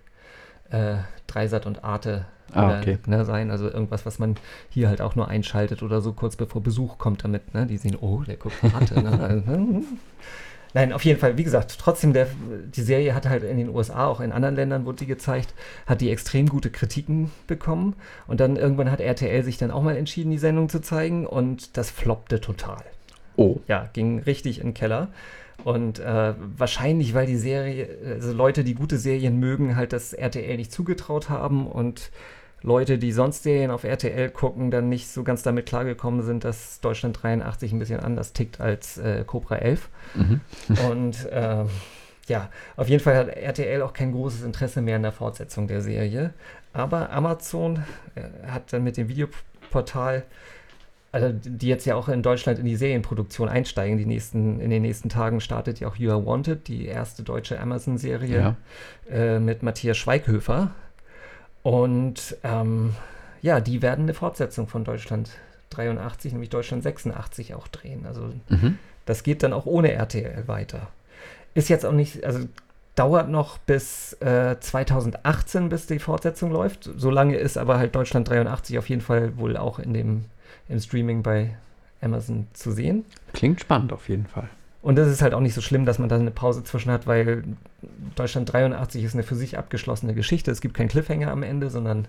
äh, 0.71 0.97
Dreisat 1.27 1.67
und 1.67 1.85
Arte 1.85 2.27
Ah, 2.55 2.67
oder, 2.67 2.79
okay. 2.81 2.99
ne, 3.07 3.25
sein. 3.25 3.51
Also 3.51 3.71
irgendwas, 3.71 4.05
was 4.05 4.19
man 4.19 4.37
hier 4.69 4.89
halt 4.89 5.01
auch 5.01 5.17
nur 5.17 5.29
einschaltet 5.29 5.83
oder 5.83 6.01
so 6.03 6.13
kurz 6.13 6.37
bevor 6.37 6.63
Besuch 6.63 6.99
kommt 6.99 7.25
damit. 7.25 7.55
Ne? 7.55 7.67
Die 7.67 7.79
sehen, 7.79 7.97
oh, 8.01 8.23
der 8.27 8.37
guckt 8.37 8.57
Arte. 8.75 9.01
ne? 9.03 9.83
Nein, 10.75 10.93
auf 10.93 11.05
jeden 11.05 11.21
Fall, 11.21 11.37
wie 11.37 11.45
gesagt, 11.45 11.77
trotzdem, 11.79 12.13
der, 12.13 12.29
die 12.75 12.83
Serie 12.83 13.15
hat 13.15 13.29
halt 13.29 13.43
in 13.43 13.59
den 13.59 13.69
USA, 13.69 14.07
auch 14.07 14.21
in 14.21 14.33
anderen 14.33 14.57
Ländern 14.57 14.87
wurde 14.87 14.99
die 14.99 15.07
gezeigt, 15.07 15.55
hat 15.87 16.01
die 16.01 16.11
extrem 16.11 16.49
gute 16.49 16.71
Kritiken 16.71 17.31
bekommen. 17.47 17.95
Und 18.27 18.41
dann 18.41 18.57
irgendwann 18.57 18.91
hat 18.91 19.01
RTL 19.01 19.45
sich 19.45 19.59
dann 19.59 19.71
auch 19.71 19.83
mal 19.83 19.97
entschieden, 19.97 20.31
die 20.31 20.39
Sendung 20.39 20.69
zu 20.69 20.81
zeigen 20.81 21.27
und 21.27 21.77
das 21.77 21.91
floppte 21.91 22.41
total. 22.41 22.83
Oh. 23.37 23.59
Ja, 23.69 23.89
ging 23.93 24.21
richtig 24.21 24.59
in 24.59 24.69
den 24.69 24.75
Keller. 24.75 25.09
Und 25.65 26.01
äh, 26.01 26.35
wahrscheinlich, 26.57 27.15
weil 27.15 27.27
die 27.27 27.37
Serie, 27.37 27.89
also 28.05 28.33
Leute, 28.33 28.65
die 28.65 28.75
gute 28.75 28.99
Serien 28.99 29.39
mögen, 29.39 29.77
halt 29.77 29.93
das 29.93 30.13
RTL 30.13 30.57
nicht 30.57 30.73
zugetraut 30.73 31.29
haben 31.29 31.67
und 31.67 32.11
Leute, 32.63 32.99
die 32.99 33.13
sonst 33.13 33.43
Serien 33.43 33.71
auf 33.71 33.85
RTL 33.85 34.31
gucken, 34.31 34.71
dann 34.71 34.89
nicht 34.89 35.09
so 35.09 35.25
ganz 35.25 35.43
damit 35.43 35.67
klargekommen 35.67 36.23
sind, 36.23 36.45
dass 36.45 36.81
Deutschland 36.81 37.21
83 37.23 37.73
ein 37.73 37.79
bisschen 37.79 38.01
anders 38.01 38.33
tickt 38.33 38.61
als 38.61 38.99
äh, 38.99 39.25
Cobra 39.27 39.57
11. 39.57 39.89
Mhm. 40.15 40.41
Und 40.91 41.29
ähm, 41.33 41.67
ja, 42.29 42.51
auf 42.77 42.89
jeden 42.89 43.03
Fall 43.03 43.17
hat 43.17 43.29
RTL 43.29 43.83
auch 43.83 43.93
kein 43.93 44.13
großes 44.13 44.43
Interesse 44.45 44.81
mehr 44.81 44.97
an 44.97 45.03
der 45.03 45.13
Fortsetzung 45.13 45.67
der 45.67 45.83
Serie. 45.83 46.35
Aber 46.73 47.11
Amazon 47.11 47.83
äh, 48.15 48.23
hat 48.49 48.73
dann 48.73 48.85
mit 48.85 48.97
dem 48.97 49.09
Videoportal, 49.09 50.23
also 51.11 51.31
die 51.33 51.67
jetzt 51.69 51.85
ja 51.85 51.97
auch 51.97 52.09
in 52.09 52.23
Deutschland 52.23 52.59
in 52.61 52.65
die 52.65 52.77
Serienproduktion 52.77 53.49
einsteigen, 53.49 53.99
die 53.99 54.07
nächsten, 54.07 54.61
in 54.61 54.71
den 54.71 54.83
nächsten 54.83 55.09
Tagen 55.09 55.41
startet 55.41 55.81
ja 55.81 55.89
auch 55.89 55.97
You 55.97 56.13
Are 56.13 56.25
Wanted, 56.25 56.69
die 56.69 56.87
erste 56.87 57.23
deutsche 57.25 57.59
Amazon-Serie 57.61 58.39
Ja. 58.41 58.57
äh, 59.11 59.41
mit 59.41 59.63
Matthias 59.65 59.97
Schweighöfer. 59.99 60.71
Und 61.63 62.37
ähm, 62.43 62.95
ja, 63.41 63.61
die 63.61 63.83
werden 63.83 64.03
eine 64.05 64.15
Fortsetzung 64.15 64.69
von 64.69 64.85
Deutschland 64.85 65.31
83, 65.71 66.33
nämlich 66.33 66.51
Deutschland 66.51 66.83
86 66.83 67.55
auch 67.55 67.69
drehen. 67.69 68.07
Also 68.07 68.33
Mhm. 68.49 68.79
das 69.07 69.23
geht 69.23 69.43
dann 69.43 69.53
auch 69.53 69.67
ohne 69.67 69.93
RTL 69.93 70.47
weiter. 70.49 70.89
Ist 71.55 71.69
jetzt 71.69 71.85
auch 71.85 71.93
nicht, 71.93 72.25
also 72.25 72.47
dauert 72.95 73.29
noch 73.31 73.59
bis 73.59 74.15
äh, 74.21 74.57
2018, 74.61 75.69
bis 75.69 75.87
die 75.87 75.99
Fortsetzung 75.99 76.51
läuft. 76.53 76.91
Solange 76.97 77.37
ist 77.37 77.57
aber 77.57 77.79
halt 77.79 77.95
Deutschland 77.95 78.29
83 78.29 78.79
auf 78.79 78.89
jeden 78.89 79.01
Fall 79.03 79.37
wohl 79.39 79.57
auch 79.57 79.79
in 79.79 79.95
dem, 79.95 80.25
im 80.69 80.79
Streaming 80.81 81.23
bei 81.23 81.57
Amazon 82.01 82.49
zu 82.53 82.73
sehen. 82.73 83.05
Klingt 83.33 83.61
spannend 83.61 83.93
auf 83.93 84.09
jeden 84.09 84.27
Fall. 84.27 84.49
Und 84.83 84.99
es 84.99 85.09
ist 85.09 85.23
halt 85.23 85.33
auch 85.33 85.41
nicht 85.41 85.55
so 85.55 85.61
schlimm, 85.61 85.87
dass 85.87 86.01
man 86.01 86.09
da 86.09 86.17
eine 86.17 86.33
Pause 86.33 86.65
zwischen 86.65 86.91
hat, 86.91 87.07
weil 87.07 87.45
Deutschland 88.17 88.53
83 88.53 89.05
ist 89.05 89.15
eine 89.15 89.23
für 89.23 89.37
sich 89.37 89.57
abgeschlossene 89.57 90.13
Geschichte. 90.13 90.51
Es 90.51 90.61
gibt 90.61 90.75
keinen 90.75 90.89
Cliffhanger 90.89 91.31
am 91.31 91.45
Ende, 91.45 91.71
sondern 91.71 92.09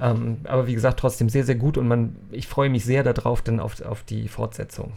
ähm, 0.00 0.38
aber 0.44 0.66
wie 0.66 0.74
gesagt, 0.74 0.98
trotzdem 0.98 1.28
sehr, 1.28 1.44
sehr 1.44 1.54
gut 1.54 1.76
und 1.76 1.86
man, 1.86 2.16
ich 2.30 2.48
freue 2.48 2.70
mich 2.70 2.84
sehr 2.84 3.02
darauf, 3.02 3.42
dann 3.42 3.60
auf, 3.60 3.80
auf 3.82 4.02
die 4.02 4.28
Fortsetzung. 4.28 4.94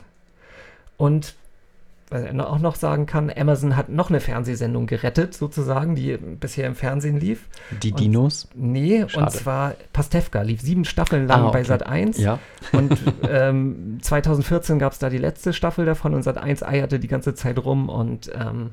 Und 0.98 1.36
auch 2.12 2.60
noch 2.60 2.76
sagen 2.76 3.06
kann, 3.06 3.32
Amazon 3.36 3.76
hat 3.76 3.90
noch 3.90 4.10
eine 4.10 4.20
Fernsehsendung 4.20 4.86
gerettet, 4.86 5.34
sozusagen, 5.34 5.96
die 5.96 6.18
bisher 6.18 6.68
im 6.68 6.76
Fernsehen 6.76 7.20
lief. 7.20 7.48
Die 7.82 7.92
Und- 7.92 8.00
Dinos? 8.00 8.48
Nee, 8.54 9.06
Schade. 9.08 9.26
und 9.26 9.32
zwar 9.32 9.74
Pastewka, 9.94 10.42
lief 10.44 10.62
sieben 10.62 10.86
Staffeln 10.86 11.28
lang 11.28 11.42
Ah, 11.46 11.50
bei 11.50 11.60
okay. 11.60 11.68
Sat 11.68 11.86
1. 11.88 12.18
Ja. 12.20 12.40
Und 12.72 12.98
ähm, 13.30 13.98
2014 14.02 14.80
gab 14.80 14.94
es 14.94 15.00
da 15.00 15.10
die 15.10 15.18
letzte 15.18 15.54
Staffel 15.54 15.86
davon 15.86 16.14
und 16.14 16.24
Sat 16.24 16.38
1 16.38 16.62
eierte 16.64 17.00
die 17.00 17.08
ganze 17.08 17.34
Zeit 17.34 17.58
rum 17.58 17.90
und 17.90 18.32
ähm, 18.40 18.72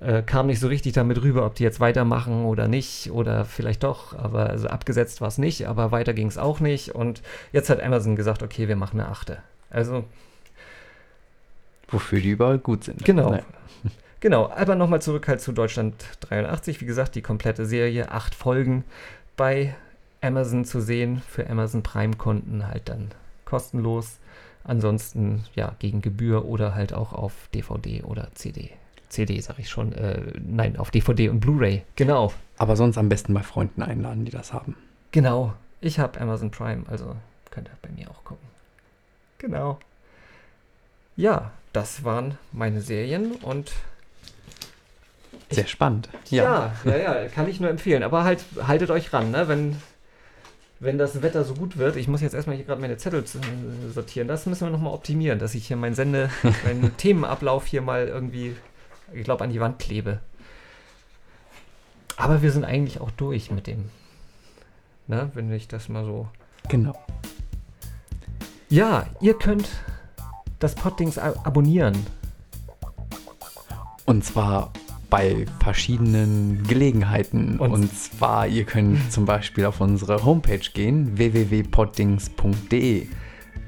äh, 0.00 0.22
kam 0.22 0.46
nicht 0.48 0.58
so 0.58 0.66
richtig 0.66 0.92
damit 0.94 1.22
rüber, 1.22 1.46
ob 1.46 1.54
die 1.54 1.62
jetzt 1.62 1.78
weitermachen 1.78 2.44
oder 2.44 2.66
nicht 2.66 3.12
oder 3.12 3.44
vielleicht 3.44 3.84
doch, 3.84 4.18
aber 4.18 4.50
also 4.50 4.66
abgesetzt 4.66 5.20
war 5.20 5.28
es 5.28 5.38
nicht, 5.38 5.68
aber 5.68 5.92
weiter 5.92 6.14
ging 6.14 6.26
es 6.26 6.38
auch 6.38 6.58
nicht 6.58 6.92
und 6.94 7.22
jetzt 7.52 7.70
hat 7.70 7.80
Amazon 7.80 8.16
gesagt, 8.16 8.42
okay, 8.42 8.66
wir 8.66 8.74
machen 8.76 8.98
eine 8.98 9.08
achte. 9.08 9.38
Also 9.70 10.04
Wofür 11.92 12.20
die 12.20 12.30
überall 12.30 12.58
gut 12.58 12.84
sind. 12.84 13.04
Genau. 13.04 13.30
Naja. 13.30 13.44
Genau, 14.20 14.48
aber 14.50 14.76
nochmal 14.76 15.02
zurück 15.02 15.26
halt 15.26 15.40
zu 15.40 15.50
Deutschland 15.50 15.96
83. 16.20 16.80
Wie 16.80 16.84
gesagt, 16.84 17.16
die 17.16 17.22
komplette 17.22 17.66
Serie, 17.66 18.12
acht 18.12 18.36
Folgen 18.36 18.84
bei 19.36 19.74
Amazon 20.20 20.64
zu 20.64 20.80
sehen. 20.80 21.20
Für 21.28 21.50
Amazon 21.50 21.82
Prime-Kunden 21.82 22.68
halt 22.68 22.88
dann 22.88 23.08
kostenlos. 23.44 24.20
Ansonsten 24.62 25.44
ja 25.56 25.74
gegen 25.80 26.02
Gebühr 26.02 26.44
oder 26.44 26.76
halt 26.76 26.94
auch 26.94 27.12
auf 27.12 27.32
DVD 27.52 28.04
oder 28.04 28.28
CD. 28.34 28.70
CD 29.08 29.40
sag 29.40 29.58
ich 29.58 29.68
schon. 29.68 29.92
Äh, 29.92 30.20
nein, 30.40 30.76
auf 30.76 30.92
DVD 30.92 31.28
und 31.28 31.40
Blu-ray. 31.40 31.82
Genau. 31.96 32.32
Aber 32.58 32.76
sonst 32.76 32.98
am 32.98 33.08
besten 33.08 33.34
bei 33.34 33.42
Freunden 33.42 33.82
einladen, 33.82 34.24
die 34.24 34.30
das 34.30 34.52
haben. 34.52 34.76
Genau, 35.10 35.52
ich 35.80 35.98
habe 35.98 36.20
Amazon 36.20 36.52
Prime, 36.52 36.84
also 36.88 37.16
könnt 37.50 37.68
ihr 37.68 37.76
bei 37.82 37.90
mir 37.90 38.08
auch 38.08 38.22
gucken. 38.22 38.46
Genau. 39.38 39.80
Ja, 41.16 41.50
das 41.72 42.04
waren 42.04 42.38
meine 42.52 42.80
Serien 42.80 43.32
und 43.32 43.72
Sehr 45.50 45.66
spannend. 45.66 46.08
ja, 46.30 46.72
ja, 46.84 46.96
ja, 46.96 47.28
kann 47.28 47.48
ich 47.48 47.60
nur 47.60 47.70
empfehlen. 47.70 48.02
Aber 48.02 48.24
halt, 48.24 48.44
haltet 48.66 48.90
euch 48.90 49.12
ran, 49.12 49.30
ne? 49.30 49.48
Wenn, 49.48 49.76
wenn 50.80 50.98
das 50.98 51.22
Wetter 51.22 51.44
so 51.44 51.54
gut 51.54 51.76
wird, 51.76 51.96
ich 51.96 52.08
muss 52.08 52.20
jetzt 52.20 52.34
erstmal 52.34 52.56
hier 52.56 52.64
gerade 52.64 52.80
meine 52.80 52.96
Zettel 52.96 53.24
sortieren, 53.92 54.28
das 54.28 54.46
müssen 54.46 54.66
wir 54.66 54.70
nochmal 54.70 54.92
optimieren, 54.94 55.38
dass 55.38 55.54
ich 55.54 55.66
hier 55.66 55.76
meinen 55.76 55.94
Sende, 55.94 56.30
meinen 56.64 56.96
Themenablauf 56.96 57.66
hier 57.66 57.82
mal 57.82 58.08
irgendwie, 58.08 58.56
ich 59.12 59.24
glaube, 59.24 59.44
an 59.44 59.50
die 59.50 59.60
Wand 59.60 59.78
klebe. 59.78 60.20
Aber 62.16 62.42
wir 62.42 62.52
sind 62.52 62.64
eigentlich 62.64 63.00
auch 63.00 63.10
durch 63.10 63.50
mit 63.50 63.66
dem, 63.66 63.90
ne? 65.06 65.30
Wenn 65.34 65.52
ich 65.52 65.68
das 65.68 65.88
mal 65.88 66.04
so 66.04 66.28
Genau. 66.68 66.94
Ja, 68.68 69.06
ihr 69.20 69.34
könnt 69.34 69.68
das 70.62 70.74
Poddings 70.74 71.18
abonnieren. 71.18 71.94
Und 74.04 74.24
zwar 74.24 74.72
bei 75.10 75.46
verschiedenen 75.62 76.62
Gelegenheiten. 76.66 77.58
Und- 77.58 77.72
Und, 77.72 77.94
zwar, 77.96 78.46
ihr 78.46 78.64
könnt 78.64 78.98
zum 79.12 79.24
Beispiel 79.26 79.66
auf 79.66 79.80
unsere 79.80 80.24
Homepage 80.24 80.58
gehen, 80.72 81.16
www.poddings.de. 81.18 83.06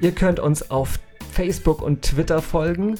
Ihr 0.00 0.12
könnt 0.12 0.40
uns 0.40 0.70
auf 0.70 0.98
Facebook 1.32 1.82
und 1.82 2.02
Twitter 2.02 2.40
folgen. 2.42 2.98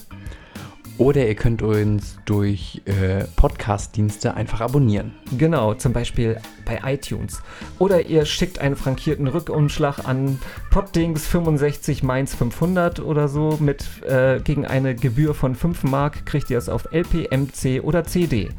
Oder 0.97 1.26
ihr 1.26 1.34
könnt 1.34 1.61
uns 1.61 2.18
durch 2.24 2.80
äh, 2.84 3.24
Podcast-Dienste 3.34 4.34
einfach 4.34 4.61
abonnieren. 4.61 5.12
Genau, 5.36 5.74
zum 5.74 5.92
Beispiel 5.92 6.38
bei 6.64 6.80
iTunes. 6.84 7.42
Oder 7.80 8.07
ihr 8.07 8.24
schickt 8.24 8.61
einen 8.61 8.76
frankierten 8.76 9.26
Rückumschlag 9.26 10.07
an 10.07 10.38
Poddings 10.70 11.26
65 11.26 12.05
Mainz 12.05 12.36
500 12.36 13.01
oder 13.01 13.26
so 13.26 13.57
mit 13.59 14.03
äh, 14.05 14.38
gegen 14.38 14.66
eine 14.66 14.95
Gebühr 14.95 15.34
von 15.34 15.57
5 15.57 15.82
Mark 15.82 16.26
kriegt 16.26 16.49
ihr 16.51 16.59
es 16.59 16.68
auf 16.68 16.86
LP, 16.92 17.28
MC 17.32 17.82
oder 17.82 18.05
CD. 18.05 18.51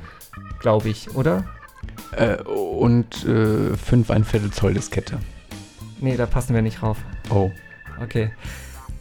Glaube 0.59 0.89
ich, 0.89 1.15
oder? 1.15 1.45
Äh, 2.11 2.41
und 2.43 3.25
äh, 3.25 3.77
5 3.77 4.11
ein 4.11 4.25
Viertel 4.25 4.51
Zoll 4.51 4.73
Diskette. 4.73 5.19
Nee, 6.01 6.17
da 6.17 6.25
passen 6.25 6.53
wir 6.53 6.61
nicht 6.61 6.83
rauf. 6.83 6.97
Oh. 7.29 7.49
Okay. 8.03 8.31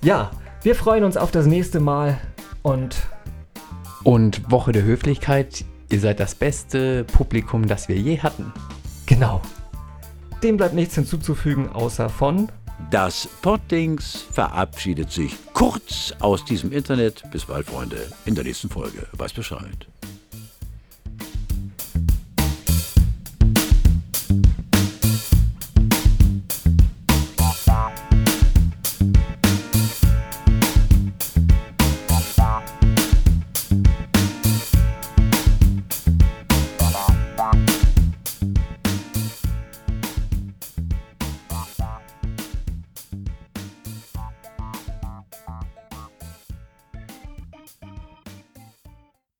Ja, 0.02 0.30
wir 0.62 0.76
freuen 0.76 1.02
uns 1.02 1.16
auf 1.16 1.32
das 1.32 1.46
nächste 1.46 1.80
Mal 1.80 2.18
und 2.62 2.96
Und 4.04 4.50
Woche 4.50 4.72
der 4.72 4.82
Höflichkeit. 4.84 5.64
Ihr 5.90 5.98
seid 5.98 6.20
das 6.20 6.34
beste 6.34 7.04
Publikum, 7.04 7.66
das 7.66 7.88
wir 7.88 7.96
je 7.96 8.18
hatten. 8.20 8.52
genau. 9.06 9.40
Dem 10.42 10.58
bleibt 10.58 10.74
nichts 10.74 10.94
hinzuzufügen, 10.94 11.70
außer 11.70 12.10
von 12.10 12.50
Das 12.90 13.26
Poddings 13.40 14.26
verabschiedet 14.30 15.10
sich 15.10 15.34
kurz 15.54 16.12
aus 16.20 16.44
diesem 16.44 16.70
Internet. 16.70 17.24
Bis 17.30 17.46
bald, 17.46 17.66
Freunde. 17.66 17.96
In 18.26 18.34
der 18.34 18.44
nächsten 18.44 18.68
Folge. 18.68 19.06
Weiß 19.12 19.32
Bescheid. 19.32 19.86